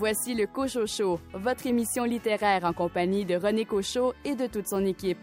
[0.00, 4.66] Voici le Cochot Show, votre émission littéraire en compagnie de René Cochot et de toute
[4.66, 5.18] son équipe.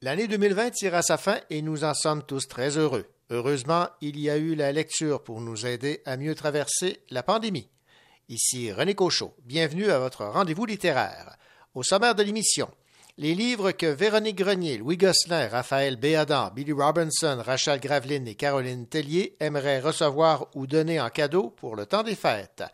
[0.00, 3.04] L'année 2020 tire à sa fin et nous en sommes tous très heureux.
[3.28, 7.68] Heureusement, il y a eu la lecture pour nous aider à mieux traverser la pandémie.
[8.30, 9.34] Ici René Cochot.
[9.46, 11.38] Bienvenue à votre rendez-vous littéraire.
[11.74, 12.68] Au sommaire de l'émission,
[13.16, 18.86] les livres que Véronique Grenier, Louis Gosselin, Raphaël Béadan, Billy Robinson, Rachel Graveline et Caroline
[18.86, 22.64] Tellier aimeraient recevoir ou donner en cadeau pour le temps des fêtes.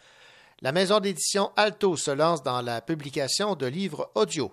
[0.60, 4.50] La maison d'édition Alto se lance dans la publication de livres audio.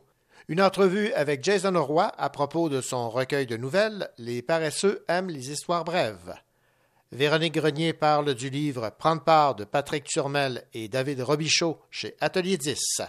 [0.49, 5.31] Une entrevue avec Jason Roy à propos de son recueil de nouvelles Les paresseux aiment
[5.31, 6.36] les histoires brèves.
[7.14, 12.56] Véronique Grenier parle du livre Prendre part de Patrick Turmel et David Robichaud chez Atelier
[12.56, 13.02] 10.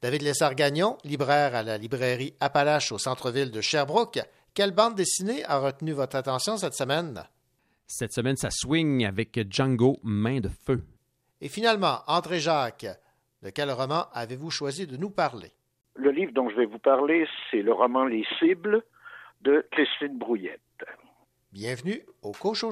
[0.00, 4.20] David Lessard-Gagnon, libraire à la librairie Appalache au centre-ville de Sherbrooke,
[4.54, 7.24] quelle bande dessinée a retenu votre attention cette semaine?
[7.88, 10.84] Cette semaine, ça swing avec Django Main de Feu.
[11.40, 12.86] Et finalement, André Jacques,
[13.42, 15.50] de quel roman avez-vous choisi de nous parler?
[15.96, 18.84] Le livre dont je vais vous parler, c'est le roman Les cibles
[19.40, 20.60] de Christine Brouillette.
[21.50, 22.70] Bienvenue au Cochon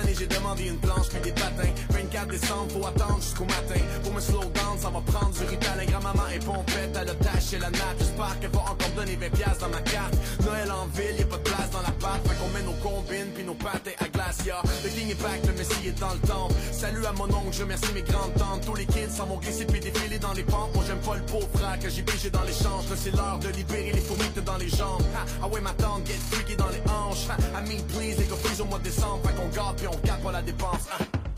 [0.00, 1.89] année j'ai demandé une planche puis des patins.
[2.20, 3.80] 24 décembre, faut attendre jusqu'au matin.
[4.02, 5.86] Pour me slow down, ça va prendre du rital.
[5.86, 7.96] Grand-maman est pompette, elle a taché la natte.
[7.98, 10.14] J'espère qu'elle va encore donner 20 piastres dans ma carte.
[10.44, 12.20] Noël en ville, y a pas de place dans la pâte.
[12.26, 14.60] Fait qu'on met nos combines puis nos patins à glacia.
[14.84, 16.54] Le king est back, le messie est dans le temple.
[16.72, 18.66] Salut à mon oncle, je remercie mes grandes tantes.
[18.66, 20.74] Tous les kids s'en vont glisser puis défiler dans les pentes.
[20.74, 22.84] Moi j'aime pas le pauvre frère que j'ai pigé dans l'échange.
[22.90, 25.02] Là c'est l'heure de libérer les fourmis dans les jambes.
[25.42, 27.28] Ah ouais ma tante, get freaky dans les hanches.
[27.30, 29.20] Ha, I mean please, les freeze au mois de décembre.
[29.24, 30.86] Fait qu'on garde puis on garde pas la dépense.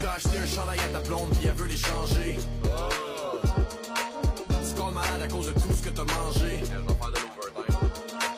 [0.03, 2.37] T'as acheté un chandail à ta blonde puis elle veut les changer.
[4.67, 6.61] Tu colles malade à cause de tout ce que t'as mangé.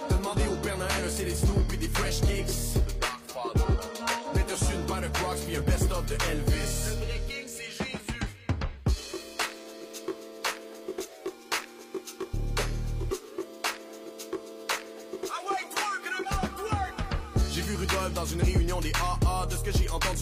[0.09, 2.83] T'as demandé au Père Noël un CD Snoop puis des Fresh Kicks.
[4.35, 6.54] Mais t'as reçu une paire de Crocs puis un best-of de Elvis.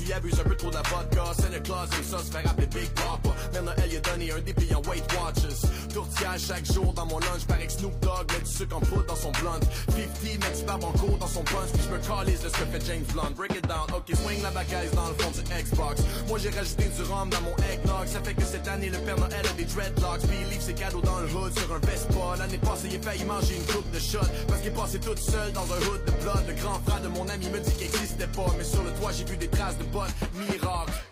[0.05, 2.67] Il abuse un peu trop de la vodka le class, et ça se fait rappeler
[2.67, 3.35] Big Papa.
[3.53, 7.45] Mère Noël, il a donné un dépliant Weight Watches Tourtière chaque jour dans mon lunch
[7.47, 9.61] que Snoop Dogg met du sucre en poudre dans son blunt.
[9.93, 12.55] 50 met du barbe en cours dans son punch Puis je me calise de ce
[12.55, 13.33] que fait James Blunt.
[13.37, 16.03] Break it down, ok, swing la bagaille dans le fond du Xbox.
[16.29, 18.07] Moi j'ai rajouté du rhum dans mon eggnog.
[18.07, 20.23] Ça fait que cette année le Père Noël a des dreadlocks.
[20.27, 22.37] Puis il livre ses cadeaux dans le hood sur un Vespa.
[22.39, 25.17] L'année passée il a failli manger une coupe de shot Parce qu'il est passé tout
[25.17, 26.45] seul dans un hood de blood.
[26.49, 29.13] Le grand frère de mon ami me dit qu'il existait pas Mais sur le toit
[29.13, 31.12] j'ai vu des traces de bottes Miracle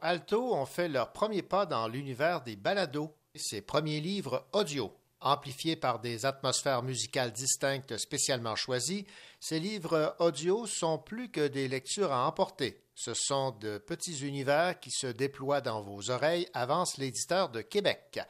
[0.00, 4.92] Alto ont fait leur premier pas dans l'univers des balados, ces premiers livres audio.
[5.20, 9.06] Amplifiés par des atmosphères musicales distinctes spécialement choisies,
[9.40, 12.82] ces livres audio sont plus que des lectures à emporter.
[12.94, 18.20] Ce sont de petits univers qui se déploient dans vos oreilles, avance l'éditeur de Québec.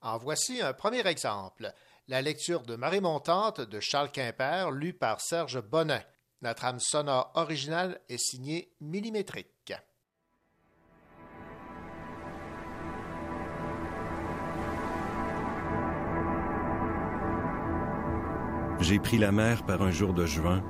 [0.00, 1.72] En voici un premier exemple.
[2.08, 6.02] La lecture de Marée montante de Charles Quimper, lue par Serge Bonin.
[6.40, 9.53] La trame sonore originale est signée Millimétrique.
[18.80, 20.62] J'ai pris la mer par un jour de juin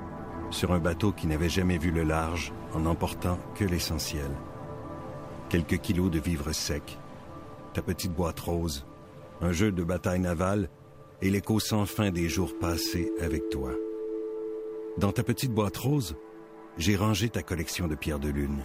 [0.51, 4.31] sur un bateau qui n'avait jamais vu le large en n'emportant que l'essentiel.
[5.49, 6.99] Quelques kilos de vivres secs,
[7.73, 8.87] ta petite boîte rose,
[9.41, 10.69] un jeu de bataille navale
[11.23, 13.71] et l'écho sans fin des jours passés avec toi.
[14.99, 16.17] Dans ta petite boîte rose,
[16.77, 18.65] j'ai rangé ta collection de pierres de lune.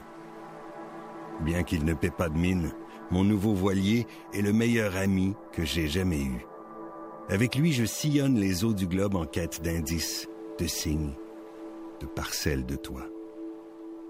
[1.42, 2.72] Bien qu'il ne paie pas de mine,
[3.10, 6.46] mon nouveau voilier est le meilleur ami que j'ai jamais eu.
[7.30, 10.28] Avec lui, je sillonne les eaux du globe en quête d'indices,
[10.58, 11.14] de signes,
[12.00, 13.06] de parcelles de toi.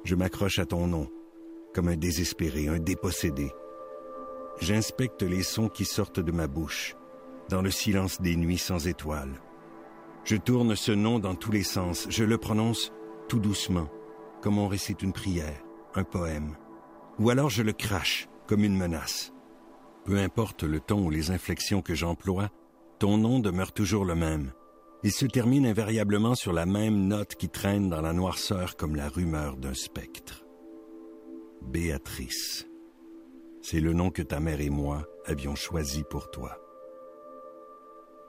[0.05, 1.09] Je m'accroche à ton nom,
[1.73, 3.51] comme un désespéré, un dépossédé.
[4.61, 6.95] J'inspecte les sons qui sortent de ma bouche,
[7.49, 9.41] dans le silence des nuits sans étoiles.
[10.23, 12.93] Je tourne ce nom dans tous les sens, je le prononce
[13.27, 13.89] tout doucement,
[14.41, 15.61] comme on récite une prière,
[15.93, 16.55] un poème.
[17.19, 19.33] Ou alors je le crache, comme une menace.
[20.05, 22.49] Peu importe le ton ou les inflexions que j'emploie,
[22.99, 24.51] ton nom demeure toujours le même.
[25.03, 29.07] Il se termine invariablement sur la même note qui traîne dans la noirceur comme la
[29.07, 30.45] rumeur d'un spectre.
[31.61, 32.67] Béatrice.
[33.61, 36.57] C'est le nom que ta mère et moi avions choisi pour toi.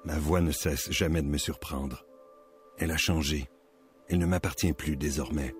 [0.05, 2.07] Ma voix ne cesse jamais de me surprendre.
[2.79, 3.49] Elle a changé.
[4.09, 5.55] Elle ne m'appartient plus désormais.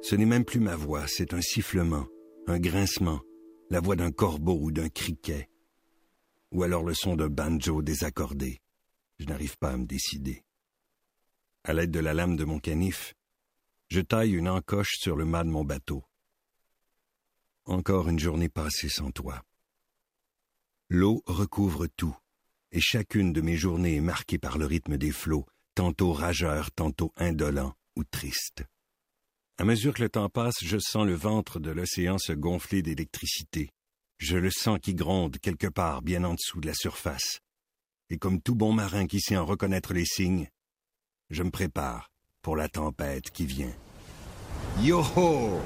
[0.00, 2.06] Ce n'est même plus ma voix, c'est un sifflement,
[2.46, 3.20] un grincement,
[3.70, 5.48] la voix d'un corbeau ou d'un criquet
[6.50, 8.60] ou alors le son d'un banjo désaccordé.
[9.18, 10.44] Je n'arrive pas à me décider.
[11.64, 13.14] À l'aide de la lame de mon canif,
[13.88, 16.04] je taille une encoche sur le mât de mon bateau.
[17.64, 19.42] Encore une journée passée sans toi.
[20.88, 22.16] L'eau recouvre tout,
[22.72, 27.12] et chacune de mes journées est marquée par le rythme des flots, tantôt rageurs, tantôt
[27.16, 28.64] indolents ou tristes.
[29.58, 33.70] À mesure que le temps passe, je sens le ventre de l'océan se gonfler d'électricité.
[34.18, 37.38] Je le sens qui gronde quelque part bien en dessous de la surface.
[38.10, 40.48] Et comme tout bon marin qui sait en reconnaître les signes,
[41.30, 42.10] je me prépare
[42.42, 43.72] pour la tempête qui vient.
[44.80, 45.60] Yo-ho!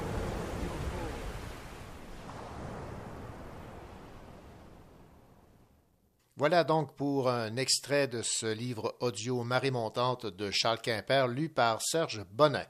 [6.35, 11.49] Voilà donc pour un extrait de ce livre audio Marée montante de Charles Quimper, lu
[11.49, 12.67] par Serge Bonnet.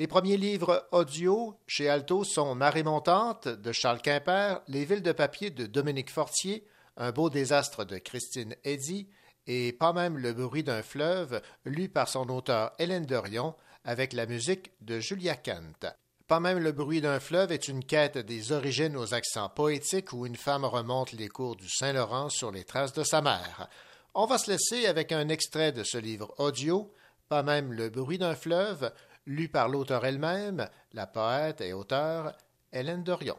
[0.00, 5.12] Les premiers livres audio chez Alto sont Marée montante de Charles Quimper, Les villes de
[5.12, 6.64] papier de Dominique Fortier,
[6.96, 9.08] Un beau désastre de Christine Eddy
[9.46, 13.54] et Pas même le bruit d'un fleuve, lu par son auteur Hélène Dorion
[13.84, 15.86] avec la musique de Julia Kent.
[16.26, 20.24] Pas même le bruit d'un fleuve est une quête des origines aux accents poétiques où
[20.24, 23.68] une femme remonte les cours du Saint-Laurent sur les traces de sa mère.
[24.14, 26.90] On va se laisser avec un extrait de ce livre audio,
[27.28, 28.90] Pas même le bruit d'un fleuve,
[29.26, 32.32] lu par l'auteur elle-même, la poète et auteure
[32.72, 33.38] Hélène Dorion.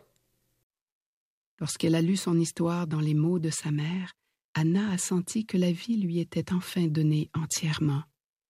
[1.60, 4.14] Lorsqu'elle a lu son histoire dans les mots de sa mère,
[4.54, 8.04] Anna a senti que la vie lui était enfin donnée entièrement,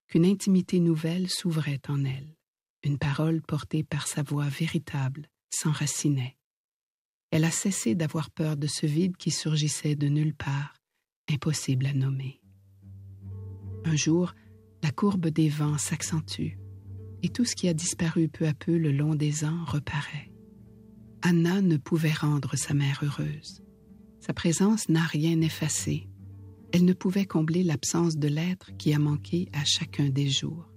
[0.08, 2.36] qu'une intimité nouvelle s'ouvrait en elle.
[2.84, 6.38] Une parole portée par sa voix véritable s'enracinait.
[7.30, 10.74] Elle a cessé d'avoir peur de ce vide qui surgissait de nulle part,
[11.30, 12.42] impossible à nommer.
[13.86, 14.34] Un jour,
[14.84, 16.61] la courbe des vents s'accentue
[17.24, 20.32] et tout ce qui a disparu peu à peu le long des ans reparaît.
[21.22, 23.62] Anna ne pouvait rendre sa mère heureuse.
[24.20, 26.08] Sa présence n'a rien effacé.
[26.72, 30.72] Elle ne pouvait combler l'absence de l'être qui a manqué à chacun des jours,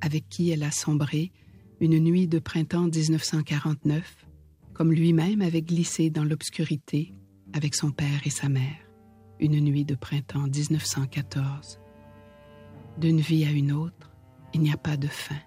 [0.00, 1.32] avec qui elle a sombré
[1.80, 4.26] une nuit de printemps 1949,
[4.74, 7.14] comme lui-même avait glissé dans l'obscurité
[7.52, 8.78] avec son père et sa mère,
[9.40, 11.80] une nuit de printemps 1914.
[12.98, 14.12] D'une vie à une autre,
[14.52, 15.40] il n'y a pas de fin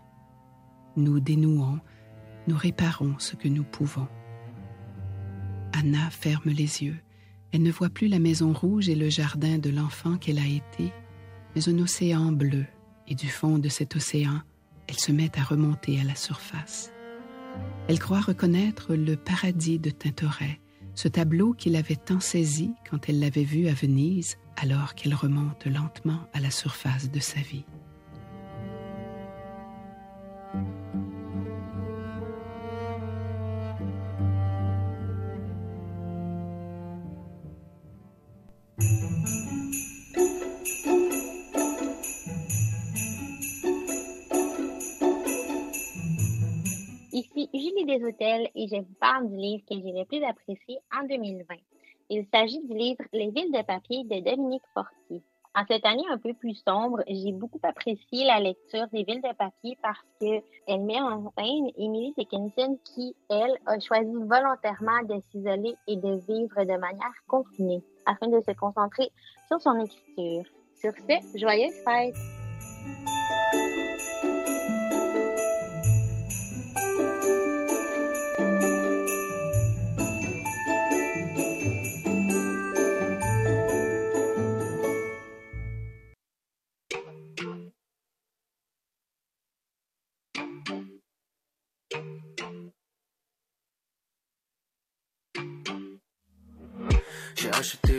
[0.95, 1.79] nous dénouons,
[2.47, 4.07] nous réparons ce que nous pouvons.
[5.73, 6.97] Anna ferme les yeux.
[7.51, 10.91] Elle ne voit plus la maison rouge et le jardin de l'enfant qu'elle a été,
[11.55, 12.65] mais un océan bleu,
[13.07, 14.41] et du fond de cet océan,
[14.87, 16.91] elle se met à remonter à la surface.
[17.87, 20.59] Elle croit reconnaître le paradis de Tintoret,
[20.95, 25.65] ce tableau qui l'avait tant saisi quand elle l'avait vu à Venise, alors qu'elle remonte
[25.65, 27.65] lentement à la surface de sa vie.
[48.63, 51.55] Et je vous parle du livre que j'ai le plus apprécié en 2020.
[52.09, 55.21] Il s'agit du livre Les villes de papier de Dominique Fortier.
[55.55, 59.35] En cette année un peu plus sombre, j'ai beaucoup apprécié la lecture des villes de
[59.35, 65.75] papier parce qu'elle met en scène Emily Dickinson qui, elle, a choisi volontairement de s'isoler
[65.87, 69.11] et de vivre de manière confinée afin de se concentrer
[69.47, 70.45] sur son écriture.
[70.75, 72.15] Sur ce, joyeuse fête!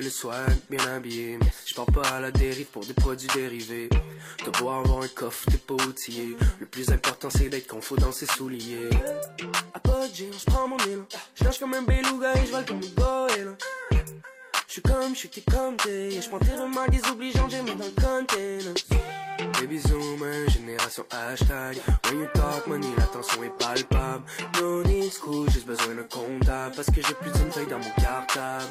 [0.05, 3.89] Le bien habillé, je pars pas à la dérive pour des produits dérivés.
[4.45, 6.37] T'as beau avoir un coffre, t'es pas outillé.
[6.61, 8.91] Le plus important c'est d'être confort dans ses souliers.
[9.73, 11.05] À pas de je prends mon île.
[11.35, 13.57] Je lâche comme un beluga et je vole comme une.
[14.67, 16.21] Je suis comme, je suis comme t'es.
[16.21, 18.75] Je prends tes remarques désobligeantes, j'ai mis dans le container.
[19.61, 24.23] Baby zoomer, génération hashtag When you talk money, l'attention est palpable
[24.61, 28.65] No discours, j'ai besoin d'un comptable Parce que j'ai plus d'une feuille dans mon cartable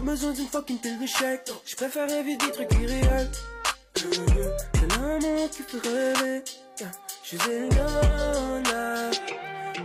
[0.00, 3.30] besoin d'une fucking pile de chèques Je préfère rêver des trucs irréels
[3.94, 6.42] C'est l'amour qui fait rêver
[7.22, 7.38] Je suis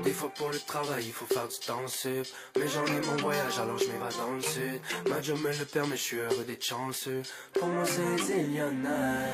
[0.03, 2.27] des fois pour le travail, il faut faire du temps sup.
[2.57, 4.79] Mais j'en ai mon voyage, alors je m'évade dans le sud.
[5.09, 7.23] Ma job me le permet, je suis heureux d'être chanceux.
[7.53, 9.25] Pour moi, c'est Zéliana.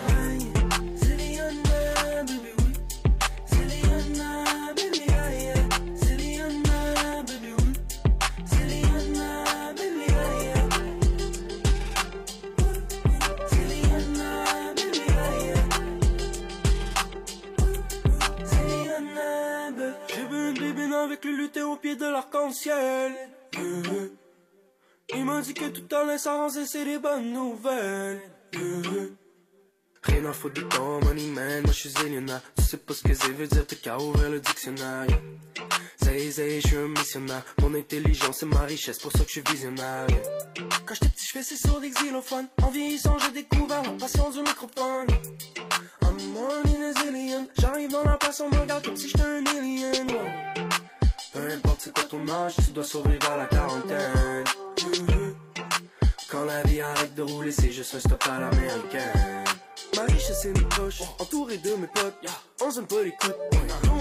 [0.96, 2.74] Zéliana, baby, oui.
[3.48, 5.11] Zéliana, baby,
[21.04, 23.14] avec le lutin au pied de l'arc-en-ciel.
[25.14, 28.22] Il m'a dit que tout allait s'arranger, c'est des bonnes nouvelles.
[30.04, 32.42] Rien à foutre de ton money man, moi je suis Zéliana.
[32.58, 35.06] Tu sais pas ce que c'est veut dire, t'as qu'à ouvrir le dictionnaire.
[36.04, 37.44] Zay, zay, je suis un missionnaire.
[37.62, 40.08] Mon intelligence c'est ma richesse, pour ça que je suis visionnaire.
[40.86, 41.72] Quand j'étais petit, je faisais sur.
[42.64, 45.08] En vieillissant, j'ai découvert la passion du microphone.
[46.02, 47.48] I'm morning as alien.
[47.60, 50.08] J'arrive dans la place, on me regarde comme si j'étais un alien.
[51.34, 54.44] Peu importe c'est quoi ton âge, tu dois survivre à la quarantaine.
[56.30, 59.46] Quand la vie arrête de rouler, c'est juste un stop à l'américaine.
[59.96, 62.16] Ma richesse c'est mes poches, entouré de mes potes.
[62.62, 63.36] On s'aime pas les coups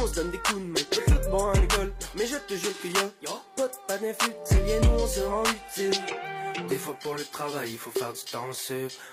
[0.02, 0.74] on se donne des coups de main.
[0.74, 3.96] Pas tout bon à l'école, mais je te jure qu'il y a pas de pas.
[3.96, 6.00] Et nous on se rend utile.
[6.68, 8.48] Des fois pour le travail, il faut faire du temps.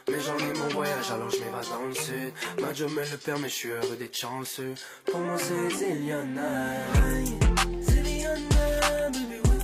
[0.09, 2.33] Mais j'en ai mon voyage, alors je m'évade dans le sud.
[2.61, 4.73] Ma job me le permet, je suis heureux d'être chanceux.
[5.05, 6.73] Pour moi c'est Zéliana.
[8.37, 9.59] Zéliana, baby, oui.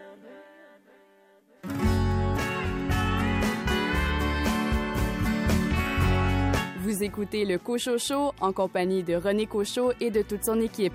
[6.84, 10.92] Vous écoutez le Cochot Show en compagnie de René Cochot et de toute son équipe.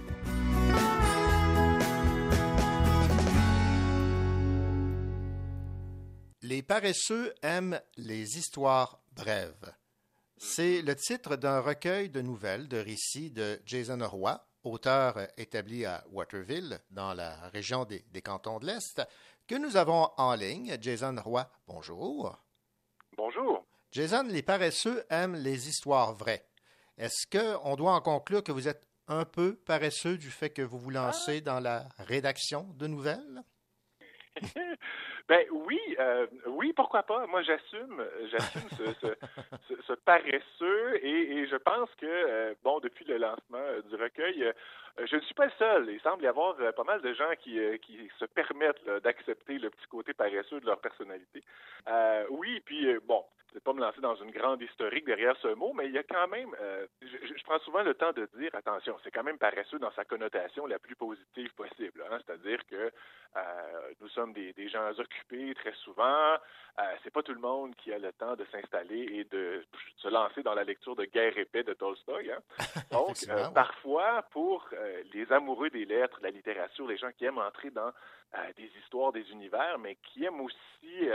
[6.43, 9.73] Les paresseux aiment les histoires brèves.
[10.37, 16.05] C'est le titre d'un recueil de nouvelles de récits de Jason Roy, auteur établi à
[16.11, 19.01] Waterville, dans la région des, des cantons de l'Est,
[19.47, 20.77] que nous avons en ligne.
[20.79, 22.37] Jason Roy, bonjour.
[23.17, 23.65] Bonjour.
[23.91, 26.45] Jason, les paresseux aiment les histoires vraies.
[26.97, 30.77] Est-ce qu'on doit en conclure que vous êtes un peu paresseux du fait que vous
[30.77, 33.43] vous lancez dans la rédaction de nouvelles?
[35.29, 37.27] Ben oui, euh, oui, pourquoi pas.
[37.27, 39.07] Moi, j'assume, j'assume ce, ce,
[39.69, 43.95] ce, ce paresseux et, et je pense que, euh, bon, depuis le lancement euh, du
[43.95, 44.51] recueil,
[45.05, 45.89] je ne suis pas le seul.
[45.91, 49.87] Il semble y avoir pas mal de gens qui, qui se permettent d'accepter le petit
[49.87, 51.43] côté paresseux de leur personnalité.
[52.31, 55.87] Oui, puis bon, peut pas me lancer dans une grande historique derrière ce mot, mais
[55.87, 56.49] il y a quand même,
[57.01, 60.67] je, prends souvent le temps de dire, attention, c'est quand même paresseux dans sa connotation
[60.67, 62.03] la plus positive possible.
[62.11, 62.19] Hein?
[62.25, 62.91] C'est-à-dire que
[64.01, 66.33] nous sommes des, gens occupés très souvent.
[66.79, 69.65] Euh, c'est pas tout le monde qui a le temps de s'installer et de
[69.97, 72.31] se lancer dans la lecture de Guerre et paix de Tolstoï.
[72.31, 72.39] Hein?
[72.91, 73.17] Donc,
[73.53, 74.69] parfois, pour
[75.13, 77.91] les amoureux des lettres, de la littérature, les gens qui aiment entrer dans
[78.55, 81.09] des histoires, des univers, mais qui aiment aussi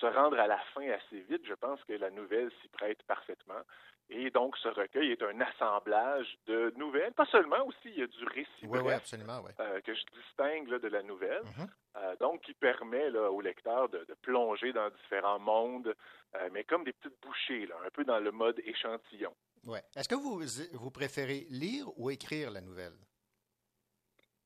[0.00, 3.62] se rendre à la fin assez vite, je pense que la nouvelle s'y prête parfaitement.
[4.10, 7.12] Et donc, ce recueil est un assemblage de nouvelles.
[7.12, 10.68] Pas seulement, aussi, il y a du récit oui, oui, absolument, euh, que je distingue
[10.68, 11.42] de la nouvelle.
[11.42, 11.68] Mm-hmm.
[11.96, 15.94] Euh, donc, qui permet là, au lecteur de, plonger dans différents mondes,
[16.34, 19.34] euh, mais comme des petites bouchées, là, un peu dans le mode échantillon.
[19.64, 19.82] Ouais.
[19.96, 20.42] Est-ce que vous,
[20.72, 22.94] vous préférez lire ou écrire la nouvelle?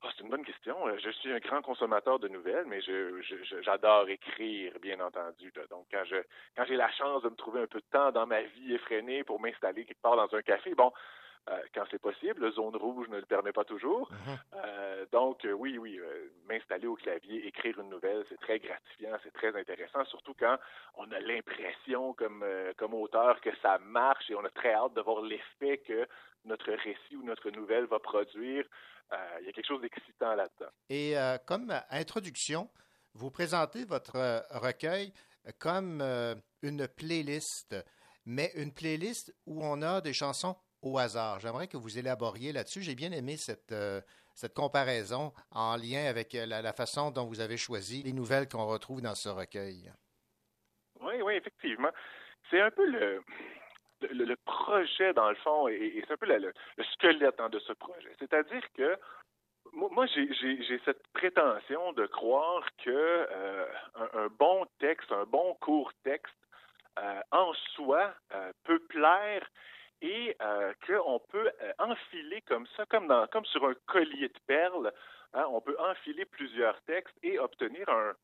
[0.02, 0.86] Ah, c'est une bonne question.
[0.86, 2.80] Euh, je suis un grand consommateur de nouvelles, mais
[3.62, 5.52] j'adore écrire, bien entendu.
[5.70, 6.16] Donc, quand je
[6.56, 9.24] quand j'ai la chance de me trouver un peu de temps dans ma vie effrénée
[9.24, 10.92] pour m'installer quelque part dans un café, bon,
[11.50, 14.10] euh, quand c'est possible, le zone rouge ne le permet pas toujours.
[14.10, 14.38] Mm-hmm.
[14.64, 16.00] Euh, donc, oui, oui,
[16.48, 20.56] m'installer au clavier, écrire une nouvelle, c'est très gratifiant, c'est très intéressant, surtout quand
[20.96, 22.44] on a l'impression, comme,
[22.76, 26.06] comme auteur, que ça marche et on a très hâte de voir l'effet que
[26.44, 28.64] notre récit ou notre nouvelle va produire.
[29.12, 30.70] Euh, il y a quelque chose d'excitant là-dedans.
[30.90, 32.68] Et euh, comme introduction,
[33.14, 35.12] vous présentez votre euh, recueil
[35.58, 36.02] comme
[36.60, 37.74] une playlist,
[38.26, 41.40] mais une playlist où on a des chansons au hasard.
[41.40, 42.82] J'aimerais que vous élaboriez là-dessus.
[42.82, 43.74] J'ai bien aimé cette,
[44.34, 48.66] cette comparaison en lien avec la, la, façon dont vous avez choisi les nouvelles qu'on
[48.66, 49.92] retrouve dans ce recueil.
[51.00, 51.90] Oui, oui, effectivement.
[52.50, 53.22] C'est un peu le,
[54.02, 56.52] le, projet, dans le fond, et, c'est un peu le,
[56.92, 58.10] squelette hein, de ce projet.
[58.18, 58.96] C'est-à-dire que
[59.72, 63.66] moi, j'ai cette prétention de croire que euh,
[64.14, 66.34] un, bon texte, un bon court texte,
[66.98, 69.46] euh, en soi, euh, peut plaire
[70.02, 70.36] et
[70.86, 74.92] qu'on peut enfiler comme ça, comme, dans, comme sur un collier de perles,
[75.34, 78.14] hein, on peut enfiler plusieurs textes et obtenir un,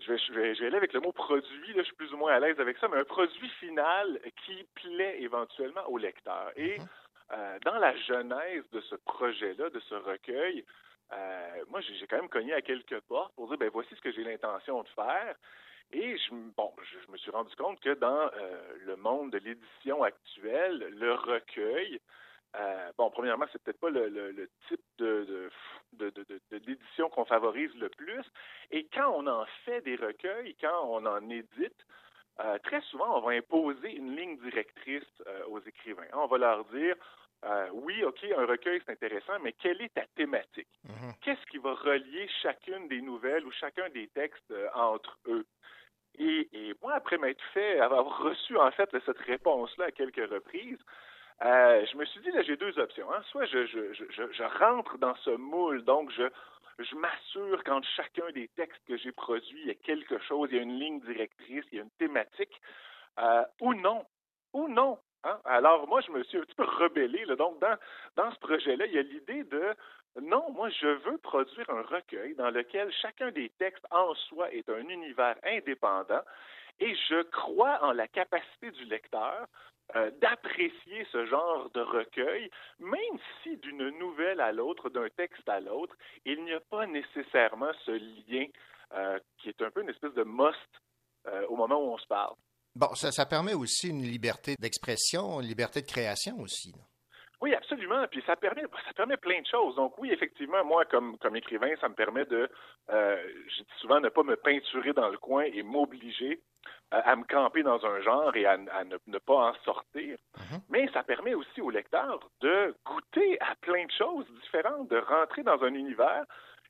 [0.00, 2.58] je vais, aller avec le mot produit, là, je suis plus ou moins à l'aise
[2.60, 6.52] avec ça, mais un produit final qui plaît éventuellement au lecteur.
[6.56, 6.86] Et mhm.
[7.32, 10.64] euh, dans la genèse de ce projet-là, de ce recueil,
[11.12, 14.12] euh, moi, j'ai quand même cogné à quelques portes pour dire, ben voici ce que
[14.12, 15.34] j'ai l'intention de faire.
[15.92, 20.02] Et je, bon, je, me suis rendu compte que dans euh, le monde de l'édition
[20.02, 22.00] actuelle, le recueil,
[22.56, 25.50] euh, bon, premièrement, c'est peut-être pas le, type de,
[26.50, 28.24] d'édition qu'on favorise le plus.
[28.70, 31.86] Et quand on en fait des recueils, quand on en édite,
[32.40, 36.06] euh, très souvent, on va imposer une ligne directrice euh, aux écrivains.
[36.12, 36.96] On va leur dire,
[37.72, 40.68] oui, OK, un recueil, c'est intéressant, mais quelle est ta thématique?
[40.86, 41.14] Mm-hmm.
[41.22, 45.46] Qu'est-ce qui va relier chacune des nouvelles ou chacun des textes entre eux?
[46.18, 50.78] Et, moi, après m'être fait, avoir reçu en fait cette réponse-là à quelques reprises,
[51.42, 53.10] euh, je me suis dit, là, j'ai deux options.
[53.12, 53.22] Hein.
[53.30, 56.24] Soit je, je, je, rentre dans ce moule, donc je,
[56.96, 60.60] m'assure qu'entre chacun des textes que j'ai produits, il y a quelque chose, il y
[60.60, 62.60] a une ligne directrice, il y a une thématique,
[63.18, 64.04] euh, ou non.
[64.52, 64.98] Ou non.
[65.24, 65.38] Hein.
[65.44, 67.24] Alors, moi, je me suis un petit peu rebellé.
[67.36, 67.76] Donc, dans,
[68.16, 69.74] dans ce projet-là, il y a l'idée de
[70.20, 74.68] non, moi, je veux produire un recueil dans lequel chacun des textes en soi est
[74.68, 76.22] un univers indépendant
[76.80, 79.46] et je crois en la capacité du lecteur
[79.96, 85.60] euh, d'apprécier ce genre de recueil, même si d'une nouvelle à l'autre, d'un texte à
[85.60, 88.46] l'autre, il n'y a pas nécessairement ce lien
[88.94, 90.56] euh, qui est un peu une espèce de must
[91.26, 92.34] euh, au moment où on se parle.
[92.74, 96.72] Bon, ça, ça permet aussi une liberté d'expression, une liberté de création aussi.
[97.40, 98.06] Oui, absolument.
[98.10, 99.74] Puis ça permet, ça permet plein de choses.
[99.76, 102.48] Donc oui, effectivement, moi, comme, comme écrivain, ça me permet de,
[102.88, 106.40] je dis souvent, ne pas me peinturer dans le coin et m'obliger
[106.90, 110.18] à me camper dans un genre et à, ne, pas en sortir.
[110.36, 110.60] Mhm.
[110.70, 115.42] Mais ça permet aussi au lecteur de goûter à plein de choses différentes, de rentrer
[115.42, 116.24] dans un univers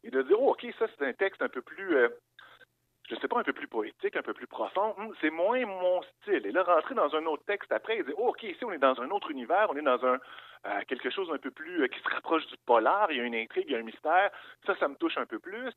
[0.05, 2.09] et de dire, oh, OK, ça, c'est un texte un peu plus, euh,
[3.11, 4.95] je sais pas, un peu plus poétique, un peu plus profond.
[4.99, 6.47] Hum, c'est moins mon style.
[6.47, 8.79] Et là, rentrer dans un autre texte après et dire, oh, OK, ici, on est
[8.79, 10.19] dans un autre univers, on est dans un
[10.67, 13.25] euh, quelque chose un peu plus, euh, qui se rapproche du polar, il y a
[13.25, 14.31] une intrigue, il y a un mystère.
[14.67, 15.73] Ça, ça me touche un peu plus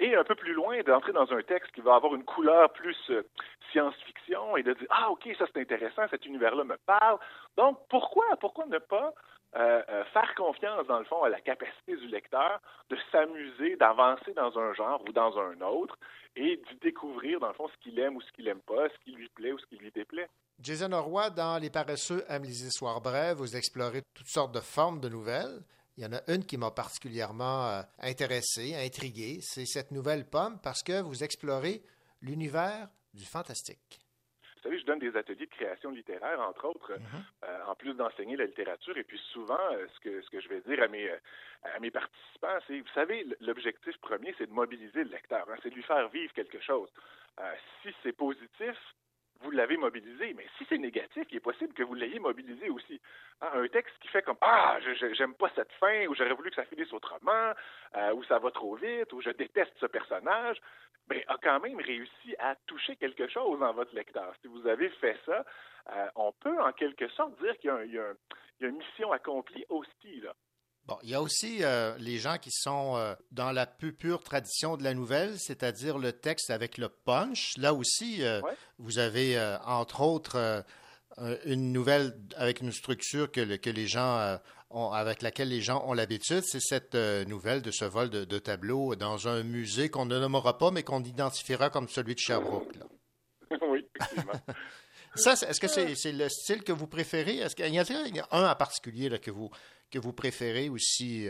[0.00, 2.96] et un peu plus loin, d'entrer dans un texte qui va avoir une couleur plus
[3.10, 3.22] euh,
[3.70, 7.18] science-fiction et de dire Ah, OK, ça c'est intéressant, cet univers-là me parle.
[7.56, 9.14] Donc, pourquoi, pourquoi ne pas
[9.56, 14.32] euh, euh, faire confiance, dans le fond, à la capacité du lecteur de s'amuser, d'avancer
[14.34, 15.96] dans un genre ou dans un autre
[16.36, 19.04] et d'y découvrir, dans le fond, ce qu'il aime ou ce qu'il n'aime pas, ce
[19.04, 20.28] qui lui plaît ou ce qui lui déplaît.
[20.60, 25.00] Jason Roy, dans Les Paresseux aiment les histoires brèves, vous explorez toutes sortes de formes
[25.00, 25.62] de nouvelles.
[25.96, 30.58] Il y en a une qui m'a particulièrement euh, intéressé, intrigué, c'est cette nouvelle pomme
[30.60, 31.82] parce que vous explorez
[32.20, 34.03] l'univers du fantastique.
[34.64, 37.70] Savez, je donne des ateliers de création littéraire, entre autres, Mm-hmm.
[37.70, 38.96] en plus d'enseigner la littérature.
[38.96, 39.58] Et puis souvent,
[39.94, 41.08] ce que ce que je vais dire à mes
[41.62, 45.70] à mes participants, c'est, vous savez, l'objectif premier, c'est de mobiliser le lecteur, hein, c'est
[45.70, 46.88] de lui faire vivre quelque chose.
[47.82, 48.76] si c'est positif,
[49.40, 50.34] vous l'avez mobilisé.
[50.34, 53.00] Mais si c'est négatif, il est possible que vous l'ayez mobilisé aussi.
[53.40, 56.50] Hein, un texte qui fait comme Ah, je j'aime pas cette fin, ou j'aurais voulu
[56.50, 57.52] que ça finisse autrement,
[57.96, 60.60] euh, ou ça va trop vite, ou je déteste ce personnage,
[61.06, 64.34] ben, a quand même réussi à toucher quelque chose dans votre lecteur.
[64.40, 65.44] Si vous avez fait ça,
[65.92, 70.20] euh, on peut en quelque sorte dire qu'il y, y, a une mission accomplie aussi.
[70.20, 70.34] Là.
[70.86, 74.22] Bon, il y a aussi euh, les gens qui sont euh, dans la plus pure
[74.22, 77.54] tradition de la nouvelle, c'est-à-dire le texte avec le punch.
[77.56, 78.52] Là aussi, euh, ouais.
[78.78, 80.64] vous avez, entre autres,
[81.46, 85.82] une nouvelle avec une structure que, le, que les gens ont, avec laquelle les gens
[85.86, 86.42] ont l'habitude.
[86.44, 90.58] C'est cette nouvelle de ce vol de, de tableaux dans un musée qu'on ne nommera
[90.58, 92.76] pas, mais qu'on identifiera comme celui de Sherbrooke.
[92.76, 92.86] Là.
[93.70, 94.32] oui, effectivement.
[95.16, 97.38] Ça, est-ce que c'est c'est le style que vous préférez?
[97.38, 99.50] Est-ce qu'il y, y a un en particulier là, que, vous,
[99.90, 101.28] que vous préférez ou si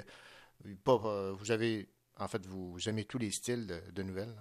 [0.84, 1.86] pas, vous avez,
[2.18, 4.34] en fait, vous aimez tous les styles de, de nouvelles?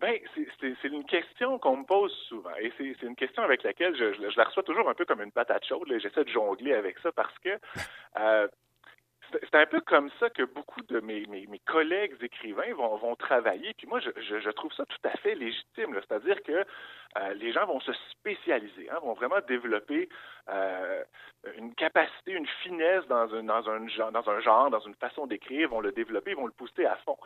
[0.00, 0.14] Bien,
[0.60, 2.54] c'est une question qu'on me pose souvent.
[2.58, 5.20] Et c'est une question avec laquelle je, je, je, la reçois toujours un peu comme
[5.20, 5.92] une patate chaude.
[6.00, 7.50] J'essaie de jongler avec ça parce que
[8.18, 8.48] euh,
[9.32, 13.74] c'est un peu comme ça que beaucoup de mes, mes, collègues écrivains vont, vont, travailler.
[13.74, 15.94] Puis moi, je, je, je, trouve ça tout à fait légitime.
[15.94, 16.64] C'est-à-dire que
[17.18, 20.08] euh, les gens vont se spécialiser, hein, vont vraiment développer
[20.48, 21.02] euh,
[21.56, 25.68] une capacité, une finesse dans un, dans, un, dans un genre, dans une façon d'écrire,
[25.68, 27.18] vont le développer, vont le pousser à fond.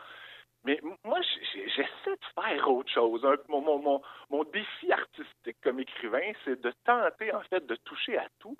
[0.64, 1.20] Mais moi,
[1.52, 3.26] j'essaie de faire autre chose.
[3.48, 8.16] Mon, mon, mon, mon défi artistique comme écrivain, c'est de tenter, en fait, de toucher
[8.16, 8.56] à tout.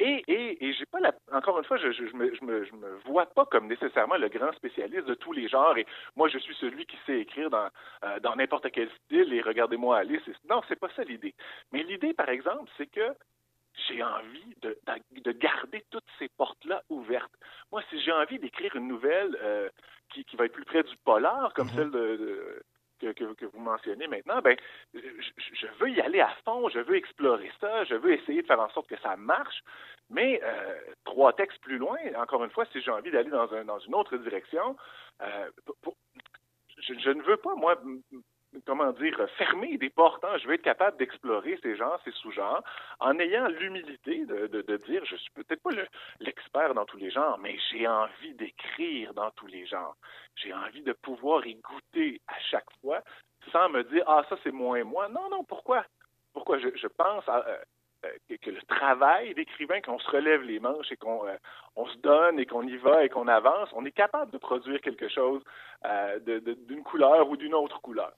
[0.00, 2.64] Et, et, et j'ai pas la, encore une fois, je, je, je, me, je, me,
[2.64, 5.76] je me vois pas comme nécessairement le grand spécialiste de tous les genres.
[5.76, 7.68] Et moi, je suis celui qui sait écrire dans,
[8.04, 9.32] euh, dans n'importe quel style.
[9.32, 10.20] Et regardez-moi aller.
[10.48, 11.34] Non, c'est pas ça l'idée.
[11.72, 13.12] Mais l'idée, par exemple, c'est que
[13.88, 17.32] j'ai envie de, de, de, garder toutes ces portes-là ouvertes.
[17.72, 19.68] Moi, si j'ai envie d'écrire une nouvelle euh,
[20.10, 21.74] qui, qui, va être plus près du polar, comme mm -hmm.
[21.76, 22.62] celle de, de
[22.98, 24.56] que, vous mentionnez maintenant, ben,
[24.94, 28.60] je, veux y aller à fond, je veux explorer ça, je veux essayer de faire
[28.60, 29.62] en sorte que ça marche,
[30.10, 33.64] mais euh, trois textes plus loin, encore une fois, si j'ai envie d'aller dans, un,
[33.64, 34.76] dans une autre direction,
[35.22, 35.50] euh,
[36.78, 37.80] je, je, ne veux pas, moi,
[38.64, 40.24] comment dire, fermer des portes.
[40.24, 40.36] Hein.
[40.38, 42.62] Je veux être capable d'explorer ces genres, ces sous-genres,
[43.00, 45.70] en ayant l'humilité de, de, dire, je suis peut-être pas
[46.20, 49.96] l'expert le, dans tous les genres, mais j'ai envie d'écrire dans tous les genres.
[50.36, 53.02] J'ai envie de pouvoir y goûter à chaque fois,
[53.52, 55.08] sans me dire, ah, ça c'est moins moi.
[55.08, 55.84] Non, non, pourquoi?
[56.32, 56.58] Pourquoi?
[56.58, 60.96] Je, je pense euh, que, que, le travail d'écrivain, qu'on se relève les manches et
[60.96, 61.36] qu'on euh,
[61.76, 64.80] on se donne et qu'on y va et qu'on avance, on est capable de produire
[64.80, 65.42] quelque chose
[65.84, 68.12] euh, d'une couleur ou d'une autre couleur.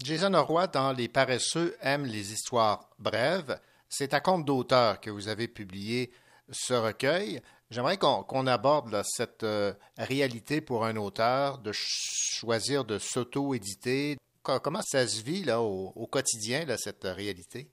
[0.00, 3.58] Jason Roy, dans Les paresseux, aime les histoires brèves.
[3.88, 6.12] C'est à compte d'auteur que vous avez publié
[6.50, 7.40] ce recueil.
[7.70, 14.16] J'aimerais qu'on qu aborde cette euh, réalité pour un auteur de ch choisir de s'auto-éditer.
[14.44, 17.66] Comment ça se vit là, au, au quotidien, là, cette réalité?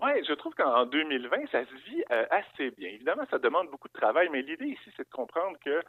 [0.00, 2.90] Oui, je trouve qu'en 2020, ça se vit euh, assez bien.
[2.90, 5.82] Évidemment, ça demande beaucoup de travail, mais l'idée ici, c'est de comprendre que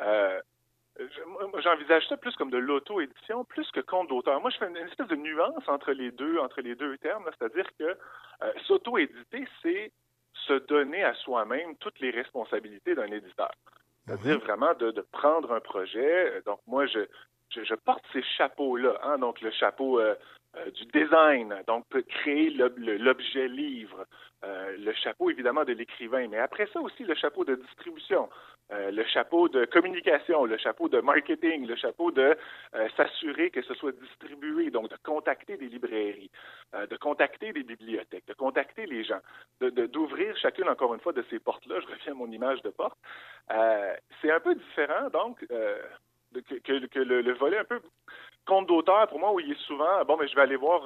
[0.00, 0.40] euh,
[1.58, 4.40] j'envisage ça plus comme de l'auto-édition, plus que compte d'auteur.
[4.40, 7.66] Moi, je fais une espèce de nuance entre les deux, entre les deux termes, c'est-à-dire
[7.78, 9.92] que euh, s'auto-éditer, c'est
[10.46, 13.52] se donner à soi-même toutes les responsabilités d'un éditeur.
[14.06, 14.40] C'est-à-dire mmh.
[14.40, 16.42] vraiment de, de, prendre un projet.
[16.44, 17.00] Donc, moi, je,
[17.50, 20.14] je, je porte ces chapeaux-là, hein, donc le chapeau euh,
[20.56, 24.04] euh, du design, donc créer l'objet livre,
[24.44, 28.28] euh, le chapeau évidemment de l'écrivain, mais après ça aussi le chapeau de distribution,
[28.72, 32.36] euh, le chapeau de communication, le chapeau de marketing, le chapeau de
[32.74, 36.30] euh, s'assurer que ce soit distribué, donc de contacter des librairies,
[36.74, 39.20] euh, de contacter des bibliothèques, de contacter les gens,
[39.60, 41.80] d'ouvrir chacune encore une fois de ces portes-là.
[41.80, 42.98] Je reviens à mon image de porte.
[44.22, 47.80] C'est un peu différent donc que, que, le, le, volet un peu
[48.46, 50.82] compte d'auteur pour moi où il est souvent bon mais je vais aller voir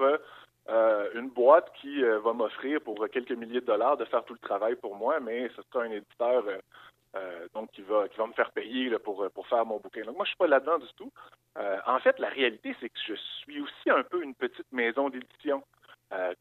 [1.14, 4.75] une boîte qui va m'offrir pour quelques milliers de dollars de faire tout le travail
[4.75, 6.44] pour moi, mais ce sera un éditeur
[7.55, 10.03] donc qui va va me faire payer pour pour faire mon bouquin.
[10.03, 11.13] Donc moi je suis pas là-dedans du tout.
[11.87, 15.63] en fait, la réalité c'est que je suis aussi un peu une petite maison d'édition.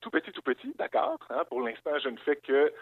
[0.01, 1.19] tout petit, tout petit, d'accord.
[1.29, 2.73] Hein, pour l'instant, je ne fais que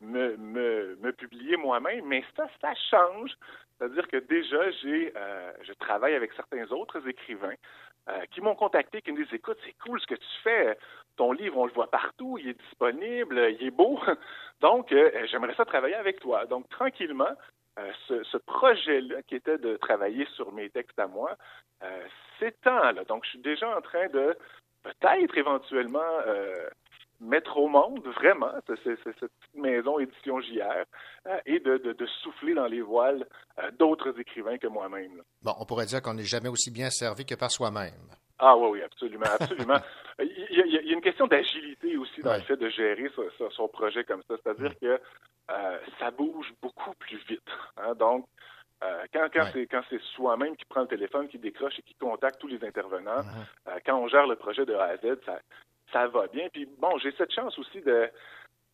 [0.00, 3.32] me, me, me publier moi-même, mais ça, ça change.
[3.78, 5.12] C'est-à-dire que déjà, j'ai,
[5.62, 7.54] je travaille avec certains autres écrivains
[8.08, 10.78] euh, qui m'ont contacté, qui me disent Écoute, c'est cool ce que tu fais.
[11.16, 14.00] Ton livre, on le voit partout, il est disponible, il est beau.
[14.60, 16.46] Donc, euh, j'aimerais ça travailler avec toi.
[16.46, 17.36] Donc, tranquillement,
[17.78, 21.36] euh, ce, projet-là, qui était de travailler sur mes textes à moi,
[22.38, 22.92] s'étend.
[23.06, 24.36] Donc, je suis déjà en train de
[24.82, 26.22] peut-être éventuellement
[27.20, 30.84] mettre au monde vraiment cette petite maison édition JR
[31.46, 33.26] et de, souffler dans les voiles
[33.78, 35.22] d'autres écrivains que moi-même.
[35.48, 38.04] Bon, on pourrait dire qu'on n'est jamais aussi bien servi que par soi-même.
[38.38, 39.78] Ah oui, oui, absolument, absolument.
[40.18, 43.10] il, y a, une question d'agilité aussi dans le fait de gérer
[43.52, 44.34] son, projet comme ça.
[44.42, 44.74] C'est-à-dire mm.
[44.82, 45.00] que
[45.98, 47.48] ça bouge beaucoup plus vite.
[47.78, 47.94] Hein.
[47.94, 48.26] Donc,
[48.84, 52.46] euh, quand quand c'est soi-même qui prend le téléphone, qui décroche et qui contacte tous
[52.46, 53.68] les intervenants, uh-huh.
[53.68, 55.40] euh, quand on gère le projet de A à Z, ça
[55.94, 56.48] ça va bien.
[56.52, 58.10] Puis bon, j'ai cette chance aussi de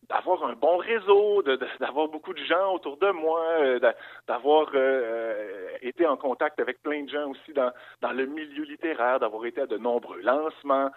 [0.09, 1.41] d'avoir un bon réseau,
[1.79, 3.79] d'avoir beaucoup de gens autour de moi, euh,
[4.27, 8.63] d'avoir euh, euh, été en contact avec plein de gens aussi dans, dans le milieu
[8.63, 10.89] littéraire, d'avoir été à de nombreux lancements,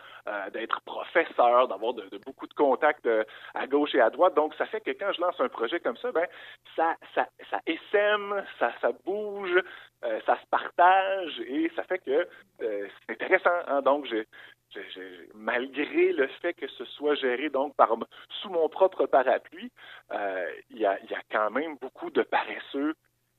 [0.52, 1.94] d'être professeur, d'avoir
[2.26, 3.08] beaucoup de contacts
[3.54, 4.34] à gauche et à droite.
[4.34, 6.26] Donc, ça fait que quand je lance un projet comme ça, ben
[6.76, 9.58] ça, ça, ça essaime, ça, ça bouge,
[10.02, 12.28] ça se partage et ça fait que
[12.60, 13.58] c'est intéressant.
[13.66, 13.82] Hein?
[13.82, 14.06] Donc,
[15.34, 17.74] malgré le fait que ce soit géré donc
[18.40, 19.70] sous mon propre parapluie,
[20.12, 20.98] euh, il y, a,
[21.30, 22.94] quand même beaucoup de paresseux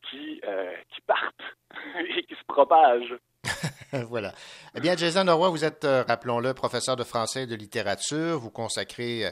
[0.10, 0.74] qui, euh,
[1.06, 1.58] partent
[2.18, 3.18] et qui se propagent.
[4.10, 4.34] voilà.
[4.76, 8.40] Eh bien, Jason Norroy, vous êtes, euh, rappelons-le, professeur de français et de littérature.
[8.40, 9.32] Vous consacrez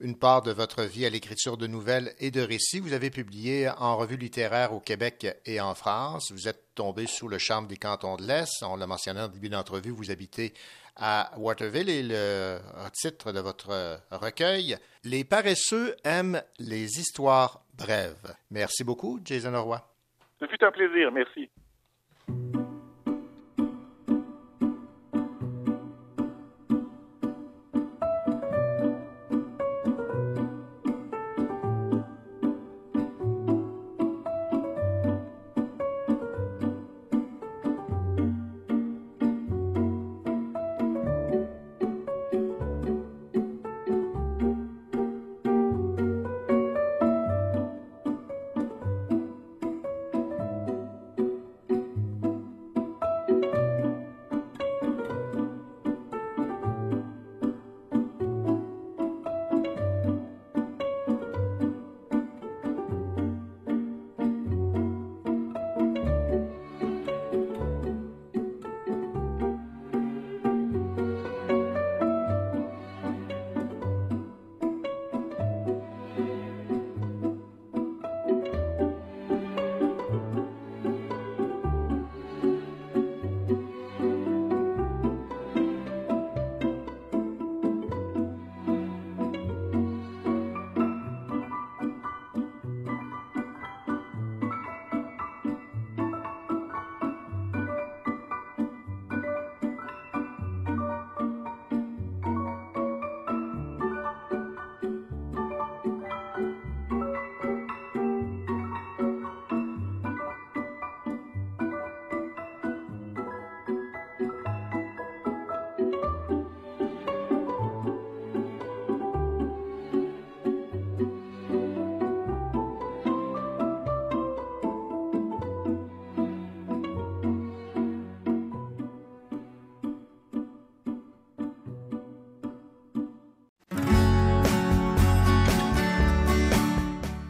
[0.00, 2.80] une part de votre vie à l'écriture de nouvelles et de récits.
[2.80, 6.30] Vous avez publié en revue littéraire au Québec et en France.
[6.30, 8.62] Vous êtes tombé sous le charme des cantons de l'Est.
[8.62, 10.54] On l'a mentionné en début d'entrevue, vous habitez
[10.98, 12.58] à Waterville et le
[12.92, 18.34] titre de votre recueil, Les paresseux aiment les histoires brèves.
[18.50, 19.80] Merci beaucoup, Jason Roy.
[20.40, 21.50] Ce fut un plaisir, merci.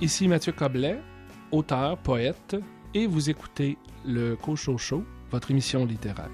[0.00, 1.00] Ici Mathieu Coblet,
[1.50, 2.54] auteur, poète,
[2.94, 6.30] et vous écoutez le Cocho Show, votre émission littéraire.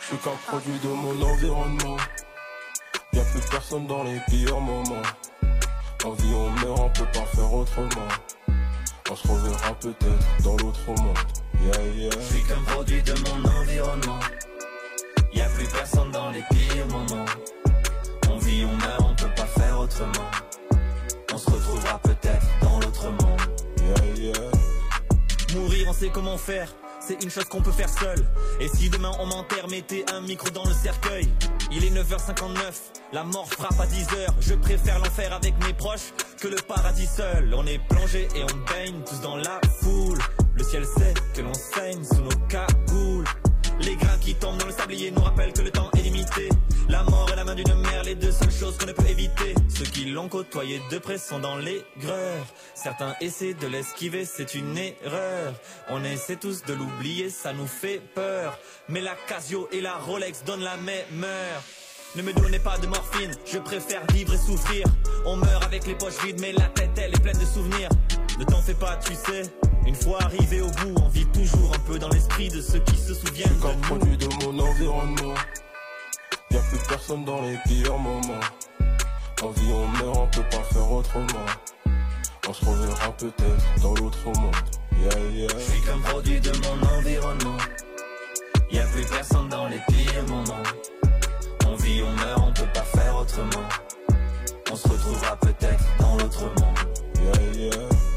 [0.00, 1.96] Je suis qu'un produit de mon environnement.
[3.12, 5.02] Y'a plus personne dans les pires moments.
[6.08, 8.08] On vit, on meurt, on peut pas faire autrement.
[9.10, 11.18] On se reverra peut-être dans l'autre monde.
[11.62, 12.10] Yeah, yeah.
[12.18, 14.18] Je suis qu'un produit de mon environnement.
[15.34, 17.26] Y a plus personne dans les pires moments.
[18.30, 20.30] On vit, on meurt, on peut pas faire autrement.
[21.30, 23.40] On se retrouvera peut-être dans l'autre monde.
[23.76, 25.58] Yeah, yeah.
[25.58, 26.72] Mourir, on sait comment faire
[27.08, 28.18] c'est une chose qu'on peut faire seul.
[28.60, 31.26] Et si demain on m'enterre, mettez un micro dans le cercueil.
[31.72, 32.54] Il est 9h59,
[33.14, 34.28] la mort frappe à 10h.
[34.40, 37.54] Je préfère l'enfer avec mes proches que le paradis seul.
[37.54, 40.18] On est plongé et on baigne tous dans la foule.
[40.54, 43.24] Le ciel sait que l'on saigne sous nos cagoules.
[43.80, 46.48] Les grains qui tombent dans le sablier nous rappellent que le temps est limité.
[46.88, 49.54] La mort et la main d'une mère, les deux seules choses qu'on ne peut éviter.
[49.68, 52.46] Ceux qui l'ont côtoyé de près sont dans l'aigreur.
[52.74, 55.54] Certains essaient de l'esquiver, c'est une erreur.
[55.90, 58.58] On essaie tous de l'oublier, ça nous fait peur.
[58.88, 61.62] Mais la Casio et la Rolex donnent la même heure.
[62.16, 64.86] Ne me donnez pas de morphine, je préfère vivre et souffrir.
[65.26, 67.90] On meurt avec les poches vides, mais la tête elle est pleine de souvenirs.
[68.38, 69.42] Ne t'en fais pas, tu sais.
[69.88, 72.94] Une fois arrivé au bout, on vit toujours un peu dans l'esprit de ceux qui
[72.94, 73.48] se souviennent.
[73.56, 75.34] Je comme produit de mon environnement.
[76.50, 78.44] Y'a plus personne dans les pires moments.
[79.42, 81.46] En vie, on meurt, on peut pas faire autrement.
[82.46, 84.54] On se reverra peut-être dans l'autre monde.
[85.00, 85.48] Yeah, yeah.
[85.56, 87.56] Je suis comme produit de mon environnement.
[88.70, 90.64] Y'a plus personne dans les pires moments.
[91.66, 93.66] On vit, on meurt, on peut pas faire autrement.
[94.70, 96.78] On se retrouvera peut-être dans l'autre monde.
[97.22, 98.07] Yeah, yeah.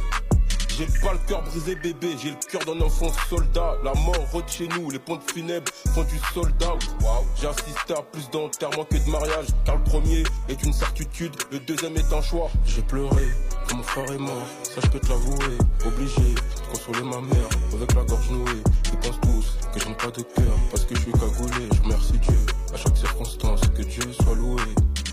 [0.77, 3.75] J'ai pas le cœur brisé bébé, j'ai le cœur d'un enfant soldat.
[3.83, 6.73] La mort rôde chez nous, les ponts funèbres font du soldat.
[7.01, 7.25] Wow.
[7.39, 9.47] J'ai assisté à plus d'enterrements que de mariage.
[9.65, 12.49] Car le premier est une certitude, le deuxième est un choix.
[12.65, 13.27] J'ai pleuré,
[13.67, 15.57] quand mon frère est mort, ça je peux te l'avouer.
[15.85, 18.63] Obligé de consoler ma mère, avec la gorge nouée.
[18.85, 21.69] Ils pensent tous que je n'ai pas de cœur, parce que je suis cagoulé.
[21.75, 22.39] Je remercie Dieu,
[22.73, 24.61] à chaque circonstance, que Dieu soit loué.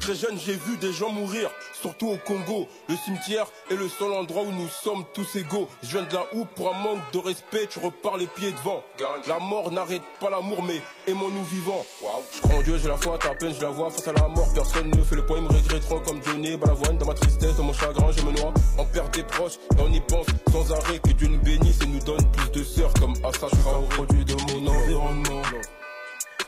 [0.09, 1.51] Très jeune, j'ai vu des gens mourir,
[1.83, 2.67] surtout au Congo.
[2.89, 5.69] Le cimetière est le seul endroit où nous sommes tous égaux.
[5.83, 8.83] Je viens de là où, pour un manque de respect, tu repars les pieds devant.
[9.27, 11.85] La mort n'arrête pas l'amour, mais aimons-nous vivants.
[12.33, 13.91] Je crois en Dieu, j'ai la foi, ta peine, je la vois.
[13.91, 16.97] Face à la mort, personne ne fait le point, ils me regretteront comme Johnny Balavoine.
[16.97, 18.55] Dans ma tristesse, dans mon chagrin, je me noie.
[18.79, 21.01] On perd des proches, et on y pense sans arrêt.
[21.01, 24.33] Que Dieu nous bénisse et nous donne plus de sœurs comme Assa au produit de
[24.33, 25.43] mon environnement.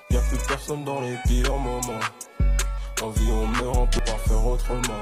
[0.09, 2.01] Y'a plus personne dans les pires moments.
[3.03, 5.01] En vie, on meurt, on peut pas faire autrement.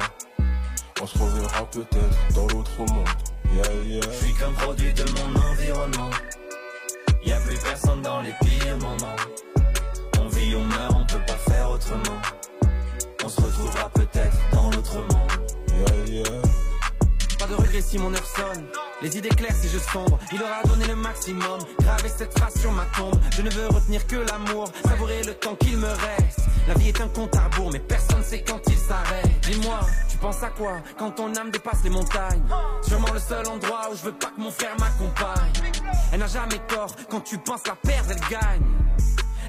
[1.03, 3.09] On se reverra peut-être dans l'autre monde.
[3.53, 4.01] Yeah, yeah.
[4.03, 6.11] Je suis comme produit de mon environnement.
[7.25, 9.17] Y'a plus personne dans les pires moments.
[10.21, 12.21] On vit, on meurt, on peut pas faire autrement.
[13.25, 15.51] On se retrouvera peut-être dans l'autre monde.
[15.69, 16.68] Yeah, yeah.
[17.49, 18.67] De regret si mon heure sonne.
[19.01, 21.61] Les idées claires si je sombre, il aura donné le maximum.
[21.81, 23.19] Graver cette phrase sur ma tombe.
[23.31, 26.41] Je ne veux retenir que l'amour, savourer le temps qu'il me reste.
[26.67, 29.41] La vie est un compte à rebours, mais personne sait quand il s'arrête.
[29.43, 29.81] Dis-moi,
[30.11, 32.43] tu penses à quoi quand ton âme dépasse les montagnes?
[32.83, 35.53] Sûrement le seul endroit où je veux pas que mon frère m'accompagne.
[36.13, 38.63] Elle n'a jamais tort, quand tu penses la perdre, elle gagne.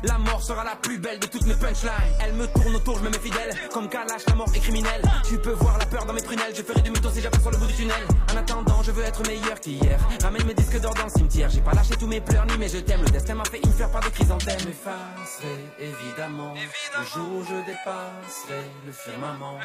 [0.04, 1.92] La mort sera la plus belle de toutes mes punchlines.
[2.24, 3.54] Elle me tourne autour, je me mets fidèle.
[3.74, 5.02] Comme Kalash, la mort est criminelle.
[5.28, 6.54] Tu peux voir la peur dans mes prunelles.
[6.56, 8.04] Je ferai du mytho si j'aperçois le bout du tunnel.
[8.32, 10.00] En attendant, je veux être meilleur qu'hier.
[10.22, 11.50] Ramène mes disques d'or dans le cimetière.
[11.50, 13.02] J'ai pas lâché tous mes pleurs ni mes je t'aime.
[13.02, 14.60] Le destin m'a fait une fleur par des chrysanthèmes.
[14.66, 16.54] M'effacerai évidemment.
[16.54, 19.60] Le jour où je dépasserai le firmament.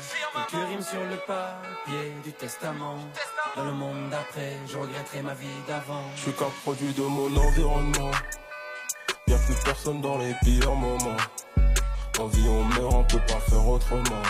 [0.50, 2.98] Quelques rimes sur le papier du testament.
[3.56, 6.02] Dans le monde d'après, je regretterai ma vie d'avant.
[6.16, 8.10] Je suis qu'un produit de mon environnement.
[9.46, 11.16] Plus personne dans les pires moments.
[12.18, 14.22] En vie, on meurt, on peut pas faire autrement.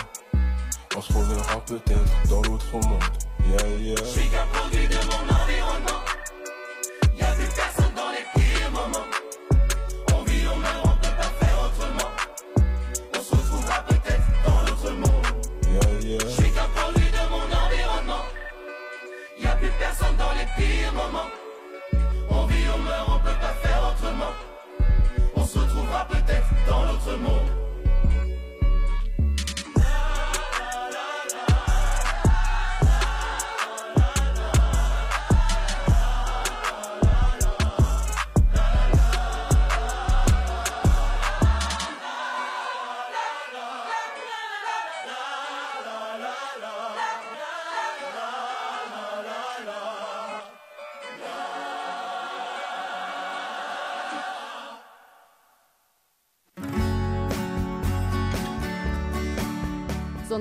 [0.93, 3.01] On se reverra peut-être dans l'autre monde.
[3.47, 3.95] Yeah, yeah.
[3.97, 6.01] Je suis qu'un produit de mon environnement.
[7.17, 9.07] Y'a plus personne dans les pires moments.
[10.13, 12.11] On vit, on meurt, on peut pas faire autrement.
[13.17, 15.27] On se retrouvera peut-être dans l'autre monde.
[15.71, 16.19] Yeah, yeah.
[16.19, 18.25] Je suis qu'un produit de mon environnement.
[19.39, 21.29] Y'a plus personne dans les pires moments.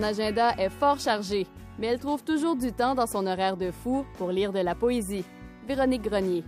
[0.05, 1.47] Agenda est fort chargé,
[1.79, 4.75] mais elle trouve toujours du temps dans son horaire de fou pour lire de la
[4.75, 5.25] poésie.
[5.67, 6.45] Véronique Grenier.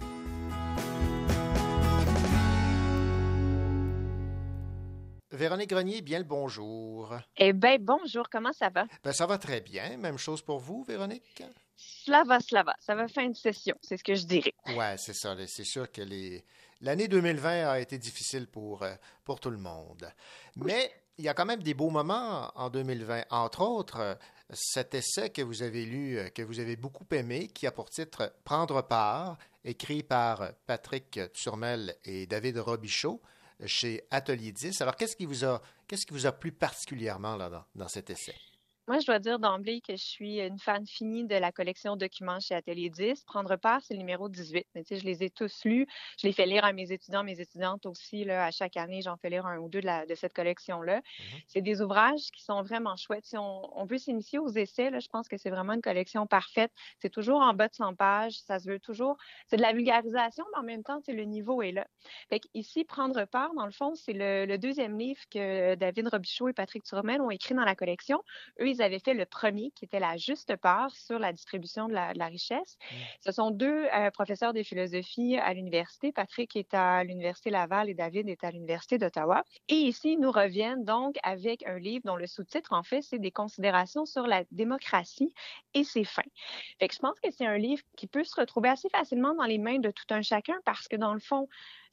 [5.33, 7.15] Véronique Grenier, bien le bonjour.
[7.37, 8.87] Eh bien, bonjour, comment ça va?
[9.05, 9.97] Ben, ça va très bien.
[9.97, 11.43] Même chose pour vous, Véronique?
[11.77, 12.75] Cela va, cela va.
[12.79, 14.55] Ça va fin de session, c'est ce que je dirais.
[14.75, 15.35] Ouais, c'est ça.
[15.47, 16.45] C'est sûr que les...
[16.81, 20.11] l'année 2020 a été difficile pour, euh, pour tout le monde.
[20.57, 23.25] Mais il y a quand même des beaux moments en 2020.
[23.31, 24.15] Entre autres, euh,
[24.51, 27.91] cet essai que vous avez lu, euh, que vous avez beaucoup aimé, qui a pour
[27.91, 33.21] titre Prendre part, écrit par Patrick Turmel et David Robichaud
[33.65, 34.81] chez Atelier 10.
[34.83, 38.35] Alors, qu'est-ce qui vous a, qui vous a plu particulièrement là, dans, dans cet essai?
[38.89, 42.41] Moi, je dois dire d'emblée que je suis une fan finie de la collection Documents
[42.41, 43.25] chez Atelier 10.
[43.25, 44.67] Prendre part, c'est le numéro 18.
[44.75, 45.87] Mais, je les ai tous lus.
[46.19, 48.25] Je les fais lire à mes étudiants, mes étudiantes aussi.
[48.25, 50.99] Là, à chaque année, j'en fais lire un ou deux de, la, de cette collection-là.
[50.99, 51.43] Mm-hmm.
[51.49, 53.27] C'est des ouvrages qui sont vraiment chouettes.
[53.27, 56.27] Si on, on veut s'initier aux essais, là, je pense que c'est vraiment une collection
[56.27, 56.73] parfaite.
[57.01, 58.39] C'est toujours en bas de 100 pages.
[58.39, 59.17] Ça se veut toujours.
[59.49, 61.87] C'est de la vulgarisation, mais en même temps, le niveau est là.
[62.31, 66.53] Fait ici, Prendre part, dans le fond, c'est le, deuxième livre que David Robichaud et
[66.53, 68.23] Patrick Turmel ont écrit dans la collection.
[68.61, 71.95] Eux, ils avaient fait le premier, qui était la juste part sur la distribution de
[71.95, 72.77] la, richesse.
[72.91, 72.95] Mmh.
[73.21, 76.13] Ce sont deux euh, professeurs de philosophie à l'université.
[76.13, 79.45] Patrick est à l'université Laval et David est à l'université d'Ottawa.
[79.69, 83.19] Et ici, ils nous reviennent donc avec un livre dont le sous-titre, en fait, c'est
[83.19, 85.33] des considérations sur la démocratie
[85.75, 86.23] et ses fins.
[86.79, 89.45] Fait que je pense que c'est un livre qui peut se retrouver assez facilement dans
[89.45, 91.49] les mains de tout un chacun parce que dans le fond,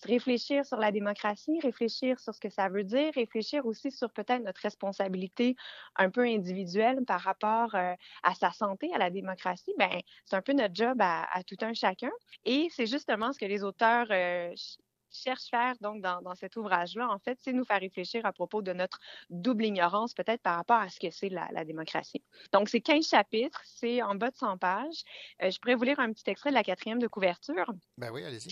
[0.05, 4.43] réfléchir sur la démocratie, réfléchir sur ce que ça veut dire, réfléchir aussi sur peut-être
[4.43, 5.55] notre responsabilité
[5.95, 6.72] un peu individuelle
[7.05, 7.93] par rapport euh,
[8.23, 9.89] à sa santé, à la démocratie, ben
[10.25, 12.11] c'est un peu notre job à, tout un chacun.
[12.45, 14.53] Et c'est justement ce que les auteurs euh,
[15.11, 18.73] cherche faire donc dans, cet ouvrage-là, en fait, c'est nous faire réfléchir à propos de
[18.73, 18.99] notre
[19.29, 22.23] double ignorance, peut-être par rapport à ce que c'est la, démocratie.
[22.51, 25.03] Donc, c'est 15 chapitres, c'est en bas de 100 pages.
[25.41, 27.71] Euh, je pourrais vous lire un petit extrait de la quatrième de couverture.
[27.97, 28.51] Ben oui, allez-y.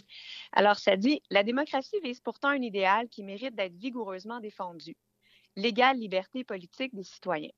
[0.51, 4.95] Alors, ça dit La démocratie vise pourtant un idéal qui mérite d'être vigoureusement défendu
[5.55, 7.51] l'égale liberté politique des citoyens.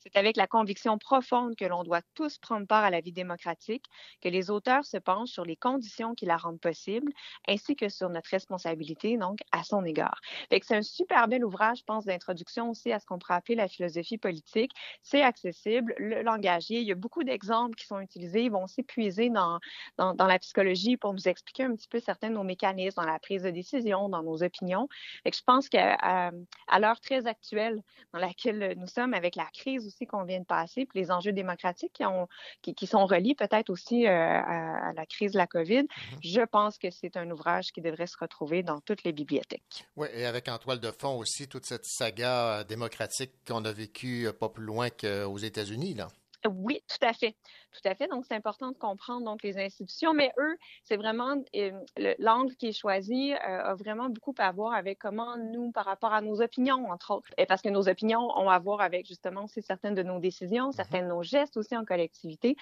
[0.00, 3.86] C'est avec la conviction profonde que l'on doit tous prendre part à la vie démocratique
[4.20, 7.12] que les auteurs se penchent sur les conditions qui la rendent possible,
[7.48, 10.20] ainsi que sur notre responsabilité, donc, à son égard.
[10.50, 13.68] c'est un super bel ouvrage, je pense, d'introduction aussi à ce qu'on pourrait appeler la
[13.68, 14.72] philosophie politique.
[15.02, 16.80] C'est accessible, le langagier.
[16.80, 18.44] Il y a beaucoup d'exemples qui sont utilisés.
[18.44, 19.58] Ils vont aussi puiser dans,
[19.98, 23.18] dans, la psychologie pour nous expliquer un petit peu certains de nos mécanismes dans la
[23.18, 24.88] prise de décision, dans nos opinions.
[25.24, 27.82] Et je pense qu'à à, l'heure très actuelle
[28.12, 31.32] dans laquelle nous sommes, avec la crise aussi qu'on vient de passer, puis les enjeux
[31.32, 32.28] démocratiques qui, ont,
[32.62, 36.18] qui, sont reliés peut-être aussi euh, à, la crise de la COVID, mm-hmm.
[36.22, 39.86] je pense que c'est un ouvrage qui devrait se retrouver dans toutes les bibliothèques.
[39.96, 43.72] Oui, et avec en toile de fond aussi toute cette saga euh, démocratique qu'on a
[43.72, 46.08] vécue euh, pas plus loin qu'aux États-Unis, là.
[46.46, 47.34] Oui, tout à fait.
[47.74, 48.06] Tout à fait.
[48.06, 51.72] Donc, c'est important de comprendre donc les institutions, mais eux, c'est vraiment euh,
[52.20, 56.12] l'angle qui est choisi euh, a vraiment beaucoup à voir avec comment nous, par rapport
[56.12, 59.48] à nos opinions, entre autres, et parce que nos opinions ont à voir avec justement
[59.48, 60.76] certaines de nos décisions, mm-hmm.
[60.76, 62.54] certains de nos gestes aussi en collectivité.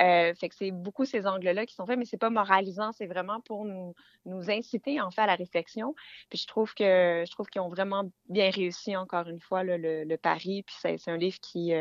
[0.00, 3.06] Euh, fait que c'est beaucoup ces angles-là qui sont faits, mais c'est pas moralisant, c'est
[3.06, 3.94] vraiment pour nous,
[4.24, 5.94] nous inciter en fait à la réflexion.
[6.28, 9.76] Puis je trouve que je trouve qu'ils ont vraiment bien réussi encore une fois le,
[9.76, 10.64] le, pari.
[10.64, 11.72] Puis c'est un livre qui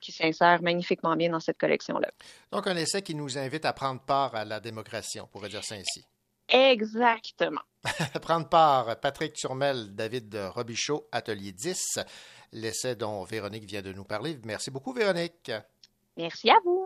[0.00, 2.09] qui s'insère magnifiquement bien dans cette collection-là.
[2.52, 5.64] Donc, un essai qui nous invite à prendre part à la démocratie, on pourrait dire
[5.64, 6.04] ça ainsi.
[6.48, 7.60] Exactement.
[8.22, 12.00] prendre part, Patrick Turmel, David Robichaud, Atelier 10,
[12.52, 14.38] l'essai dont Véronique vient de nous parler.
[14.44, 15.52] Merci beaucoup, Véronique.
[16.16, 16.79] Merci à vous.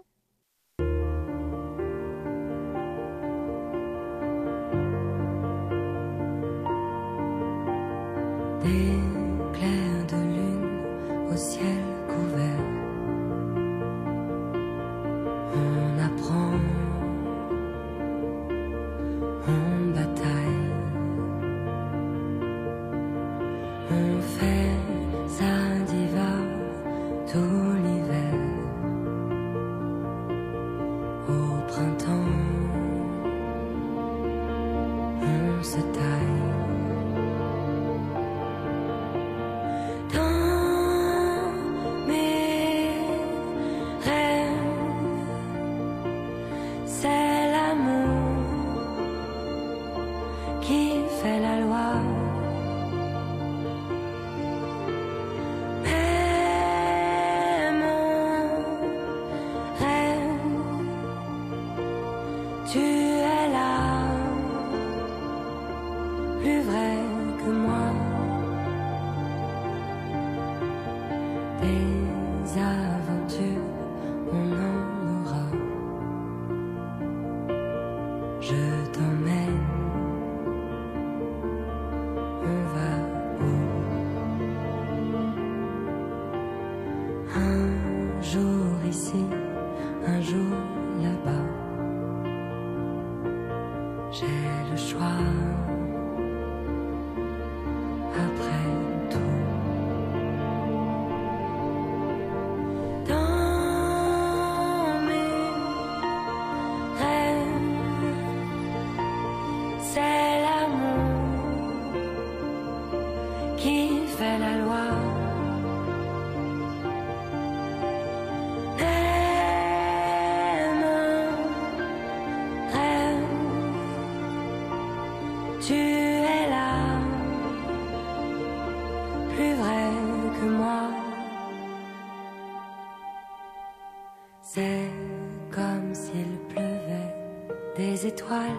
[138.25, 138.57] Étoiles,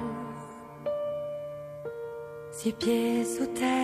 [2.52, 3.75] six pieds sous terre,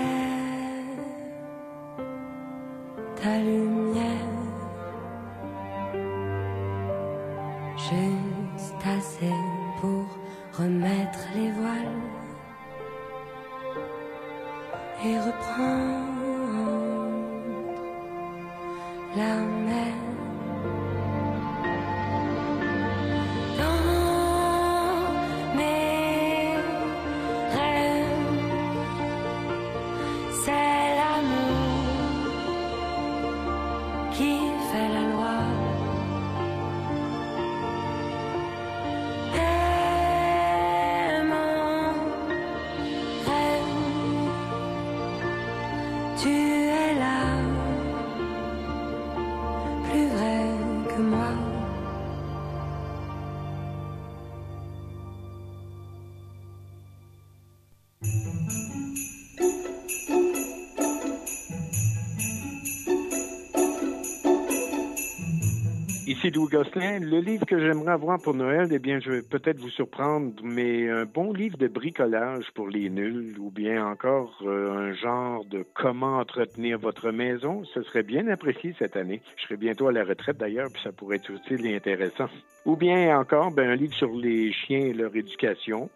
[66.36, 67.00] Louis Gosselin.
[67.00, 70.90] Le livre que j'aimerais avoir pour Noël, eh bien, je vais peut-être vous surprendre, mais
[70.90, 75.66] un bon livre de bricolage pour les nuls, ou bien encore euh, un genre de
[75.74, 79.22] comment entretenir votre maison, ce serait bien apprécié cette année.
[79.38, 82.30] Je serai bientôt à la retraite d'ailleurs, puis ça pourrait être utile et intéressant.
[82.66, 85.90] Ou bien encore, ben, un livre sur les chiens et leur éducation.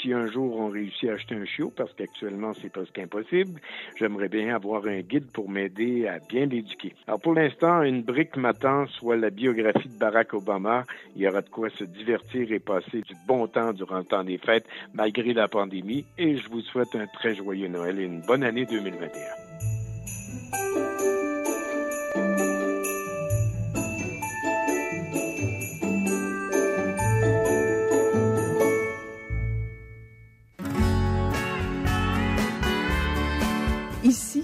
[0.00, 3.60] Si un jour on réussit à acheter un chiot, parce qu'actuellement c'est presque impossible,
[3.98, 6.94] j'aimerais bien avoir un guide pour m'aider à bien l'éduquer.
[7.06, 10.84] Alors pour l'instant, une brique m'attend, soit la biographie de Barack Obama.
[11.16, 14.24] Il y aura de quoi se divertir et passer du bon temps durant le temps
[14.24, 16.04] des fêtes, malgré la pandémie.
[16.16, 20.87] Et je vous souhaite un très joyeux Noël et une bonne année 2021.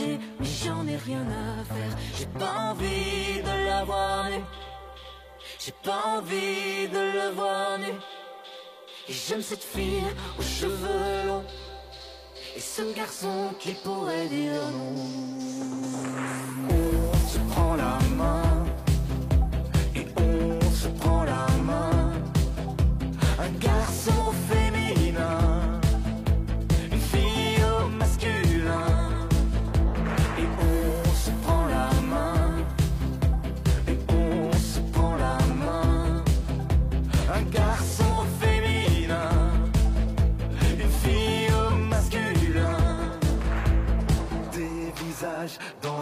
[0.00, 1.98] Mais j'en ai rien à faire.
[2.16, 4.44] J'ai pas envie de la voir nue.
[5.58, 7.92] J'ai pas envie de le voir nu.
[9.08, 10.04] Et j'aime cette fille
[10.38, 11.44] aux cheveux longs.
[12.56, 16.77] Et ce garçon qui pourrait dire non.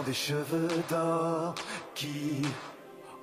[0.07, 1.53] Des cheveux d'or
[1.93, 2.41] qui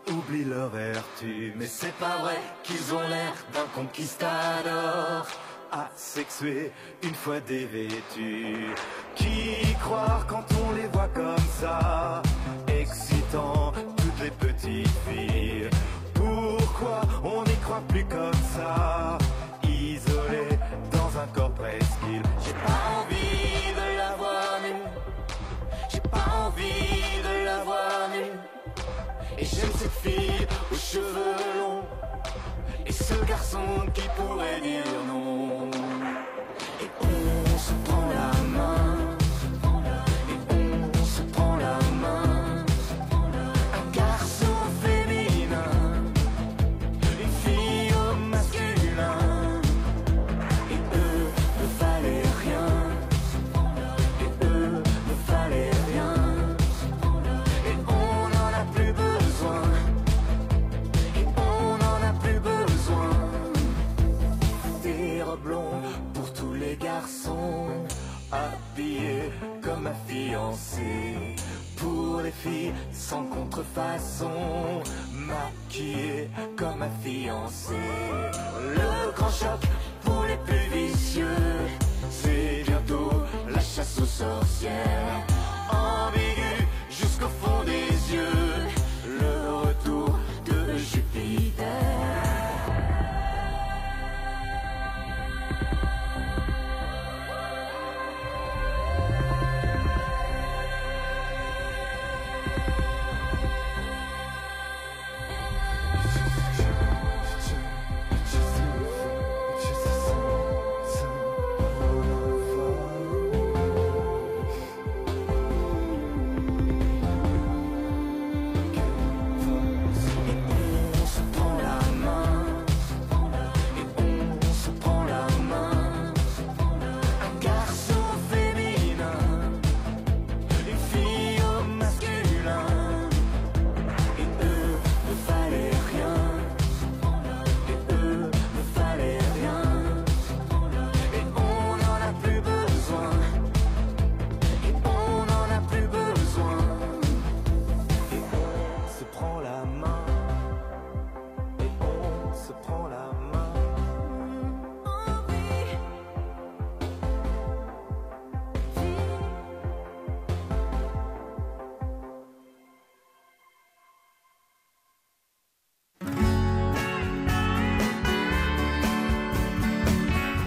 [0.07, 1.55] oublient leur vertu.
[1.57, 5.27] Mais c'est pas vrai qu'ils ont l'air d'un conquistador.
[5.73, 6.73] Asexués,
[7.03, 8.75] une fois dévêtus.
[9.15, 12.23] Qui croire quand on les voit comme ça?
[12.69, 15.71] Excitant toutes les petites filles.
[16.13, 19.04] Pourquoi on n'y croit plus comme ça?
[29.85, 31.85] Cette fille aux cheveux longs.
[32.87, 33.59] Et ce garçon
[33.93, 35.71] qui pourrait dire non.
[36.81, 38.44] Et on se prend la
[71.77, 74.83] pour les filles sans contrefaçon,
[75.13, 77.75] maquillée comme un fiancé.
[78.77, 79.61] Le grand choc
[80.03, 81.27] pour les plus vicieux,
[82.11, 83.13] c'est bientôt
[83.49, 85.23] la chasse aux sorcières.
[85.71, 88.67] Ambigu jusqu'au fond des yeux,
[89.07, 92.04] le retour de Jupiter.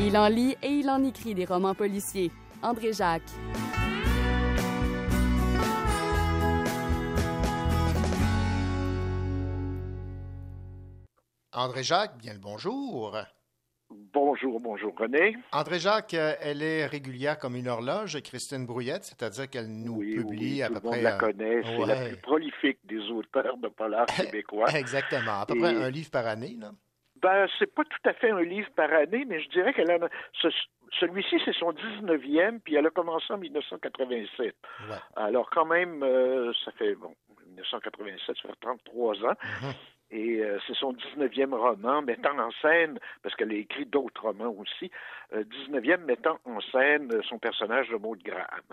[0.08, 2.32] Il en lit et il en écrit des romans policiers.
[2.62, 3.30] André Jacques.
[11.54, 13.18] André Jacques, bien le bonjour.
[13.90, 15.38] Bonjour, bonjour René.
[15.54, 20.56] André Jacques, euh, elle est régulière comme une horloge, Christine Brouillette, c'est-à-dire qu'elle nous publie
[20.56, 21.02] Oui, à tout peu le monde près.
[21.02, 24.68] la euh, connaît, c'est la plus prolifique des auteurs de polar québécois.
[24.76, 26.58] Exactement, à peu Et- près un livre par année.
[26.60, 26.72] Là.
[27.28, 30.06] Ben, c'est pas tout à fait un livre par année, mais je dirais qu'elle en
[30.06, 30.10] a.
[30.34, 30.48] ce-
[31.02, 34.56] Celui-ci, c'est son 19e, puis elle a commencé en 1987.
[34.90, 34.96] Ouais.
[35.18, 37.14] Alors, quand même, euh, ça fait, bon,
[37.48, 39.34] 1987, ça fait 33 ans.
[40.10, 44.56] Et euh, c'est son 19e roman mettant en scène, parce qu'elle a écrit d'autres romans
[44.58, 44.90] aussi,
[45.34, 48.64] euh, 19e mettant en scène euh, son personnage de Maud Graham.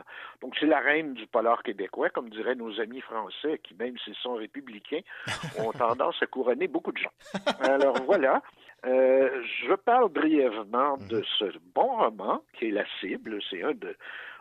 [0.40, 4.14] Donc c'est la reine du polar québécois, comme diraient nos amis français, qui même s'ils
[4.14, 5.00] sont républicains,
[5.58, 7.12] ont tendance à couronner beaucoup de gens.
[7.60, 8.40] Alors voilà,
[8.86, 13.96] Euh, je parle brièvement de ce bon roman, qui est La cible, c'est un de,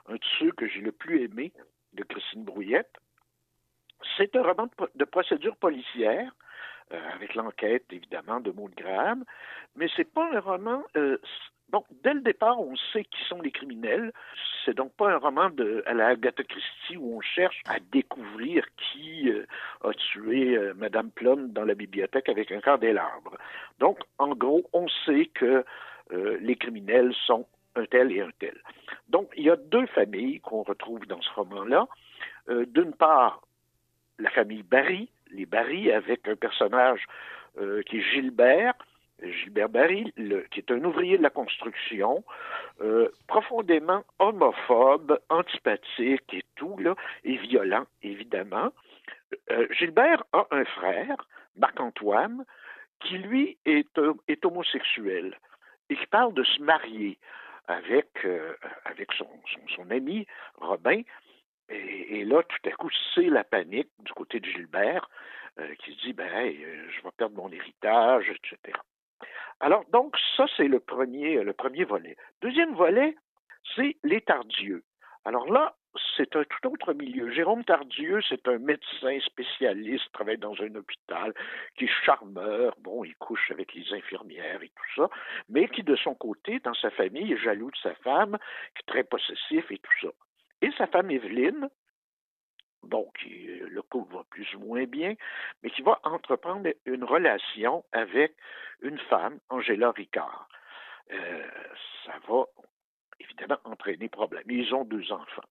[0.10, 1.54] un de ceux que j'ai le plus aimé
[1.94, 2.94] de Christine Brouillette.
[4.18, 6.36] C'est un roman de, pro- de procédure policière, euh,
[6.92, 9.24] avec l'enquête, évidemment, de Maud Graham,
[9.76, 10.84] mais c'est pas un roman...
[10.96, 11.18] euh,
[11.70, 14.12] bon, dès le départ, on sait qui sont les criminels.
[14.64, 18.66] C'est donc pas un roman de, à la Agatha Christie où on cherche à découvrir
[18.78, 19.46] qui euh,
[19.84, 23.38] a tué euh, Madame Plum dans la bibliothèque avec un candélabre.
[23.80, 25.66] Donc, en gros, on sait que
[26.12, 28.56] euh, les criminels sont un tel et un tel.
[29.10, 31.88] Donc, il y a deux familles qu'on retrouve dans ce roman-là.
[32.50, 33.42] Euh, D'une part,
[34.20, 37.06] la famille Barry, les Barry, avec un personnage
[37.60, 38.74] euh, qui est Gilbert,
[39.22, 40.12] Gilbert Barry,
[40.52, 42.24] qui est un ouvrier de la construction,
[42.82, 48.72] euh, profondément homophobe, antipathique et tout, là, et violent, évidemment.
[49.52, 51.28] Euh, Gilbert a un frère,
[51.58, 52.46] Marc-Antoine,
[53.00, 53.98] qui lui est,
[54.44, 55.38] homosexuel
[55.90, 57.18] et qui parle de se marier
[57.68, 58.26] avec,
[58.86, 60.26] avec son ami
[60.56, 61.02] Robin.
[61.74, 65.10] Et, là, tout à coup, c'est la panique du côté de Gilbert
[65.60, 68.78] euh, qui se dit, ben, euh, je vais perdre mon héritage, etc.
[69.60, 72.16] Alors, donc, ça, c'est le premier, le premier volet.
[72.42, 73.16] Deuxième volet,
[73.76, 74.84] c'est les Tardieux.
[75.26, 75.76] Alors là,
[76.18, 77.32] c'est un tout autre milieu.
[77.32, 81.34] Jérôme Tardieu, c'est un médecin spécialiste, travaille dans un hôpital,
[81.78, 85.10] qui est charmeur, bon, il couche avec les infirmières et tout ça,
[85.50, 88.38] mais qui, de son côté, dans sa famille, est jaloux de sa femme,
[88.76, 90.10] qui est très possessif et tout ça.
[90.64, 91.70] Et sa femme Evelyne,
[93.20, 95.14] qui, euh, le couple va plus ou moins bien,
[95.62, 98.34] mais qui va entreprendre une relation avec
[98.82, 100.48] une femme, Angela Ricard.
[101.12, 101.48] Euh,
[102.06, 102.46] ça va
[103.20, 104.44] évidemment entraîner problème.
[104.50, 105.50] Ils ont deux enfants.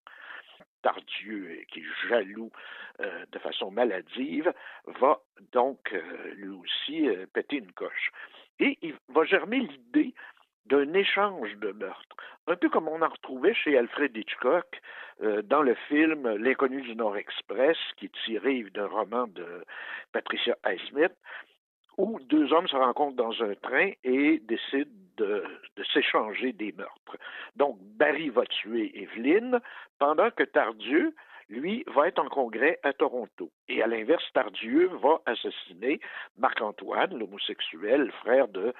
[0.81, 2.51] Tardieu, euh, qui est jaloux
[2.99, 4.53] de façon maladive,
[4.85, 5.19] va
[5.51, 5.91] donc
[6.35, 8.11] lui aussi péter une coche.
[8.59, 10.13] Et il va germer l'idée
[10.65, 12.15] d'un échange de meurtres,
[12.47, 14.81] un peu comme on en retrouvait chez Alfred Hitchcock
[15.21, 19.45] euh, dans le film L'inconnu du Nord Express, qui est tiré d'un roman de
[20.11, 21.13] Patricia Highsmith,
[21.97, 25.43] où deux hommes se rencontrent dans un train et décident de,
[25.75, 27.17] de s'échanger des meurtres.
[27.55, 29.59] Donc, Barry va tuer Evelyne,
[29.99, 31.13] pendant que Tardieu,
[31.49, 33.51] lui, va être en congrès à Toronto.
[33.67, 35.99] Et à l'inverse, Tardieu va assassiner
[36.37, 38.73] Marc-Antoine, l'homosexuel, frère de,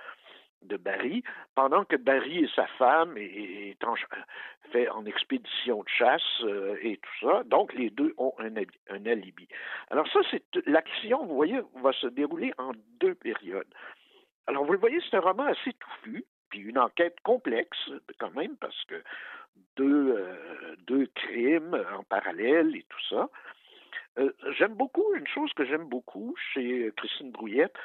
[0.64, 1.24] de Barry,
[1.56, 3.96] pendant que Barry et sa femme est, en,
[4.72, 7.44] fait en expédition de chasse euh, et tout ça.
[7.46, 8.54] Donc, les deux ont un,
[8.90, 9.48] un alibi.
[9.90, 13.68] Alors ça, c'est l'action, vous voyez, va se dérouler en deux périodes.
[14.48, 17.90] Alors, vous le voyez, c'est un roman assez touffu, puis une enquête complexe
[18.20, 19.02] quand même, parce que
[19.76, 23.30] deux, euh, crimes en parallèle et tout ça.
[24.20, 27.76] Euh, j'aime beaucoup, une chose que j'aime beaucoup chez Christine Brouillette,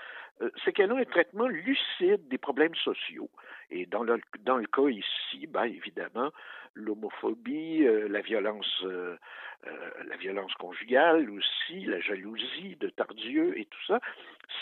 [0.64, 3.30] c'est qu'elle a un traitement lucide des problèmes sociaux.
[3.70, 4.18] Et dans le,
[4.66, 6.30] cas ici, ben, évidemment,
[6.74, 8.84] l'homophobie, la violence,
[9.64, 14.00] la violence conjugale aussi, la jalousie de Tardieu et tout ça,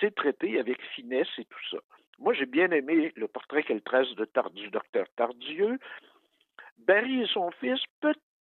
[0.00, 1.78] c'est traité avec finesse et tout ça.
[2.18, 5.78] Moi, j'ai bien aimé le portrait qu'elle trace de du docteur Tardieu.
[6.78, 7.80] Barry et son fils,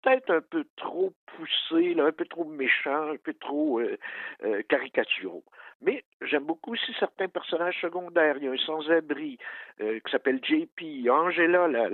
[0.06, 3.98] peut-être un peu trop poussés, un peu trop méchants, un peu trop euh,
[4.44, 5.44] euh, caricaturaux.
[5.82, 8.38] Mais j'aime beaucoup aussi certains personnages secondaires.
[8.38, 9.38] Il y a un sans-abri
[9.82, 11.90] euh, qui s'appelle JP, Angela, la,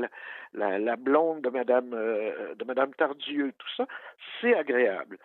[0.54, 3.88] la, la, blonde de Madame, de Madame Tardieu, tout ça.
[4.40, 5.18] C'est agréable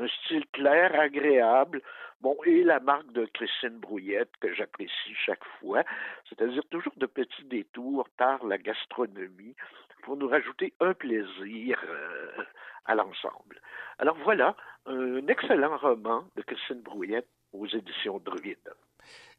[0.00, 1.82] un style clair, agréable.
[2.20, 5.84] Bon, et la marque de Christine Brouillette que j'apprécie chaque fois,
[6.28, 9.54] c'est-à-dire toujours de petits détours par la gastronomie
[10.02, 12.44] pour nous rajouter un plaisir euh,
[12.84, 13.60] à l'ensemble.
[13.98, 14.54] Alors voilà,
[14.86, 18.70] un excellent roman de Christine Brouillette aux éditions Druide.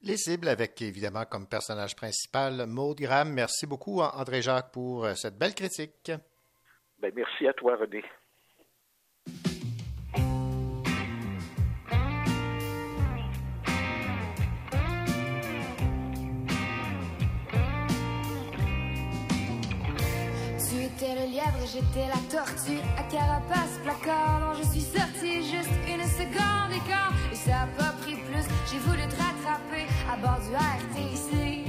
[0.03, 3.32] Les cibles avec évidemment comme personnage principal Maud Graham.
[3.32, 6.12] Merci beaucoup André Jacques pour euh, cette belle critique.
[6.99, 8.03] Ben, merci à toi René.
[21.01, 24.39] J'étais le lièvre, j'étais la tortue, à carapace, placard.
[24.39, 27.13] Non, je suis sortie juste une seconde et quart.
[27.31, 31.63] Et ça a pas pris plus, j'ai voulu te rattraper à bord du RTC.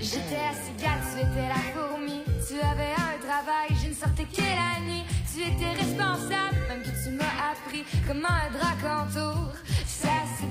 [0.00, 2.22] J'étais la cigale, tu étais la fourmi.
[2.48, 5.04] Tu avais un travail, je ne sortais que la nuit.
[5.34, 9.52] Tu étais responsable, même que tu m'as appris comment un drac entoure.
[9.86, 10.08] Ça
[10.38, 10.46] se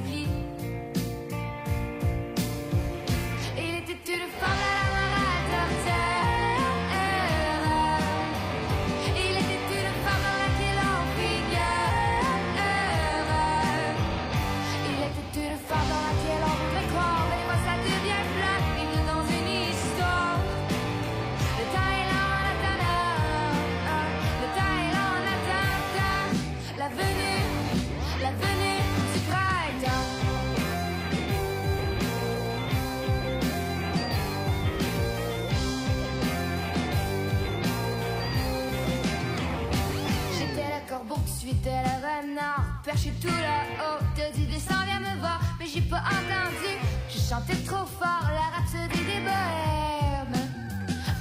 [41.64, 44.00] T'es le renard, perché tout là-haut.
[44.16, 46.72] Te dit descends, viens me voir, mais j'ai pas entendu.
[47.08, 50.42] Je chantais trop fort la rhapsodie des bohèmes.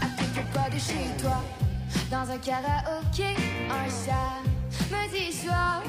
[0.01, 1.43] À quelques pas de chez toi,
[2.11, 3.36] dans un karaoké,
[3.70, 5.82] un samedi soir.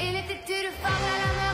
[0.00, 1.47] Il était tout fort à la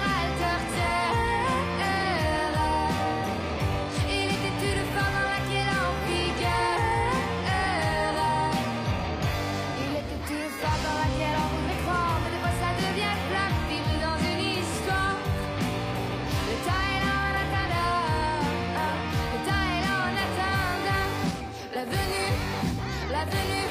[23.33, 23.64] avenue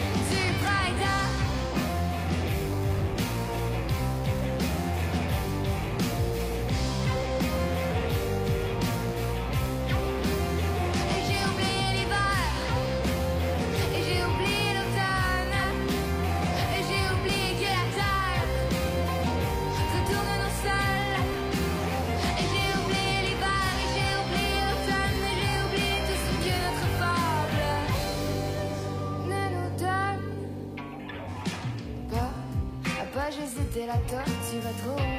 [34.21, 35.12] tu vas trop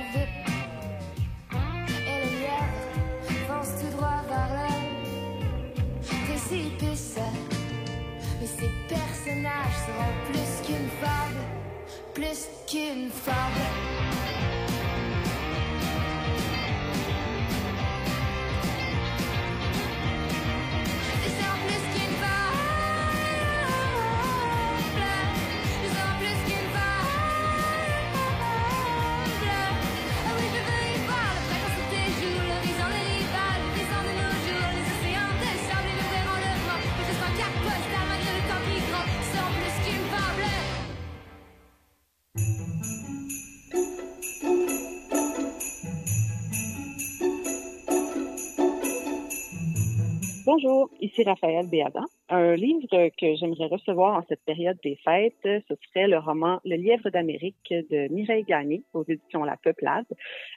[51.15, 52.05] ici Raphaël Béadan.
[52.29, 56.77] Un livre que j'aimerais recevoir en cette période des fêtes, ce serait le roman Le
[56.77, 60.07] lièvre d'Amérique de Mireille Gagné aux éditions La Peuplade.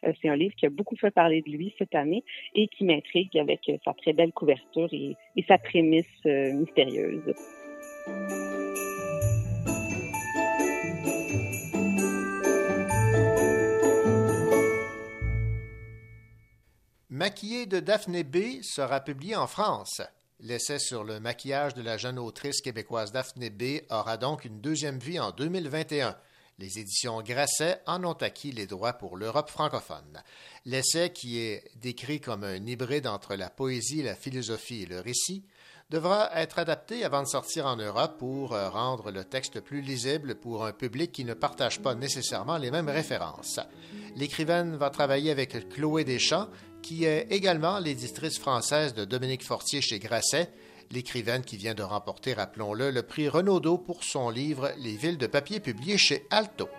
[0.05, 2.24] Euh, c'est un livre qui a beaucoup fait parler de lui cette année
[2.55, 7.34] et qui m'intrigue avec sa très belle couverture et, et sa prémisse euh, mystérieuse.
[17.10, 20.01] Maquillé de Daphné B sera publié en France.
[20.40, 25.00] L'essai sur le maquillage de la jeune autrice québécoise Daphné B aura donc une deuxième
[25.00, 26.16] vie en 2021.
[26.60, 30.22] Les éditions Grasset en ont acquis les droits pour l'Europe francophone.
[30.66, 35.44] L'essai, qui est décrit comme un hybride entre la poésie, la philosophie et le récit,
[35.90, 40.36] devra être adapté avant de sortir en Europe pour euh, rendre le texte plus lisible
[40.36, 43.60] pour un public qui ne partage pas nécessairement les mêmes références.
[44.16, 46.50] L'écrivaine va travailler avec Chloé Deschamps,
[46.82, 50.49] qui est également l'éditrice française de Dominique Fortier chez Grasset,
[50.91, 55.28] l'écrivaine qui vient de remporter, rappelons-le, le prix Renaudot pour son livre Les villes de
[55.28, 56.69] papier publié chez Alto.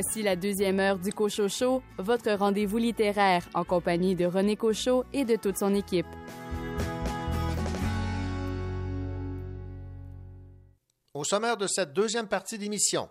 [0.00, 5.24] Voici la deuxième heure du Cochocho, votre rendez-vous littéraire en compagnie de René Cochot et
[5.24, 6.06] de toute son équipe.
[11.14, 13.08] Au sommaire de cette deuxième partie d'émission,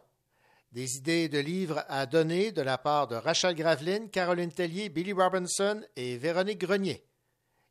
[0.71, 5.11] des idées de livres à donner de la part de Rachel Graveline, Caroline Tellier, Billy
[5.11, 7.03] Robinson et Véronique Grenier.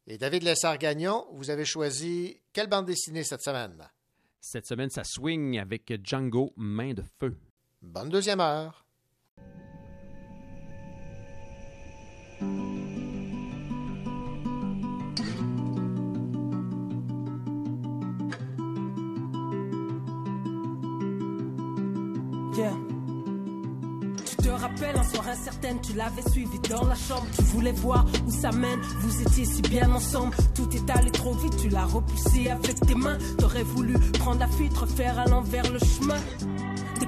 [0.07, 3.83] Et David Lessard-Gagnon, vous avez choisi quelle bande dessinée cette semaine?
[4.43, 7.35] Cette semaine, ça swing avec Django Main de Feu.
[7.81, 8.86] Bonne deuxième heure.
[24.77, 27.27] Rappelles, un soir incertaine, tu l'avais suivi dans la chambre.
[27.35, 30.37] Tu voulais voir où ça mène, vous étiez si bien ensemble.
[30.55, 33.17] Tout est allé trop vite, tu l'as repoussé avec tes mains.
[33.39, 36.19] T'aurais voulu prendre la fuite, refaire à l'envers le chemin.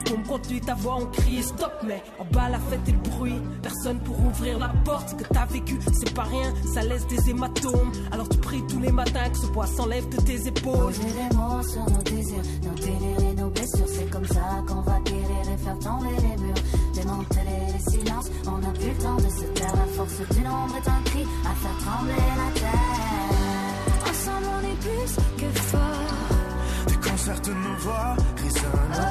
[0.09, 3.41] Pompes conduit ta voix, on criait stop, mais en bas la fête et le bruit.
[3.63, 7.29] Personne pour ouvrir la porte, ce que t'as vécu, c'est pas rien, ça laisse des
[7.29, 7.93] hématomes.
[8.11, 10.95] Alors tu pries tous les matins que ce poids s'enlève de tes épaules.
[10.95, 13.89] Des mots sur nos désirs, nos délires et nos blessures.
[13.89, 16.55] C'est comme ça qu'on va guérir et faire tomber les murs.
[17.09, 19.75] Démanteler les silences, on n'a plus le temps de se taire.
[19.75, 24.11] La force du nombre est un cri à faire trembler la terre.
[24.11, 26.89] Ensemble, on est plus que fort.
[26.89, 29.07] Des concerts de nos voix résonnent.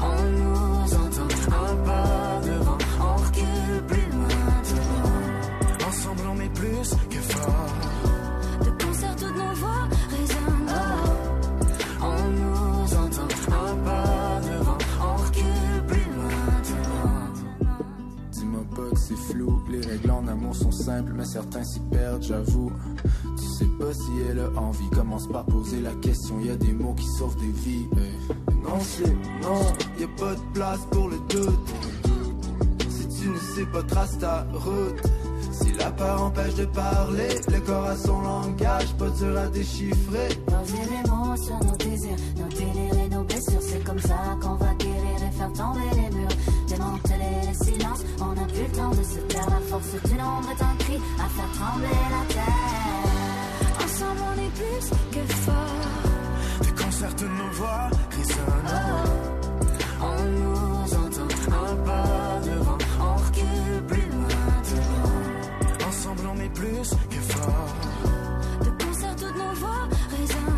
[0.00, 2.21] On nous entend un pas
[19.70, 22.72] les règles en amour sont simples, mais certains s'y perdent, j'avoue.
[23.36, 26.72] Tu sais pas si elle a envie, commence par poser la question, y a des
[26.72, 27.88] mots qui sauvent des vies.
[28.62, 29.08] Non, c'est
[29.42, 29.62] non,
[29.98, 31.68] y a pas de place pour le doute.
[32.88, 35.02] Si tu ne sais pas, trace ta route.
[35.52, 40.28] Si la peur empêche de parler, le corps a son langage, pas dur à déchiffrer.
[40.28, 43.60] Des mots sur nos désirs, nos délires et nos blessures.
[43.60, 46.28] C'est comme ça qu'on va guérir et faire tomber les murs.
[47.18, 49.48] Les silences, on n'a plus le temps de se taire.
[49.50, 53.84] La force du nombre est un cri à faire trembler la terre.
[53.84, 56.62] Ensemble, on est plus que fort.
[56.62, 58.74] Des concerts de nos voix résonnent.
[60.00, 65.88] On nous entend un pas devant, on recule plus loin devant.
[65.88, 67.74] Ensemble, on est plus que fort.
[68.64, 70.51] De concert, toutes nos voix résonnent.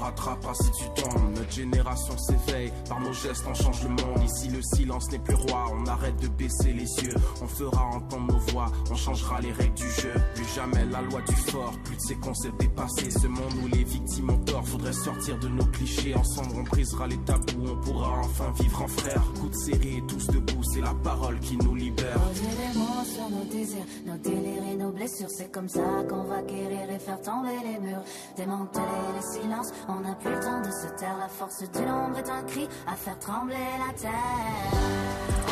[0.00, 1.30] Rattrapera si tu tombes.
[1.36, 4.22] Notre génération s'éveille, par nos gestes on change le monde.
[4.24, 7.14] Ici le silence n'est plus roi, on arrête de baisser les yeux.
[7.42, 10.12] On fera entendre nos voix, on changera les règles du jeu.
[10.34, 13.10] Plus jamais la loi du fort, plus de ces concepts dépassés.
[13.10, 16.14] Ce monde où les victimes ont tort, faudrait sortir de nos clichés.
[16.14, 19.22] Ensemble on brisera les tabous, on pourra enfin vivre en frère.
[19.40, 22.18] Coup de série, tous debout, c'est la parole qui nous libère.
[22.34, 25.30] Les mots sur nos désirs, nos délires et nos blessures.
[25.30, 28.02] C'est comme ça qu'on va guérir et faire tomber les murs.
[28.36, 28.82] Démanteler
[29.16, 31.16] les silences, on n'a plus le temps de se taire.
[31.18, 34.10] La force du nombre est un cri à faire trembler la terre.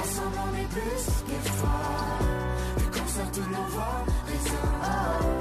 [0.00, 2.18] Ensemble on est plus que fort.
[2.76, 5.38] Le concert de nos voix résonne.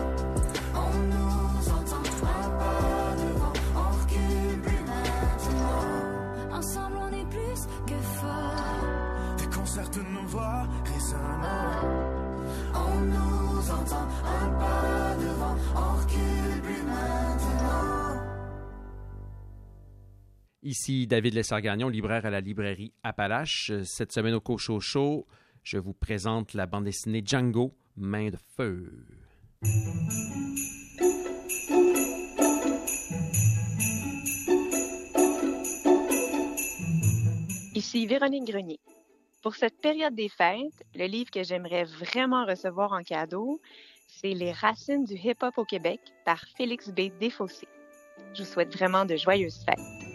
[0.75, 6.57] On nous entend un pas devant, on recule plus maintenant.
[6.57, 9.37] Ensemble on est plus que fort.
[9.37, 11.47] Des concerts de nos voix résonnent.
[12.73, 16.36] On nous entend un pas devant, on recule
[20.67, 23.71] Ici David Lessard-Gagnon, libraire à la librairie Appalache.
[23.85, 25.25] Cette semaine au Cocho Show,
[25.63, 28.91] je vous présente la bande dessinée Django, Main de feu.
[37.73, 38.81] Ici Véronique Grenier.
[39.43, 43.61] Pour cette période des fêtes, le livre que j'aimerais vraiment recevoir en cadeau,
[44.09, 47.03] c'est Les racines du hip-hop au Québec par Félix B.
[47.21, 47.69] Desfossés.
[48.33, 50.06] Je vous souhaite vraiment de joyeuses fêtes.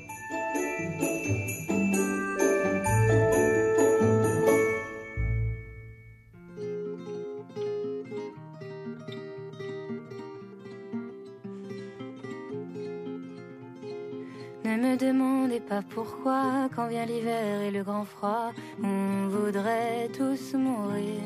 [14.64, 20.54] Ne me demandez pas pourquoi, quand vient l'hiver et le grand froid, on voudrait tous
[20.54, 21.20] mourir.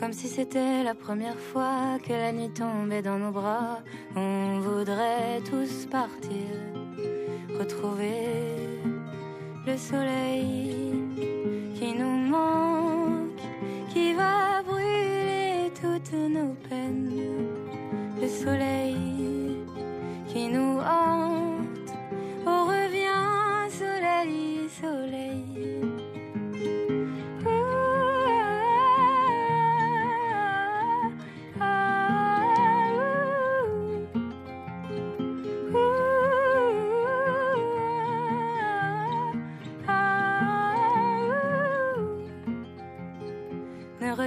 [0.00, 3.80] Comme si c'était la première fois que la nuit tombait dans nos bras,
[4.16, 6.48] on voudrait tous partir,
[7.58, 8.80] retrouver
[9.66, 10.94] le soleil
[11.74, 13.42] qui nous manque,
[13.92, 17.10] qui va brûler toutes nos peines.
[18.20, 18.77] Le soleil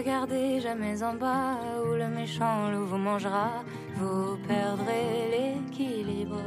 [0.02, 3.52] regardez jamais en bas où le méchant loup vous mangera,
[3.97, 6.41] vous perdrez l'équilibre.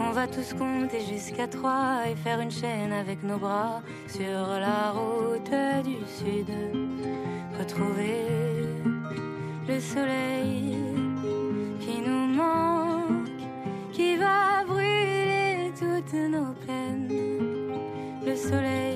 [0.00, 4.90] On va tous compter jusqu'à trois et faire une chaîne avec nos bras sur la
[4.98, 6.50] route du sud.
[7.56, 8.24] Retrouver
[9.68, 10.76] le soleil
[11.80, 13.42] qui nous manque,
[13.92, 17.08] qui va brûler toutes nos peines.
[18.26, 18.95] Le soleil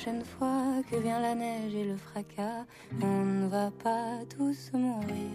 [0.00, 2.64] prochaine fois que vient la neige et le fracas,
[3.02, 5.30] on ne va pas tous mourir.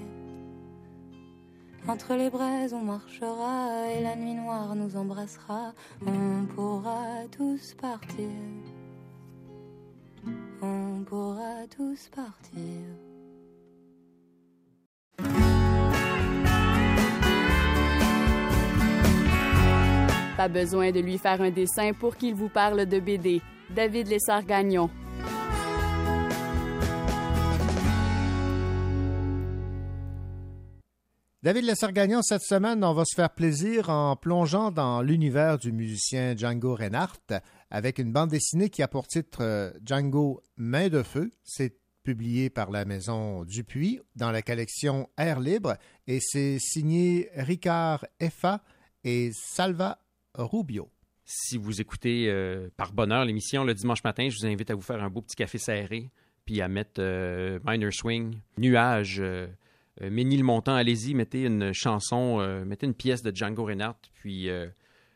[1.87, 5.71] Entre les braises on marchera et la nuit noire nous embrassera,
[6.07, 8.25] on pourra tous partir.
[10.63, 12.81] On pourra tous partir.
[20.37, 23.41] Pas besoin de lui faire un dessin pour qu'il vous parle de BD.
[23.69, 24.89] David Lessard-Gagnon.
[31.41, 36.35] David Lessard-Gagnon, cette semaine, on va se faire plaisir en plongeant dans l'univers du musicien
[36.35, 37.39] Django Reinhardt
[37.69, 41.31] avec une bande dessinée qui a pour titre euh, Django Main de Feu.
[41.43, 45.75] C'est publié par la maison Dupuis dans la collection Air Libre
[46.07, 48.63] et c'est signé Ricard Effa
[49.03, 49.99] et Salva
[50.35, 50.89] Rubio.
[51.25, 54.81] Si vous écoutez euh, par bonheur l'émission le dimanche matin, je vous invite à vous
[54.81, 56.11] faire un beau petit café serré,
[56.45, 59.47] puis à mettre euh, Minor Swing, Nuage, euh,
[60.01, 60.75] euh, Ménil Montant.
[60.75, 64.49] Allez-y, mettez une chanson, mettez une pièce de Django Reinhardt, puis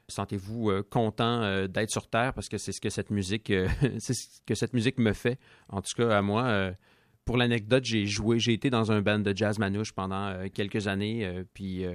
[0.08, 3.54] Sentez-vous content d'être sur Terre parce que c'est ce que cette musique,
[4.00, 5.38] c'est ce que cette musique me fait.
[5.68, 6.72] En tout cas, à moi.
[7.26, 11.44] pour l'anecdote, j'ai joué, j'ai été dans un band de jazz manouche pendant quelques années,
[11.54, 11.86] puis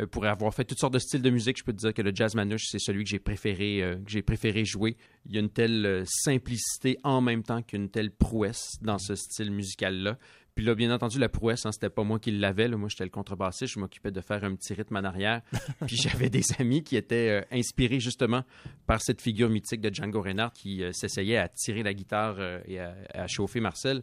[0.00, 2.02] euh, pour avoir fait toutes sortes de styles de musique, je peux te dire que
[2.02, 4.96] le jazz manouche, c'est celui que j'ai préféré, euh, que j'ai préféré jouer.
[5.26, 9.14] Il y a une telle euh, simplicité en même temps qu'une telle prouesse dans ce
[9.14, 10.18] style musical-là.
[10.54, 12.68] Puis là, bien entendu, la prouesse, hein, c'était pas moi qui l'avais.
[12.68, 13.74] Moi, j'étais le contrebassiste.
[13.74, 15.42] Je m'occupais de faire un petit rythme en arrière.
[15.86, 18.44] Puis j'avais des amis qui étaient euh, inspirés justement
[18.86, 22.60] par cette figure mythique de Django Reinhardt qui euh, s'essayait à tirer la guitare euh,
[22.66, 24.02] et à, à chauffer Marcel.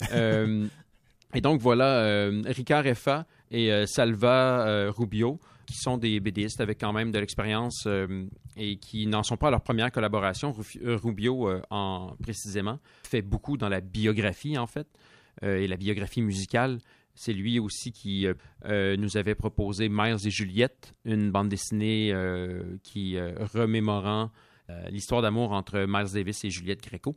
[1.34, 6.80] Et donc voilà, Ricard Effa et euh, Salva euh, Rubio, qui sont des BDistes avec
[6.80, 8.24] quand même de l'expérience euh,
[8.56, 10.54] et qui n'en sont pas à leur première collaboration.
[10.82, 14.88] Rubio, en, précisément, fait beaucoup dans la biographie, en fait,
[15.42, 16.78] et la biographie musicale.
[17.14, 18.26] C'est lui aussi qui
[18.66, 22.12] nous avait proposé Miles et Juliette, une bande dessinée
[22.82, 23.18] qui
[23.54, 24.30] remémorant
[24.90, 27.16] l'histoire d'amour entre Miles Davis et Juliette Gréco.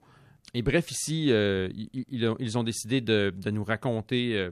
[0.53, 4.49] Et bref, ici, ils, ont, décidé de, nous raconter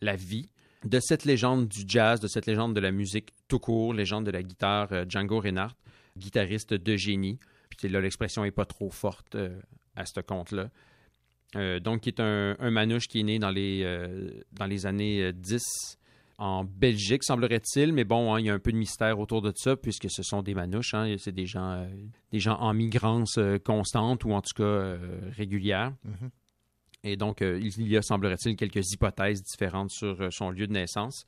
[0.00, 0.48] la vie
[0.86, 4.30] de cette légende du jazz, de cette légende de la musique tout court, légende de
[4.30, 5.76] la guitare euh, Django Reinhardt,
[6.16, 7.38] guitariste de génie.
[7.68, 9.60] Puis là, l'expression n'est pas trop forte euh,
[9.96, 10.70] à ce compte-là.
[11.56, 13.84] Euh, donc, qui est un, manouche qui est né dans les,
[14.52, 15.62] dans les années euh, 10
[16.38, 19.52] en Belgique, semblerait-il, mais bon, hein, il y a un peu de mystère autour de
[19.56, 21.88] ça, puisque ce sont des manouches, hein, c'est des gens,
[22.30, 24.98] des gens en migrance constante ou en tout cas
[25.34, 25.94] régulière.
[26.04, 26.30] Mhm.
[27.06, 30.72] Et donc, euh, il y a, semblerait-il, quelques hypothèses différentes sur euh, son lieu de
[30.72, 31.24] naissance.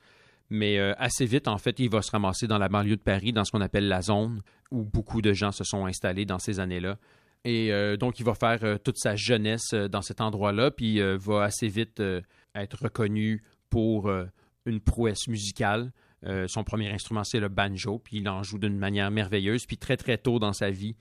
[0.51, 3.33] Mais euh, assez vite, en fait, il va se ramasser dans la banlieue de Paris,
[3.33, 6.59] dans ce qu'on appelle la zone, où beaucoup de gens se sont installés dans ces
[6.59, 6.99] années-là.
[7.45, 11.68] Et donc, il va faire toute sa jeunesse dans cet endroit-là, puis euh, va assez
[11.68, 12.03] vite
[12.55, 14.11] être reconnu pour
[14.66, 15.93] une prouesse musicale.
[16.49, 19.64] Son premier instrument, c'est le banjo, puis il en joue d'une manière merveilleuse.
[19.66, 20.97] Puis très, très tôt dans sa vie,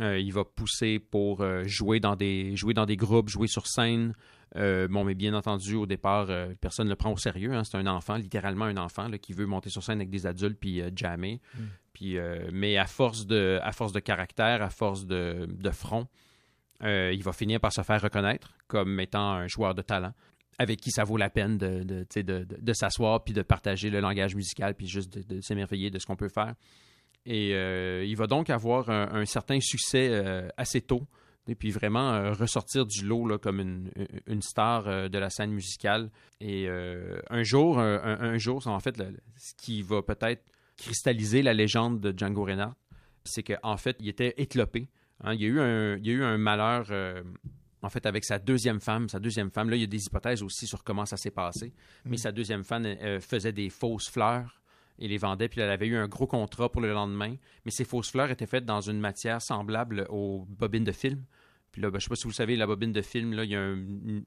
[0.00, 3.66] euh, il va pousser pour euh, jouer, dans des, jouer dans des groupes, jouer sur
[3.66, 4.14] scène.
[4.56, 6.28] Euh, bon, mais bien entendu, au départ,
[6.60, 7.52] personne ne le prend au sérieux.
[7.52, 7.64] hein.
[7.64, 10.58] C'est un enfant, littéralement un enfant, là, qui veut monter sur scène avec des adultes
[10.58, 11.40] puis jammer.
[11.54, 11.60] Mm.
[11.92, 12.16] Puis,
[12.52, 16.06] mais à force, de, à force de caractère, à force de, de front,
[16.82, 20.12] il va finir par se faire reconnaître comme étant un joueur de talent
[20.60, 24.74] avec qui ça vaut la peine de, de, s'asseoir puis de partager le langage musical
[24.74, 26.54] puis juste de s'émerveiller de ce qu'on peut faire.
[27.30, 31.06] Et euh, il va donc avoir un, un certain succès euh, assez tôt
[31.46, 33.90] et puis vraiment euh, ressortir du lot là, comme une,
[34.26, 36.10] une star euh, de la scène musicale.
[36.40, 40.42] Et euh, un jour, un, jour, en fait, le- ce qui va peut-être
[40.78, 42.76] cristalliser la légende de Django Reinhardt,
[43.24, 44.88] c'est qu'en fait, il était éclopé.
[45.22, 45.34] hein.
[45.34, 46.86] Il, y a eu un, il y a eu un malheur,
[47.82, 49.08] en fait, avec sa deuxième femme.
[49.10, 51.72] Sa deuxième femme, là, il y a des hypothèses aussi sur comment ça s'est passé.
[52.06, 52.86] Mais sa deuxième femme
[53.20, 54.60] faisait des fausses fleurs
[54.98, 55.48] et les vendait.
[55.48, 57.34] Puis elle avait eu un gros contrat pour le lendemain.
[57.64, 61.24] Mais ces fausses fleurs étaient faites dans une matière semblable aux bobines de film.
[61.70, 63.50] Puis là, ben, je sais pas si vous savez, la bobine de film, là, il
[63.50, 63.76] y, a un,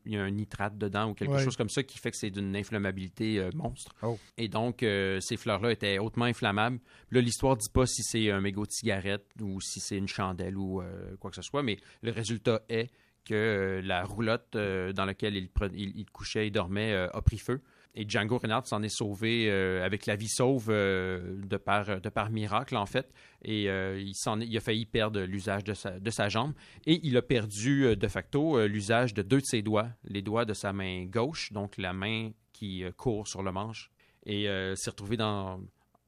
[0.06, 1.44] il y a un nitrate dedans ou quelque Ouais.
[1.44, 3.96] chose comme ça qui fait que c'est d'une inflammabilité euh, monstre.
[4.38, 6.78] Et donc, euh, ces fleurs-là étaient hautement inflammables.
[7.08, 10.08] Puis là, l'histoire dit pas si c'est un mégot de cigarette ou si c'est une
[10.08, 12.92] chandelle ou euh, quoi que ce soit, mais le résultat est
[13.26, 17.62] que la roulotte dans laquelle il, pre- il- il couchait et dormait a pris feu.
[17.94, 22.10] Et Django Reinhardt s'en est sauvé euh, avec la vie sauve euh, de, par, de
[22.10, 23.12] par miracle, en fait.
[23.44, 26.54] Et euh, il, s'en il a failli perdre l'usage de sa, de sa jambe.
[26.86, 30.54] Et il a perdu de facto l'usage de deux de ses doigts, les doigts de
[30.54, 33.92] sa main gauche, donc la main qui court sur le manche.
[34.26, 34.46] Et
[34.76, 35.60] s'est retrouvé dans,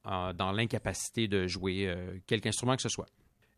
[0.05, 1.93] dans l'incapacité de jouer
[2.27, 3.07] quelque instrument que ce soit.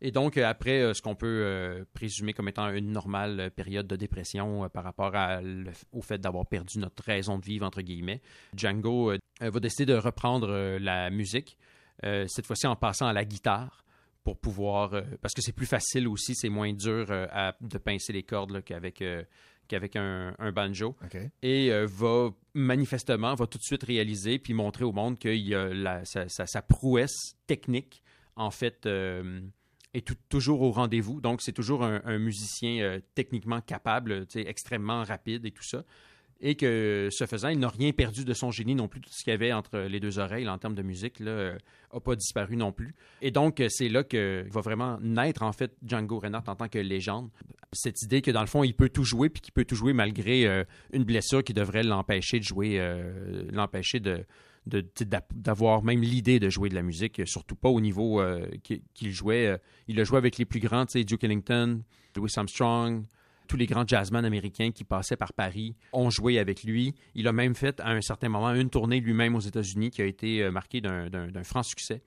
[0.02, 3.86] Et donc, euh, après euh, ce qu'on peut euh, présumer comme étant une normale période
[3.86, 7.80] de dépression par rapport à le- au fait d'avoir perdu notre raison de vivre, entre
[7.82, 8.20] guillemets,
[8.54, 11.56] Django va décider de reprendre la musique,
[12.02, 13.84] cette fois-ci en passant à la guitare
[14.22, 14.90] pour pouvoir...
[15.22, 19.02] parce que c'est plus facile aussi, c'est moins dur à- de pincer les cordes qu'avec...
[19.68, 20.94] qu'avec un, un banjo.
[21.42, 25.54] Et euh, va manifestement, va tout de suite réaliser puis montrer au monde qu'il y
[25.54, 28.02] a la- sa, sa- sa prouesse technique,
[28.36, 29.40] en fait, euh,
[29.96, 31.20] est toujours au rendez-vous.
[31.20, 35.84] Donc, c'est toujours un, musicien euh, techniquement capable, extrêmement rapide et tout ça.
[36.40, 39.00] Et que, ce faisant, il n'a rien perdu de son génie non plus.
[39.00, 41.56] Tout ce qu'il y avait entre les deux oreilles en termes de musique n'a
[42.04, 42.94] pas disparu non plus.
[43.22, 46.68] Et donc, euh, c'est là que va vraiment naître, en fait, Django Reinhardt en tant
[46.68, 47.30] que légende.
[47.72, 49.94] Cette idée que, dans le fond, il peut tout jouer, puis qu'il peut tout jouer
[49.94, 54.26] malgré euh, une blessure qui devrait l'empêcher de jouer, euh, l'empêcher de,
[54.66, 58.46] d'avoir même l'idée de jouer de la musique, surtout pas au niveau euh,
[58.94, 59.46] qu'il jouait.
[59.46, 59.56] euh,
[59.88, 61.82] il a joué avec les plus grands, tu sais, Duke Ellington,
[62.16, 63.04] Louis Armstrong,
[63.48, 66.94] tous les grands jazzmen américains qui passaient par Paris ont joué avec lui.
[67.14, 70.06] Il a même fait à un certain moment une tournée lui-même aux États-Unis qui a
[70.06, 71.08] été euh, marquée d'un-
[71.44, 72.02] franc succès.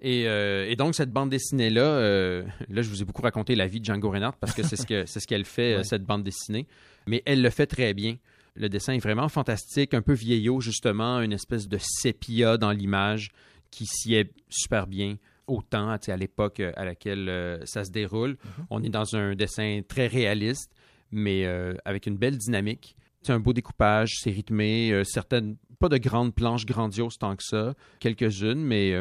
[0.00, 3.66] Et, euh, et donc, cette bande dessinée-là, euh, là, je vous ai beaucoup raconté la
[3.66, 5.84] vie de Django Reinhardt parce que c'est ce que c'est ce qu'elle fait, euh, Ouais.
[5.84, 6.66] cette bande dessinée.
[7.06, 8.16] Mais elle le fait très bien.
[8.56, 13.30] Le dessin est vraiment fantastique, un peu vieillot, justement, une espèce de sépia dans l'image
[13.70, 15.16] qui s'y est super bien
[15.46, 18.36] au temps, à l'époque euh, à laquelle euh, ça se déroule.
[18.70, 20.72] On est dans un dessin très réaliste,
[21.12, 22.96] mais euh, avec une belle dynamique.
[23.22, 27.42] C'est un beau découpage, c'est rythmé, euh, certaines, pas de grandes planches grandioses tant que
[27.44, 28.94] ça, quelques-unes, mais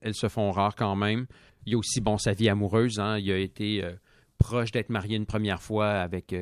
[0.00, 1.26] elles se font rares quand même.
[1.66, 3.82] Il y a aussi, bon, sa vie amoureuse, hein, il a été
[4.38, 6.34] proche d'être marié une première fois avec,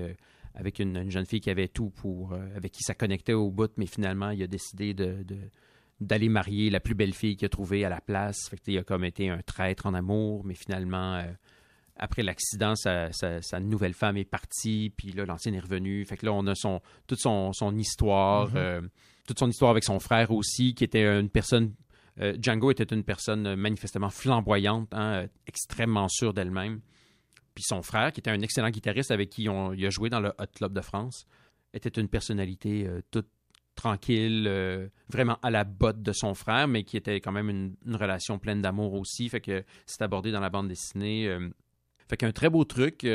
[0.55, 3.51] avec une, une jeune fille qui avait tout pour, euh, avec qui ça connectait au
[3.51, 5.25] bout, mais finalement, il a décidé de,
[6.01, 8.49] d'aller marier la plus belle fille qu'il a trouvée à la place.
[8.49, 11.25] Fait que, il a comme été un traître en amour, mais finalement, euh,
[11.97, 16.05] après l'accident, sa, sa- sa nouvelle femme est partie, puis là, l'ancienne est revenue.
[16.05, 18.57] Fait que là, on a son, toute son, son histoire, Mhm.
[18.57, 18.81] euh,
[19.27, 21.75] toute son histoire avec son frère aussi, qui était une personne.
[22.39, 26.81] Django était une personne manifestement flamboyante, hein, extrêmement sûre d'elle-même.
[27.55, 30.21] Puis son frère, qui était un excellent guitariste avec qui on, il a joué dans
[30.21, 31.27] le Hot Club de France,
[31.75, 33.29] était une personnalité euh, toute
[33.75, 37.97] tranquille, euh, vraiment à la botte de son frère, mais qui était quand même une,
[37.97, 39.29] relation pleine d'amour aussi.
[39.29, 41.29] Fait que c'est abordé dans la bande dessinée.
[41.29, 41.49] euh.
[42.09, 43.07] fait qu'un très beau truc,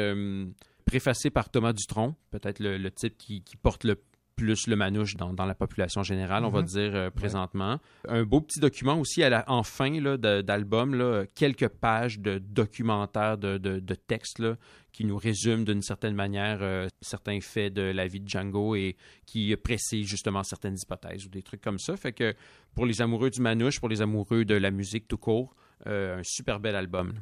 [0.85, 4.01] préfacé par Thomas Dutronc, peut-être le, le type qui porte le
[4.35, 6.67] plus le manouche dans, dans la population générale, on va Mhm.
[6.67, 7.79] dire euh, présentement.
[8.07, 13.57] Un beau petit document aussi à la, en fin d'album, quelques pages de documentaires, de,
[13.57, 14.57] de, de textes là,
[14.91, 18.95] qui nous résument d'une certaine manière euh, certains faits de la vie de Django et
[19.25, 21.95] qui précisent justement certaines hypothèses ou des trucs comme ça.
[21.97, 22.33] Fait que
[22.75, 25.55] pour les amoureux du manouche, pour les amoureux de la musique tout court,
[25.87, 27.13] euh, un super bel album.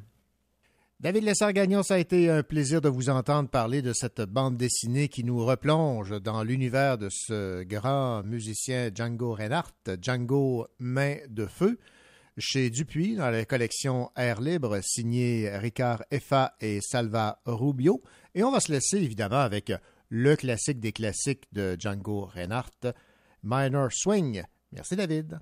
[1.03, 5.09] David Lessard-Gagnon, ça a été un plaisir de vous entendre parler de cette bande dessinée
[5.09, 11.77] qui nous replonge dans l'univers de ce grand musicien Django Reinhardt, Django Main de Feu,
[12.38, 18.01] chez Dupuis, dans la collection Air Libre, signée Ricard Effa et Salva Rubio.
[18.34, 19.73] Et on va se laisser évidemment avec
[20.07, 22.93] le classique des classiques de Django Reinhardt,
[23.43, 24.41] Minor Swing.
[24.71, 25.38] Merci David.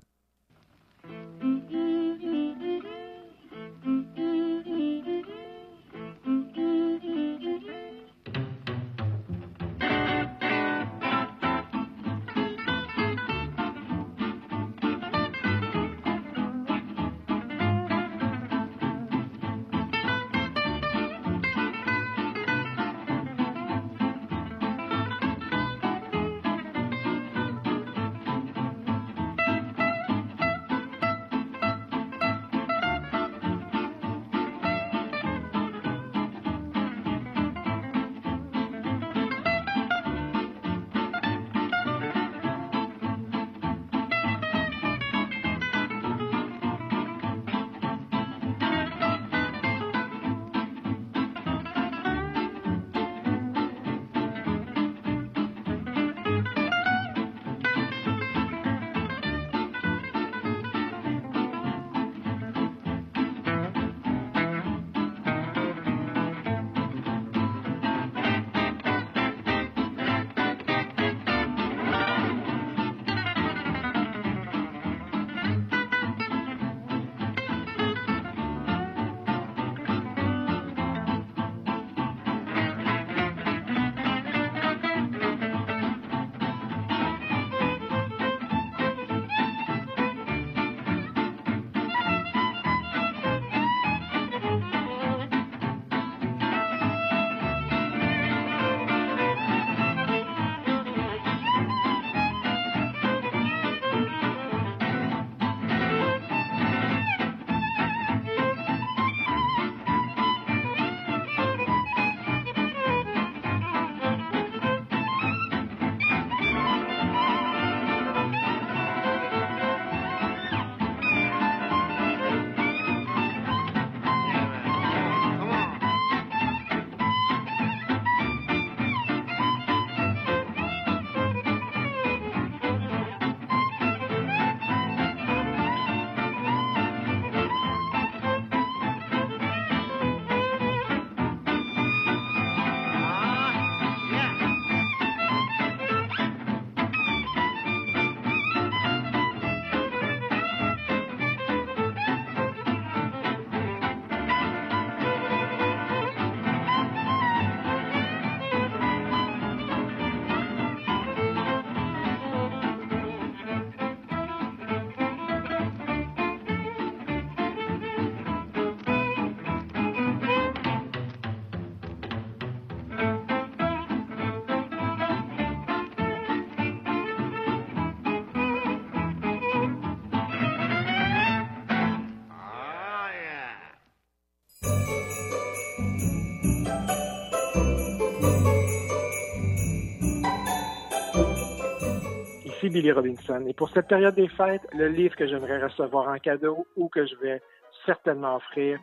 [192.72, 193.44] Billy Robinson.
[193.46, 197.06] Et pour cette période des fêtes, le livre que j'aimerais recevoir en cadeau ou que
[197.06, 197.42] je vais
[197.86, 198.78] certainement offrir,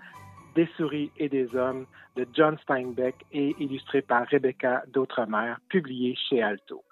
[0.56, 1.86] Des souris et des hommes
[2.16, 6.84] de John Steinbeck et illustré par Rebecca d'Outremer, publié chez Alto.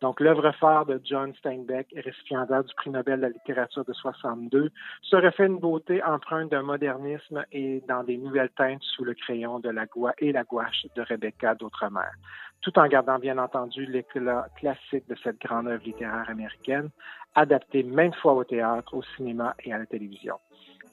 [0.00, 4.70] Donc, l'œuvre phare de John Steinbeck, récipiendaire du prix Nobel de la littérature de 62,
[5.02, 9.60] se refait une beauté empreinte d'un modernisme et dans des nouvelles teintes sous le crayon
[9.60, 12.10] de la gouache et la gouache de Rebecca d'Outremer,
[12.62, 16.90] tout en gardant bien entendu l'éclat classique de cette grande œuvre littéraire américaine,
[17.34, 20.36] adaptée maintes fois au théâtre, au cinéma et à la télévision.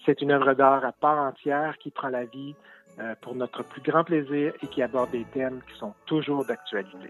[0.06, 2.56] C'est une œuvre d'art à part entière qui prend la vie
[3.00, 7.10] euh, pour notre plus grand plaisir et qui aborde des thèmes qui sont toujours d'actualité.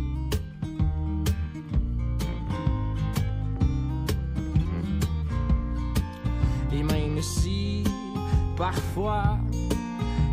[8.57, 9.37] Parfois,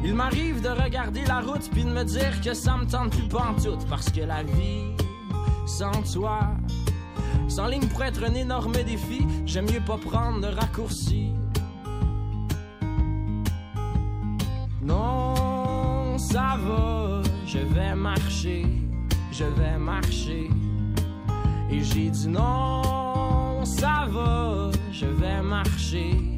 [0.05, 3.29] il m'arrive de regarder la route puis de me dire que ça me tente plus
[3.29, 4.85] pantoute parce que la vie,
[5.67, 6.41] sans toi,
[7.49, 9.27] sans ligne pourrait être un énorme défi.
[9.47, 11.33] J'aime mieux pas prendre de raccourci.
[14.83, 18.67] Non, ça va, je vais marcher,
[19.33, 20.51] je vais marcher.
[21.71, 26.38] Et j'ai dit non, ça va, je vais marcher,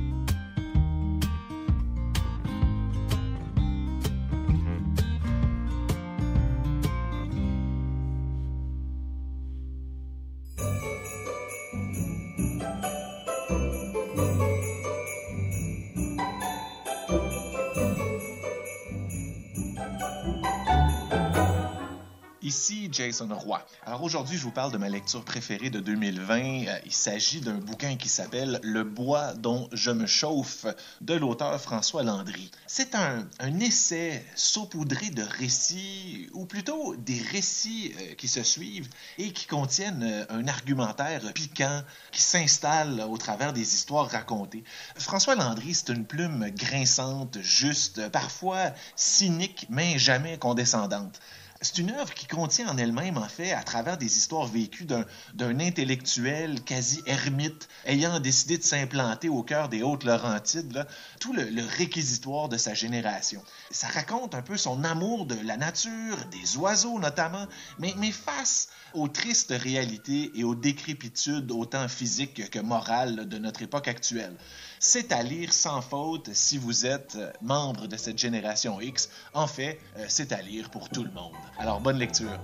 [22.91, 23.65] Jason Roy.
[23.85, 26.67] Alors aujourd'hui, je vous parle de ma lecture préférée de 2020.
[26.67, 30.65] Euh, il s'agit d'un bouquin qui s'appelle Le bois dont je me chauffe
[31.01, 32.51] de l'auteur François Landry.
[32.67, 38.89] C'est un, un, essai saupoudré de récits, ou plutôt des récits euh, qui se suivent
[39.17, 41.81] et qui contiennent euh, un argumentaire piquant
[42.11, 44.63] qui s'installe au travers des histoires racontées.
[44.95, 51.19] François Landry, c'est une plume grinçante, juste, parfois cynique, mais jamais condescendante.
[51.63, 55.59] C'est une œuvre qui contient en elle-même, en fait, à travers des histoires vécues d'un
[55.59, 60.87] intellectuel quasi ermite ayant décidé de s'implanter au cœur des Hautes-Laurentides,
[61.19, 63.43] tout le, réquisitoire de sa génération.
[63.69, 67.45] Ça raconte un peu son amour de la nature, des oiseaux notamment,
[67.77, 73.61] mais, mais face aux tristes réalités et aux décrépitudes autant physiques que morales de notre
[73.61, 74.35] époque actuelle.
[74.83, 79.09] C'est à lire sans faute si vous êtes membre de cette génération X.
[79.31, 81.35] En fait, euh, c'est à lire pour tout le monde.
[81.59, 82.39] Alors, bonne lecture.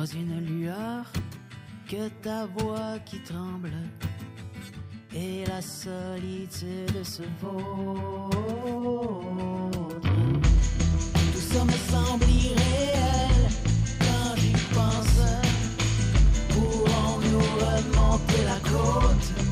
[0.00, 1.04] Pas une lueur
[1.86, 3.70] que ta voix qui tremble
[5.14, 8.30] et la solitude se vaut.
[11.32, 13.50] Tout ça me semble irréel
[13.98, 15.20] quand j'y pense.
[16.48, 19.49] Pourrons-nous remonter la côte?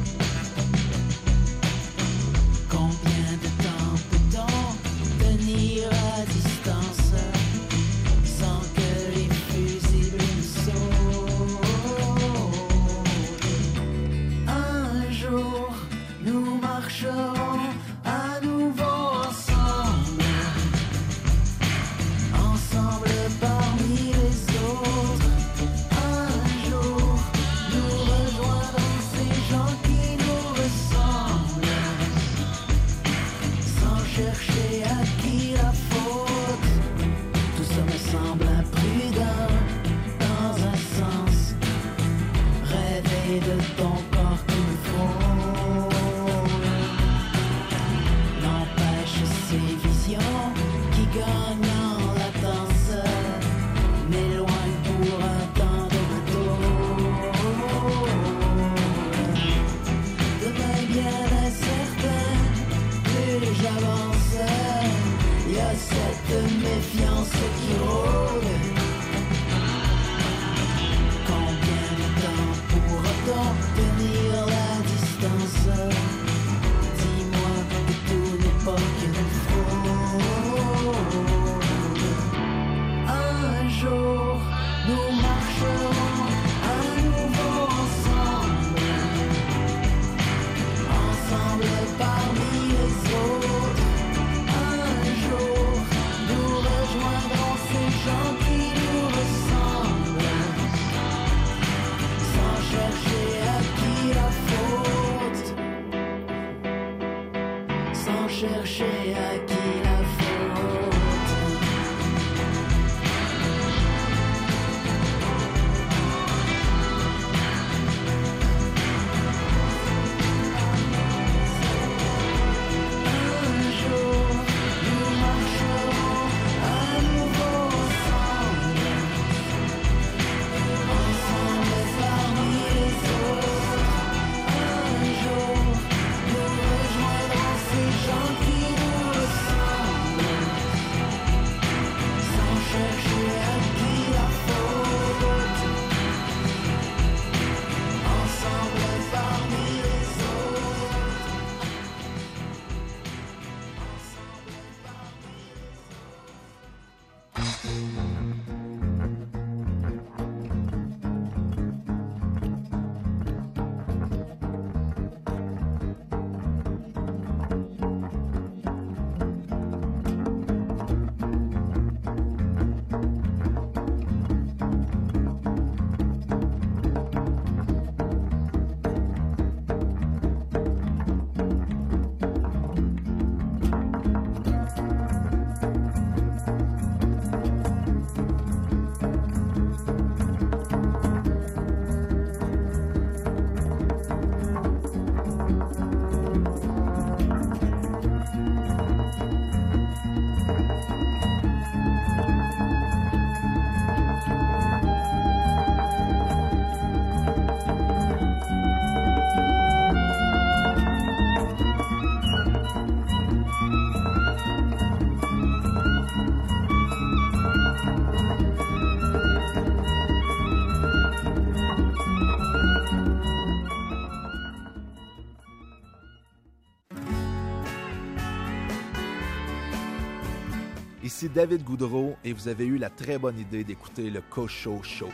[231.38, 235.06] David Goudreau et vous avez eu la très bonne idée d'écouter le Cocho Show.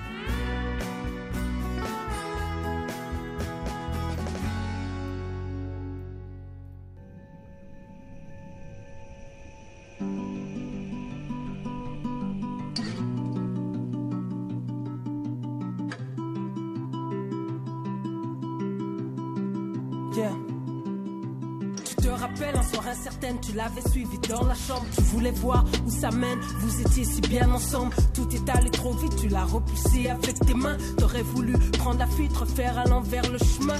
[22.35, 24.85] Rappelles, un soir incertaine, tu l'avais suivi dans la chambre.
[24.95, 27.95] Tu voulais voir où ça mène, vous étiez si bien ensemble.
[28.13, 30.77] Tout est allé trop vite, tu l'as repoussé avec tes mains.
[30.99, 33.77] T'aurais voulu prendre la fuite, refaire à l'envers le chemin.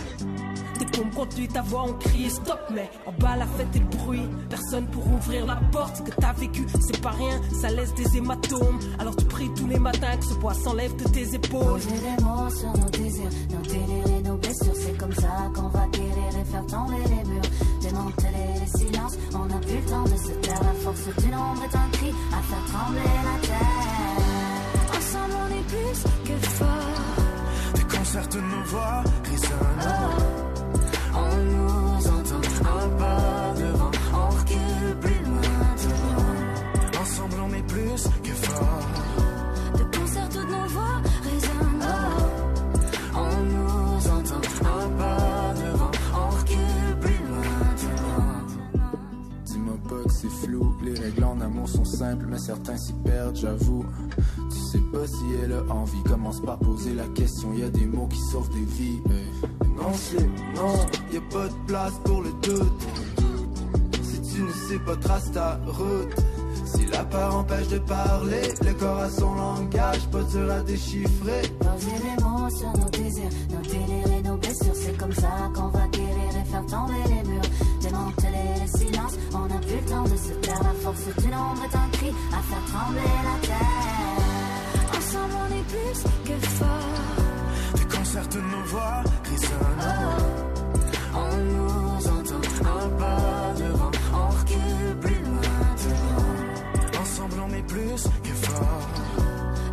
[0.79, 3.87] Des pompes conduit ta voix, on criait stop, mais en bas la fête et le
[3.87, 4.29] bruit.
[4.49, 8.17] Personne pour ouvrir la porte, ce que t'as vécu, c'est pas rien, ça laisse des
[8.17, 8.79] hématomes.
[8.99, 11.81] Alors tu pries tous les matins que ce poids s'enlève de tes épaules.
[12.23, 14.75] Mots sur nos désirs, nos délires et nos blessures.
[14.75, 17.24] C'est comme ça qu'on va guérir et faire tomber les.
[17.85, 20.63] Démanteler les silences, on n'a plus le temps de se taire.
[20.63, 24.25] La force du nombre est un cri à faire trembler la terre.
[24.97, 27.75] Ensemble, on est plus que fort.
[27.75, 29.93] Des concerts de nos voix résonnent.
[31.15, 37.03] On nous entend un pas devant, on recule plus loin.
[37.03, 39.34] Ensemble, on est plus que fort.
[51.05, 53.85] Règles en amour sont simples, mais certains s'y perdent, j'avoue.
[54.51, 57.85] Tu sais pas si elle a envie, commence par poser la question, y a des
[57.85, 59.03] mots qui sauvent des vies.
[59.77, 60.27] Non, c'est
[60.57, 60.75] non,
[61.13, 62.83] y a pas de place pour le doute.
[64.03, 66.15] Si tu ne sais pas, trace ta route.
[66.65, 71.43] Si la peur empêche de parler, le corps a son langage, pas dur à déchiffrer.
[71.43, 74.75] Des mots sur nos désirs, nos délires et nos blessures.
[74.75, 77.34] C'est comme ça qu'on va guérir et faire tomber les murs.
[78.67, 80.63] Silences, on n'a plus le temps de se taire.
[80.63, 84.97] La force du nombre est un cri à faire trembler la terre.
[84.97, 87.77] Ensemble, on est plus que fort.
[87.77, 89.85] Des concerts de nos voix résonnent.
[91.15, 97.03] On nous entend un pas devant, on recule plus loin devant.
[97.03, 98.89] Ensemble, on est plus que fort.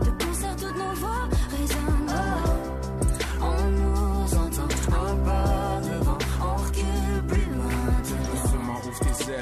[0.04, 2.01] De concert, toutes nos voix résonnent.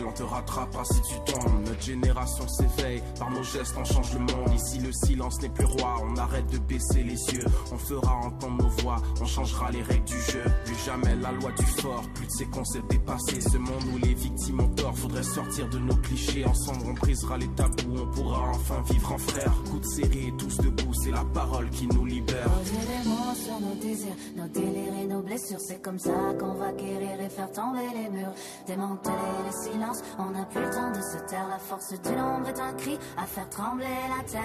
[0.10, 1.65] On te rattrapera si tu tombes.
[1.65, 4.53] Notre génération s'éveille, par nos gestes on change le monde.
[4.53, 7.45] Ici le silence n'est plus roi, on arrête de baisser les yeux.
[7.72, 10.44] On fera entendre nos voix, on changera les règles du jeu.
[10.65, 13.41] Plus jamais la loi du fort, plus de ces concepts dépassés.
[13.41, 16.45] Ce monde où les victimes ont tort, faudrait sortir de nos clichés.
[16.45, 19.53] Ensemble on brisera les tabous, on pourra enfin vivre en frère.
[19.69, 22.49] Coup de série, tous debout, c'est la parole qui nous libère.
[22.49, 25.60] Poser des mots sur nos désirs, nos délires et nos blessures.
[25.60, 28.34] C'est comme ça qu'on va guérir et faire tomber les murs.
[28.68, 29.14] Démanteler
[29.45, 31.47] les silences, on n'a plus le temps de se taire.
[31.49, 33.85] La force du nombre est un cri à faire trembler
[34.17, 34.41] la terre.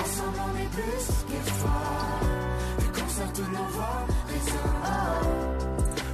[0.00, 2.20] Ensemble, on est plus que fort.
[2.78, 5.38] Des concerts de nos voix résonnent.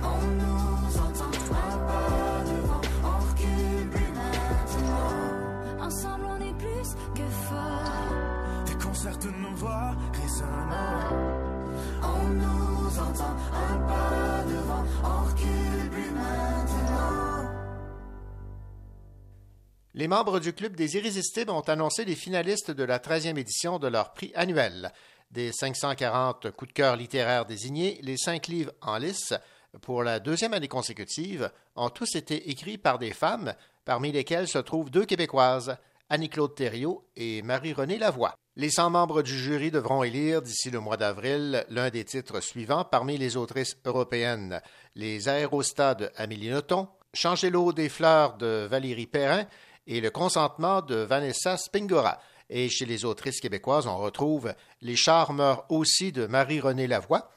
[0.03, 5.87] On nous entend un pas devant, on recule plus maintenant.
[5.87, 8.65] Ensemble, on est plus que fort.
[8.67, 10.75] Des concerts de nos voix résonnent.
[12.03, 15.54] On nous entend un pas devant, on recule
[19.97, 23.87] Les membres du Club des Irrésistibles ont annoncé les finalistes de la 13e édition de
[23.87, 24.91] leur prix annuel.
[25.31, 29.35] Des 540 coups de cœur littéraires désignés, les cinq livres en lice,
[29.83, 33.55] pour la deuxième année consécutive, ont tous été écrits par des femmes,
[33.85, 35.77] parmi lesquelles se trouvent deux Québécoises,
[36.11, 38.35] Annie-Claude Thériault et Marie-Renée Lavoie.
[38.57, 42.85] Les 100 membres du jury devront élire d'ici le mois d'avril l'un des titres suivants
[42.85, 44.61] parmi les autrices européennes
[44.97, 49.47] Les aérostats de Amélie Nothomb, Changer l'eau des fleurs de Valérie Perrin
[49.87, 52.19] et Le consentement de Vanessa Spingora.
[52.51, 54.53] Et chez les autrices québécoises, on retrouve
[54.83, 57.31] Les charmeurs aussi de Marie-Renée Lavoie.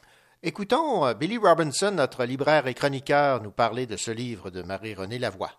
[0.43, 5.19] Écoutons euh, Billy Robinson, notre libraire et chroniqueur, nous parler de ce livre de Marie-Renée
[5.19, 5.51] Lavoie.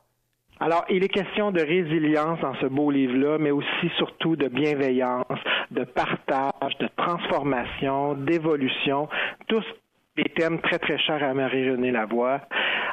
[0.61, 5.39] Alors, il est question de résilience dans ce beau livre-là, mais aussi surtout de bienveillance,
[5.71, 9.09] de partage, de transformation, d'évolution,
[9.47, 9.65] tous
[10.19, 12.41] des thèmes très très chers à Marie-Renée Lavoie.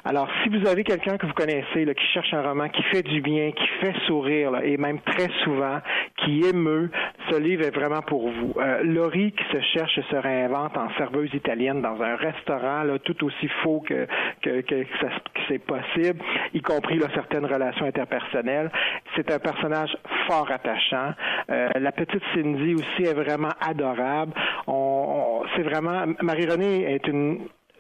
[0.03, 3.02] Alors, si vous avez quelqu'un que vous connaissez là, qui cherche un roman qui fait
[3.02, 5.80] du bien, qui fait sourire, là, et même très souvent,
[6.18, 6.91] qui émeut,
[7.31, 8.53] ce livre est vraiment pour vous.
[8.60, 12.99] Euh, Laurie qui se cherche et se réinvente en serveuse italienne dans un restaurant, là,
[12.99, 14.06] tout aussi faux que,
[14.43, 15.07] que, que, que
[15.47, 16.19] c'est possible,
[16.53, 18.69] y compris là, certaines relations interpersonnelles.
[19.15, 19.95] C'est un personnage
[20.27, 21.14] fort attachant.
[21.49, 24.34] Euh, la petite Cindy aussi est vraiment adorable.
[24.68, 27.14] On, on- c'est vraiment Marie-Renée est une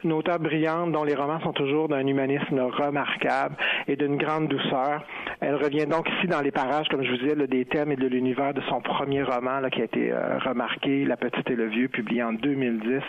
[0.05, 3.55] une auteure brillante dont les romans sont toujours d'un humanisme remarquable
[3.87, 5.03] et d'une grande douceur.
[5.41, 8.07] Elle revient donc ici dans les parages, comme je vous disais, des thèmes et de
[8.07, 11.87] l'univers de son premier roman qui a été euh, remarqué, La petite et le vieux,
[11.87, 13.01] publié en 2010.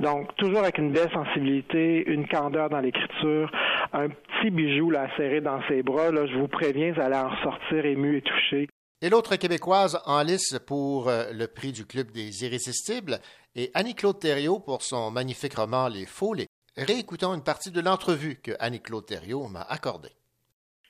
[0.00, 3.50] Donc, toujours avec une belle sensibilité, une candeur dans l'écriture,
[3.92, 6.10] un petit bijou là, serré dans ses bras.
[6.12, 8.68] Je vous préviens, vous allez en ressortir ému et touché.
[9.04, 13.18] Et l'autre québécoise en lice pour euh, le prix du Club des Irrésistibles
[13.54, 16.46] est Annie-Claude Thériault pour son magnifique roman Les Folies.
[16.76, 20.12] Réécoutons une partie de l'entrevue que Annie-Claude Thériault m'a accordée.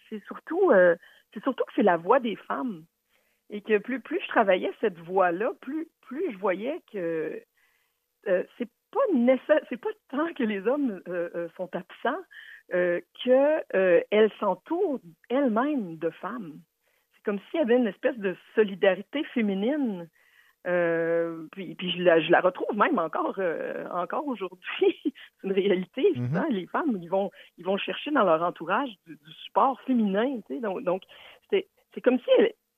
[0.09, 0.95] C'est surtout, euh,
[1.35, 2.85] c'est surtout que c'est la voix des femmes.
[3.51, 7.43] Et que plus, plus je travaillais cette voix-là, plus, plus je voyais que
[8.29, 9.01] euh, c'est pas
[9.69, 11.03] c'est pas tant que les hommes
[11.57, 12.23] sont absents
[12.69, 16.61] qu'elles s'entourent elles-mêmes de femmes
[17.25, 20.09] comme s'il y avait une espèce de solidarité féminine.
[20.67, 24.61] Euh, puis, puis je, la, je, la, retrouve même encore euh, encore aujourd'hui.
[25.05, 25.13] c'est
[25.45, 26.13] une réalité.
[26.15, 30.41] Mm Les femmes, ils vont ils vont chercher dans leur entourage du, support féminin.
[30.47, 31.03] Tu sais, donc donc
[31.51, 32.31] c'est c'est comme si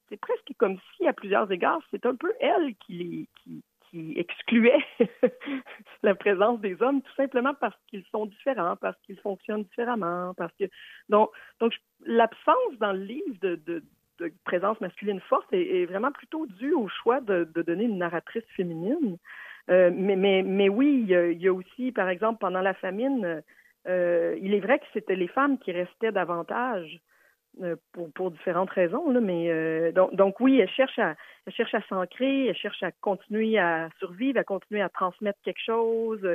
[0.08, 4.18] c'est presque comme si à plusieurs égards c'est un peu elle qui les qui, qui
[4.18, 4.84] excluait
[6.02, 10.52] la présence des hommes tout simplement parce qu'ils sont différents, parce qu'ils fonctionnent différemment, parce
[10.58, 10.64] que
[11.10, 11.30] donc
[11.60, 11.74] donc
[12.06, 13.84] l'absence dans le livre de, de
[14.44, 19.18] présence masculine forte est, vraiment plutôt due au choix de, donner une narratrice féminine.
[19.70, 23.42] Euh, mais, mais, mais oui, il y, a, aussi, par exemple, pendant la famine,
[23.88, 27.00] euh, il est vrai que c'était les femmes qui restaient davantage
[27.62, 31.14] euh, pour, pour différentes raisons, là, mais donc, donc, oui, elles cherchent à
[31.46, 35.62] elles cherchent à s'ancrer, elles cherchent à continuer à survivre, à continuer à transmettre quelque
[35.64, 36.26] chose,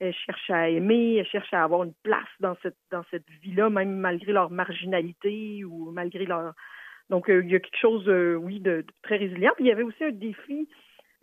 [0.00, 3.70] elles cherchent à aimer, elles cherchent à avoir une place dans cette dans cette vie-là,
[3.70, 6.52] même malgré leur marginalité ou malgré leur
[7.10, 9.52] donc, euh, il y a quelque chose, euh, oui, de, très résilient.
[9.54, 10.68] Puis il y avait aussi un défi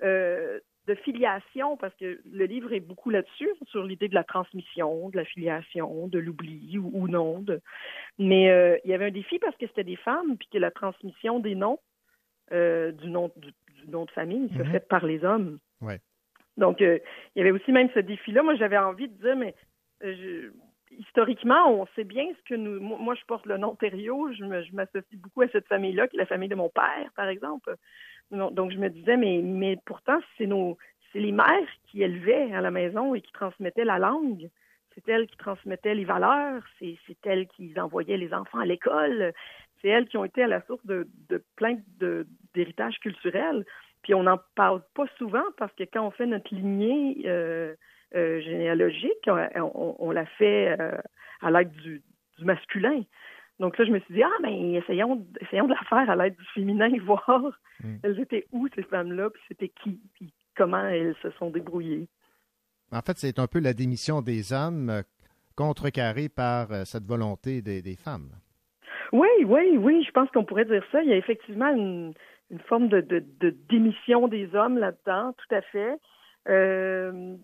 [0.01, 5.09] euh, de filiation, parce que le livre est beaucoup là-dessus, sur l'idée de la transmission,
[5.09, 7.43] de la filiation, de l'oubli ou, non.
[8.17, 11.39] Mais il y avait un défi parce que c'était des femmes, puis que la transmission
[11.39, 11.79] des noms,
[12.51, 13.53] du, nom, du,
[13.87, 14.71] nom de famille, se mm-hmm.
[14.71, 15.59] fait par les hommes.
[15.79, 15.99] Ouais.
[16.57, 17.01] Donc, il
[17.37, 18.43] y avait aussi même ce défi-là.
[18.43, 19.55] Moi, j'avais envie de dire, mais
[20.01, 20.51] je,
[20.99, 22.79] historiquement, on sait bien ce que nous.
[22.79, 26.25] Moi, je porte le nom Thériault, je m'associe beaucoup à cette famille-là, qui est la
[26.25, 27.75] famille de mon père, par exemple.
[28.31, 30.77] Donc, je me disais, mais, pourtant, c'est nos,
[31.11, 34.49] c'est les mères qui élevaient à la maison et qui transmettaient la langue.
[34.95, 39.33] C'est elles qui transmettaient les valeurs, c'est, elles qui envoyaient les enfants à l'école,
[39.81, 41.07] c'est elles qui ont été à la source de,
[41.55, 43.65] plein de, d'héritage culturel.
[44.03, 47.73] Puis on n'en parle pas souvent parce que quand on fait notre lignée euh,
[48.15, 50.97] euh, généalogique, on, l'a fait euh,
[51.41, 52.01] à l'aide du,
[52.39, 53.03] masculin.
[53.59, 56.35] Donc là, je me suis dit, ah, mais essayons, essayons de la faire à l'aide
[56.35, 57.43] du féminin, voir
[57.83, 57.95] mm.
[58.03, 62.07] elles étaient où, ces femmes-là, puis c'était qui, puis comment elles se sont débrouillées.
[62.91, 65.01] En fait, c'est un peu la démission des hommes euh,
[65.55, 68.29] contrecarrée par cette volonté des, femmes.
[69.11, 71.01] Oui, oui, oui, je pense qu'on pourrait dire ça.
[71.03, 72.13] Il y a effectivement une,
[72.67, 73.23] forme de,
[73.69, 75.97] démission des hommes là-dedans, tout à fait.
[76.49, 77.35] Euh,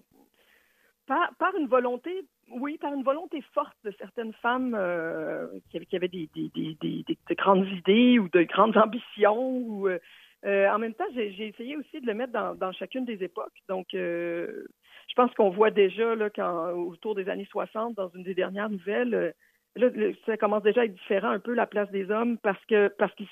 [1.37, 6.29] par, une volonté, oui, par une volonté forte de certaines femmes euh, qui, avaient, des,
[6.33, 9.57] de grandes idées ou de grandes ambitions.
[9.57, 9.99] Ou, euh,
[10.45, 13.57] euh, en même temps, j'ai essayé aussi de le mettre dans, chacune des époques.
[13.67, 18.35] Donc, je pense qu'on voit déjà là, quand, autour des années 60, dans une des
[18.35, 19.33] dernières nouvelles,
[19.75, 19.89] là,
[20.25, 23.13] ça commence déjà à être différent un peu la place des hommes parce que parce
[23.15, 23.23] que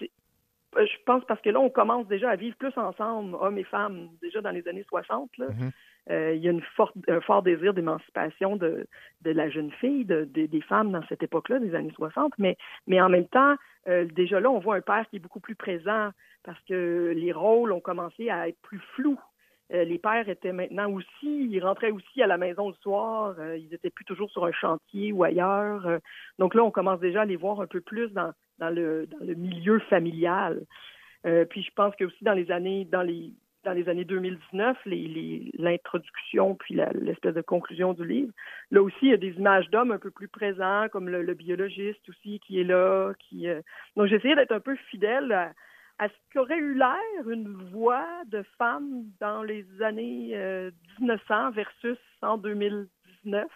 [0.76, 4.10] je pense parce que là, on commence déjà à vivre plus ensemble, hommes et femmes,
[4.22, 5.30] déjà dans les années 60.
[5.38, 5.48] Là.
[5.48, 5.72] Mm-hmm.
[6.10, 8.88] Euh, il y a une forte, un fort désir d'émancipation de,
[9.22, 12.58] de la jeune fille, de, des femmes dans cette époque-là, des années 60, mais,
[12.88, 13.56] mais en même temps,
[13.90, 16.12] euh, déjà là, on voit un père qui est beaucoup plus présent
[16.44, 19.20] parce que les rôles ont commencé à être plus flous.
[19.74, 23.74] Euh, les pères étaient maintenant aussi, ils rentraient aussi à la maison le soir, ils
[23.74, 26.00] étaient plus toujours sur un chantier ou ailleurs.
[26.40, 29.26] donc là, on commence déjà à les voir un peu plus dans, dans, le, dans
[29.26, 30.62] le milieu familial.
[31.50, 33.34] puis je pense que aussi dans les années, dans les
[33.68, 38.32] dans les années 2019, l'introduction puis l'espèce de conclusion du livre.
[38.72, 42.08] Là aussi, il y a des images d'hommes un peu plus présents, comme le, biologiste
[42.08, 43.12] aussi qui est là.
[43.34, 43.62] Euh,
[43.98, 45.34] Donc, j'essayais d'être un peu fidèle
[46.00, 50.30] à, ce qu'aurait eu l'air une voix de femme dans les années
[51.00, 53.48] 1900 euh, versus en 2019,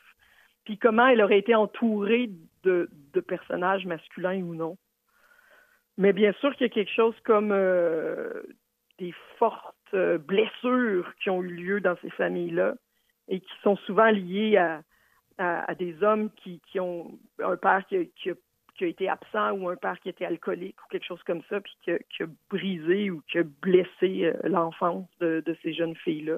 [0.66, 2.32] puis comment elle aurait été entourée
[2.64, 2.90] de,
[3.30, 4.78] personnages masculins ou non.
[5.98, 8.44] Mais bien sûr qu'il y a quelque chose comme euh,
[9.00, 12.76] des fortes euh, blessures qui ont eu lieu dans ces familles-là
[13.28, 14.82] et qui sont souvent liées à,
[15.80, 20.26] des hommes qui, ont un père qui a, été absent ou un père qui était
[20.26, 24.34] alcoolique ou quelque chose comme ça, puis qui a, brisé ou qui a blessé euh,
[24.44, 26.38] l'enfance de, ces jeunes filles-là.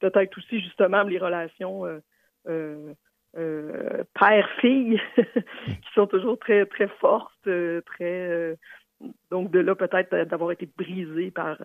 [0.00, 1.84] Peut-être aussi justement les relations
[2.48, 2.94] euh,
[4.18, 7.48] père-fille qui sont toujours très très fortes,
[7.86, 8.56] très
[9.30, 11.58] donc de là peut-être d'avoir été brisé par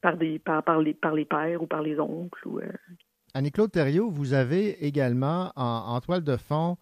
[0.00, 2.60] par des par, par, les par les pères ou par les oncles ou
[3.34, 6.76] Annie-Claude Thériault, vous avez également en, toile de fond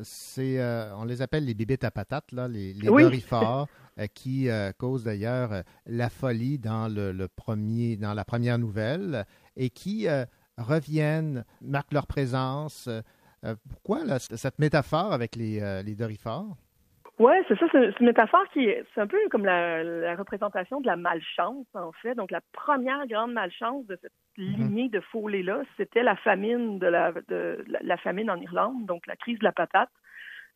[0.00, 0.60] c'est
[0.94, 2.88] on les appelle les bibites à patates là, les, les
[4.14, 4.48] qui
[4.78, 9.26] causent d'ailleurs la folie dans le, le, premier dans la première nouvelle
[9.56, 10.06] et qui
[10.58, 12.88] reviennent, marquent leur présence,
[13.44, 16.56] euh, pourquoi cette métaphore avec les, euh, les dorifores?
[17.18, 17.66] Oui, c'est ça.
[17.72, 21.92] C'est une métaphore qui est, c'est un peu comme la, représentation de la malchance, en
[21.92, 22.14] fait.
[22.14, 24.56] Donc, la première grande malchance de cette mm-hmm.
[24.56, 29.16] lignée de follet-là, c'était la famine de la, de, la, famine en Irlande, donc la
[29.16, 29.90] crise de la patate,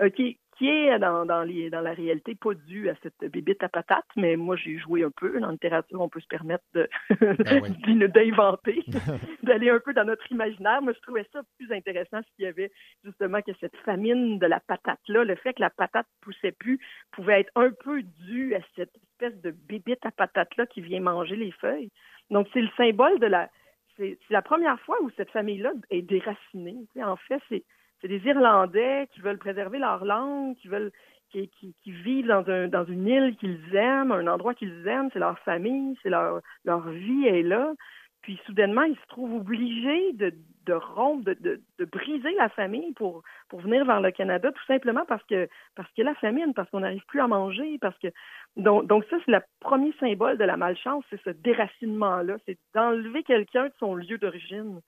[0.01, 3.65] euh, qui, qui est dans, dans, les, dans la réalité pas due à cette bibite
[3.65, 5.41] à patate, mais moi j'ai joué un peu.
[5.41, 6.89] Dans la littérature, on peut se permettre de
[7.21, 8.85] ben d'inventer,
[9.43, 10.81] d'aller un peu dans notre imaginaire.
[10.81, 12.71] Moi, je trouvais ça plus intéressant s'il y avait
[13.05, 16.79] justement que cette famine de la patate-là, le fait que la patate poussait plus,
[17.11, 21.35] pouvait être un peu dû à cette espèce de bibite à patate-là qui vient manger
[21.35, 21.91] les feuilles.
[22.31, 23.51] Donc, c'est le symbole de la.
[23.97, 26.79] C'est la première fois où cette famille-là est déracinée.
[27.03, 27.63] En fait, c'est
[28.03, 30.93] c'est des Irlandais qui veulent préserver leur langue, qui veulent
[31.33, 35.39] qui, vivent dans, un, dans une île qu'ils aiment, un endroit qu'ils aiment, c'est leur
[35.39, 37.73] famille, c'est leur, leur vie est là.
[38.21, 40.33] Puis soudainement, ils se trouvent obligés de,
[40.73, 45.05] rompre, de, de, de, briser la famille pour, pour venir vers le Canada, tout simplement
[45.07, 48.09] parce que parce que la famine, parce qu'on n'arrive plus à manger, parce que
[48.57, 53.25] donc, donc ça, c'est le premier symbole de la malchance, c'est ce déracinement-là, c'est d'enlever
[53.25, 54.81] quelqu'un de son lieu d'origine.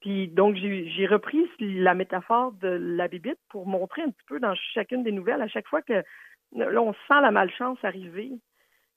[0.00, 4.54] Puis donc, j'ai repris la métaphore de la bibite pour montrer un petit peu dans
[4.74, 6.04] chacune des nouvelles, à chaque fois que
[6.52, 8.30] là, on sent la malchance arriver.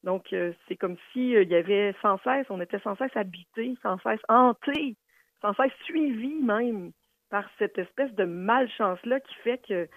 [0.04, 3.76] Donc, euh, c'est comme s'il euh, y avait sans cesse, on était sans cesse habité,
[3.84, 4.96] sans cesse hanté,
[5.42, 6.92] sans cesse suivi même
[7.30, 9.88] par cette espèce de malchance-là qui fait que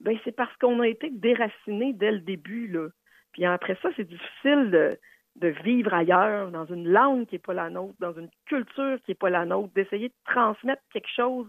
[0.00, 2.68] ben c'est parce qu'on a été déraciné dès le début.
[2.68, 2.88] Là.
[3.32, 4.98] Puis après ça, c'est difficile de,
[5.36, 9.10] de vivre ailleurs, dans une langue qui n'est pas la nôtre, dans une culture qui
[9.10, 11.46] n'est pas la nôtre, d'essayer de transmettre quelque chose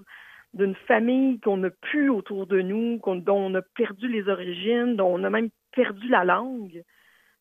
[0.53, 5.13] d'une famille qu'on n'a plus autour de nous, dont on a perdu les origines, dont
[5.13, 6.81] on a même perdu la langue.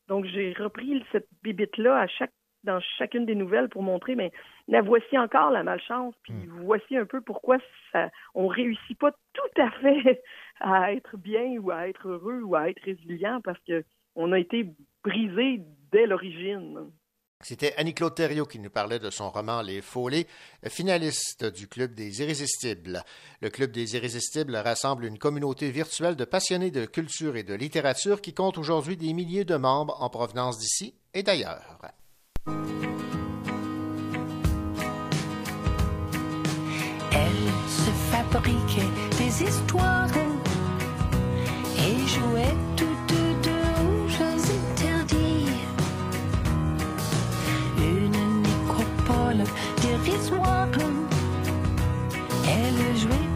[0.08, 2.32] Donc j'ai repris cette bibite-là à chaque
[2.64, 4.32] dans chacune des nouvelles pour montrer, mais
[4.68, 6.62] la voici encore la malchance, puis hmm.
[6.62, 7.58] voici un peu pourquoi
[7.92, 10.22] ça, on réussit pas tout à fait
[10.60, 13.84] à être bien ou à être heureux ou à être résilient parce que
[14.16, 14.66] on a été
[15.02, 15.60] brisé
[15.92, 16.90] dès l'origine.
[17.40, 20.26] C'était Annie-Claude Thériault qui nous parlait de son roman Les Folés,
[20.66, 23.02] finaliste du Club des Irrésistibles.
[23.42, 28.22] Le Club des Irrésistibles rassemble une communauté virtuelle de passionnés de culture et de littérature
[28.22, 31.82] qui compte aujourd'hui des milliers de membres en provenance d'ici et d'ailleurs.
[37.12, 40.08] Elle se fabriquait des histoires
[41.76, 42.93] et jouait
[52.46, 53.33] Elle jouait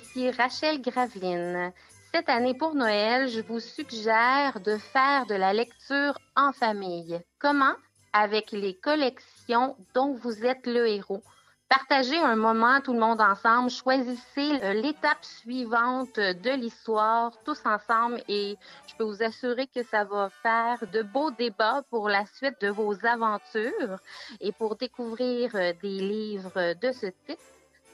[0.00, 1.72] ici Rachel Graveline.
[2.12, 7.20] Cette année pour Noël, je vous suggère de faire de la lecture en famille.
[7.38, 7.74] Comment?
[8.12, 11.22] Avec les collections dont vous êtes le héros.
[11.68, 18.20] Partagez un moment tout le monde ensemble, choisissez euh, l'étape suivante de l'histoire tous ensemble
[18.26, 18.56] et
[18.88, 22.70] je peux vous assurer que ça va faire de beaux débats pour la suite de
[22.70, 23.98] vos aventures
[24.40, 27.38] et pour découvrir euh, des livres de ce type.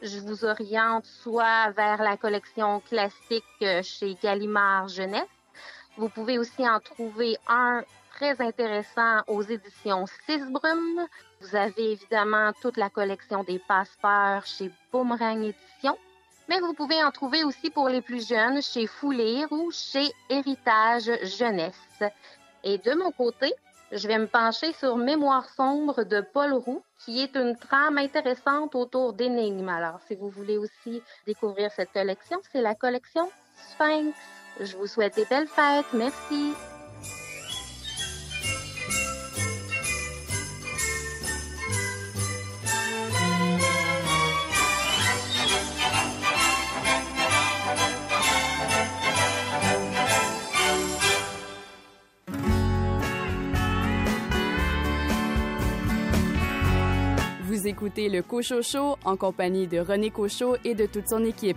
[0.03, 5.25] Je vous oriente soit vers la collection classique euh, chez Gallimard Jeunesse.
[5.97, 11.07] Vous pouvez aussi en trouver un très intéressant aux éditions Sisbrum.
[11.41, 15.99] Vous avez évidemment toute la collection des passepeurs chez Boomerang Éditions.
[16.49, 21.11] Mais vous pouvez en trouver aussi pour les plus jeunes chez Foulire ou chez Héritage
[21.39, 22.03] Jeunesse.
[22.63, 23.53] Et de mon côté,
[23.93, 28.75] je vais me pencher sur Mémoire sombre de Paul Roux, qui est une trame intéressante
[28.75, 29.69] autour d'énigmes.
[29.69, 33.31] Alors, si vous voulez aussi découvrir cette collection, c'est la collection
[33.71, 34.17] Sphinx.
[34.61, 35.87] Je vous souhaite des belles fêtes.
[35.93, 36.55] Merci.
[57.57, 61.57] Vous écoutez le Cochot Show en compagnie de René Cochot et de toute son équipe.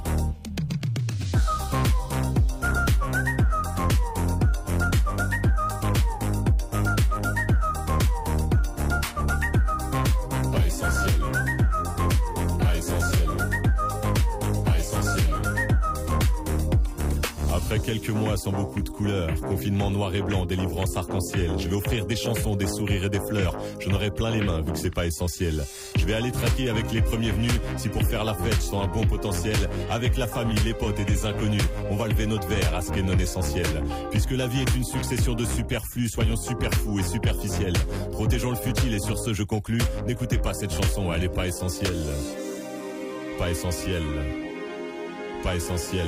[18.31, 22.15] Mois sans beaucoup de couleurs, confinement noir et blanc, délivrance arc-en-ciel, je vais offrir des
[22.15, 23.57] chansons, des sourires et des fleurs.
[23.79, 25.63] Je n'aurai plein les mains vu que c'est pas essentiel.
[25.97, 28.85] Je vais aller traquer avec les premiers venus, si pour faire la fête, je sens
[28.85, 29.57] un bon potentiel.
[29.89, 32.91] Avec la famille, les potes et des inconnus, on va lever notre verre à ce
[32.91, 33.67] qui est non essentiel.
[34.11, 37.75] Puisque la vie est une succession de superflus, soyons super fous et superficiels.
[38.11, 41.47] Protégeons le futile et sur ce je conclus, n'écoutez pas cette chanson, elle est pas
[41.47, 42.05] essentielle.
[43.37, 44.03] Pas essentielle.
[45.43, 46.07] Pas essentielle.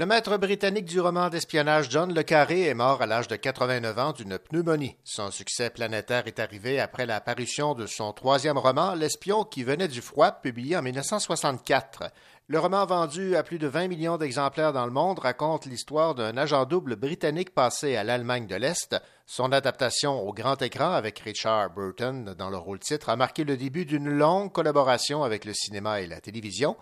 [0.00, 3.98] Le maître britannique du roman d'espionnage John Le Carré est mort à l'âge de 89
[3.98, 4.96] ans d'une pneumonie.
[5.04, 9.88] Son succès planétaire est arrivé après la parution de son troisième roman, L'espion qui venait
[9.88, 12.04] du froid, publié en 1964.
[12.46, 16.34] Le roman vendu à plus de 20 millions d'exemplaires dans le monde raconte l'histoire d'un
[16.38, 18.96] agent double britannique passé à l'Allemagne de l'Est.
[19.26, 23.58] Son adaptation au grand écran avec Richard Burton dans le rôle titre a marqué le
[23.58, 26.78] début d'une longue collaboration avec le cinéma et la télévision.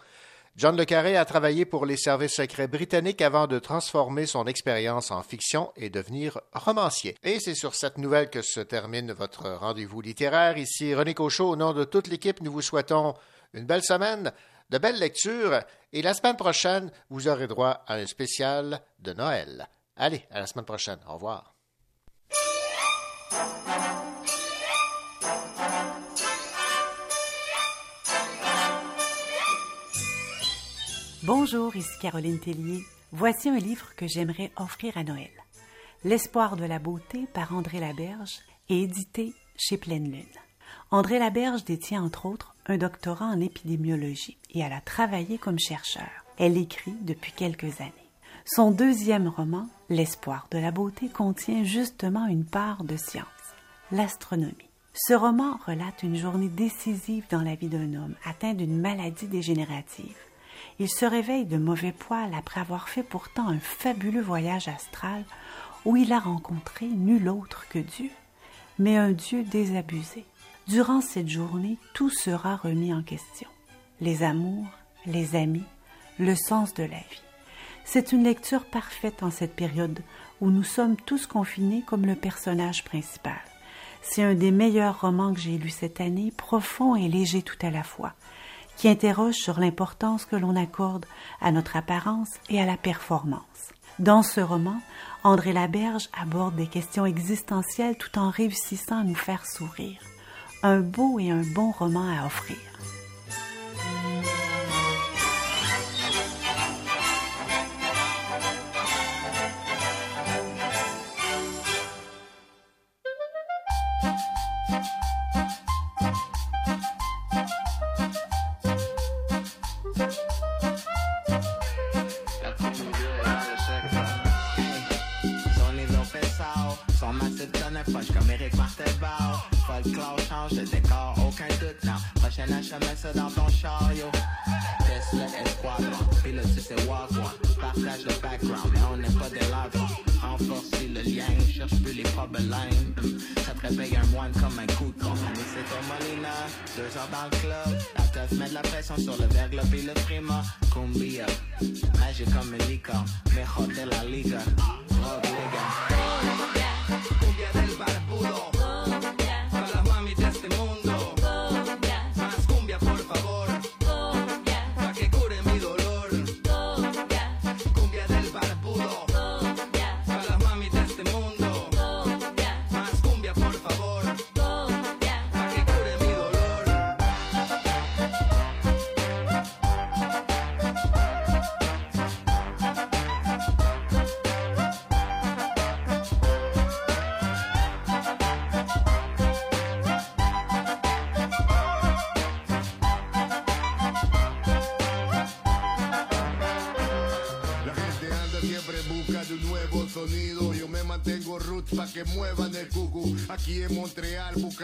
[0.59, 5.13] John Le Carré a travaillé pour les services secrets britanniques avant de transformer son expérience
[5.13, 7.17] en fiction et devenir romancier.
[7.23, 10.59] Et c'est sur cette nouvelle que se termine votre rendez-vous littéraire.
[10.59, 13.15] Ici René Cochot, au nom de toute l'équipe, nous vous souhaitons
[13.55, 14.33] une belle semaine,
[14.71, 15.61] de belles lectures,
[15.93, 19.69] et la semaine prochaine, vous aurez droit à un spécial de Noël.
[19.97, 20.99] Allez, à la semaine prochaine.
[21.07, 21.55] Au revoir.
[31.29, 32.83] Bonjour, ici Caroline Tellier.
[33.13, 35.29] Voici un livre que j'aimerais offrir à Noël.
[36.03, 38.39] L'espoir de la beauté par André Laberge
[38.71, 40.25] et édité chez Pleine Lune.
[40.91, 46.09] André Laberge détient entre autres un doctorat en épidémiologie et elle a travaillé comme chercheur.
[46.39, 47.93] Elle écrit depuis quelques années.
[48.47, 53.27] Son deuxième roman, L'espoir de la beauté, contient justement une part de science,
[53.93, 54.71] l'astronomie.
[54.95, 60.17] Ce roman relate une journée décisive dans la vie d'un homme atteint d'une maladie dégénérative.
[60.79, 65.25] Il se réveille de mauvais poil après avoir fait pourtant un fabuleux voyage astral
[65.85, 68.11] où il a rencontré nul autre que Dieu,
[68.79, 70.25] mais un Dieu désabusé.
[70.67, 73.49] Durant cette journée, tout sera remis en question.
[74.01, 74.67] Les amours,
[75.07, 75.65] les amis,
[76.19, 77.23] le sens de la vie.
[77.85, 80.01] C'est une lecture parfaite en cette période
[80.43, 83.41] où nous sommes tous confinés comme le personnage principal.
[84.03, 87.71] C'est un des meilleurs romans que j'ai lus cette année, profond et léger tout à
[87.71, 88.13] la fois,
[88.79, 91.05] qui interroge sur l'importance que l'on accorde
[91.41, 93.43] à notre apparence et à la performance.
[93.99, 94.81] Dans ce roman,
[95.25, 100.01] André Laberge aborde des questions existentielles tout en réussissant à nous faire sourire.
[100.63, 102.57] Un beau et un bon roman à offrir.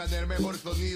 [0.07, 0.94] tener mejor sonido.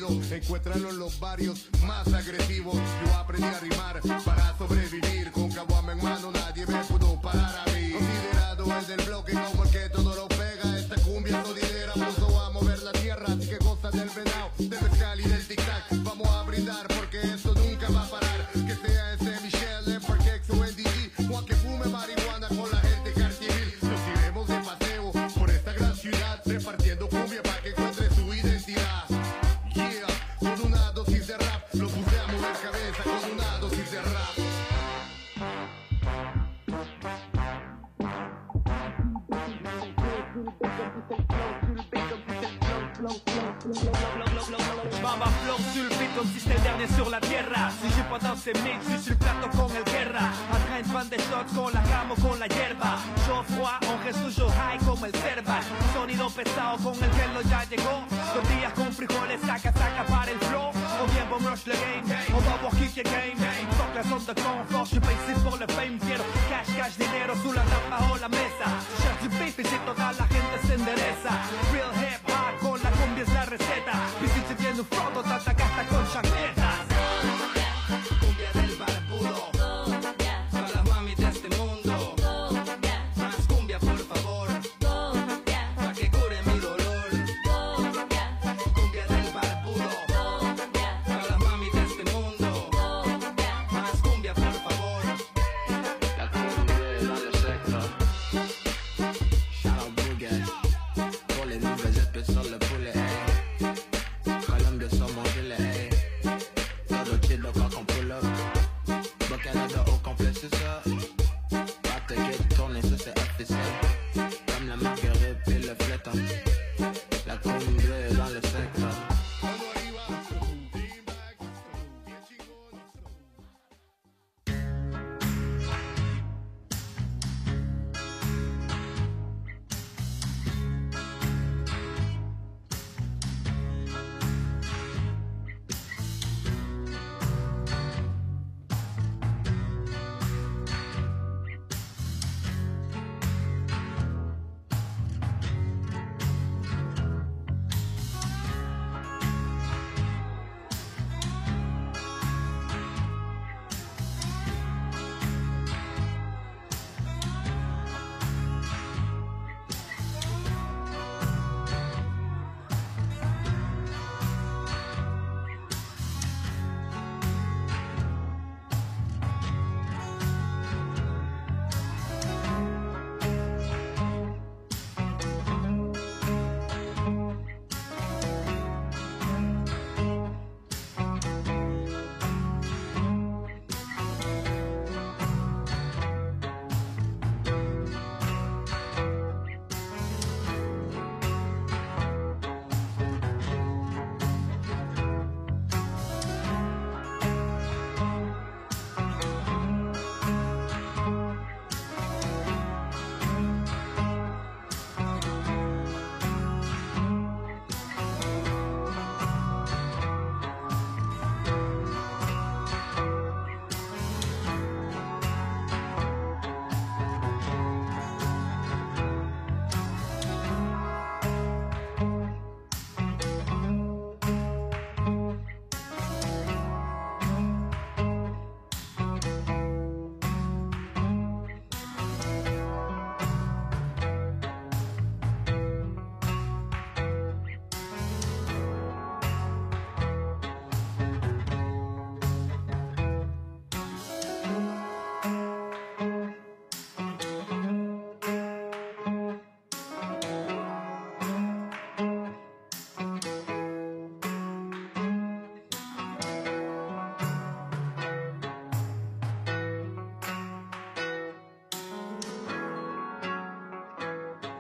[51.10, 51.18] de
[51.56, 53.00] con la ramos, con la hierba.
[53.28, 55.64] Yo fue un Jesús yo high como el cerval.
[55.94, 58.04] Sonido pesado con el pelo ya llegó.
[58.36, 60.70] Dos días con frijoles, saca, saca para el flow.
[60.70, 62.04] O bien vamos rush the game,
[62.34, 63.38] o vamos kick the game.
[63.78, 65.98] Tocas on the ground, flush your faces for the fame.
[66.00, 68.68] Quiero cash, cash, dinero, tú la tapa o la mesa.
[69.02, 71.32] Shut your baby, si toda la gente se endereza.
[71.74, 73.94] Real hip hop, con la cumbia es la receta.
[74.22, 76.59] Y si se tiene un frodo, te atacaste con chaqueta.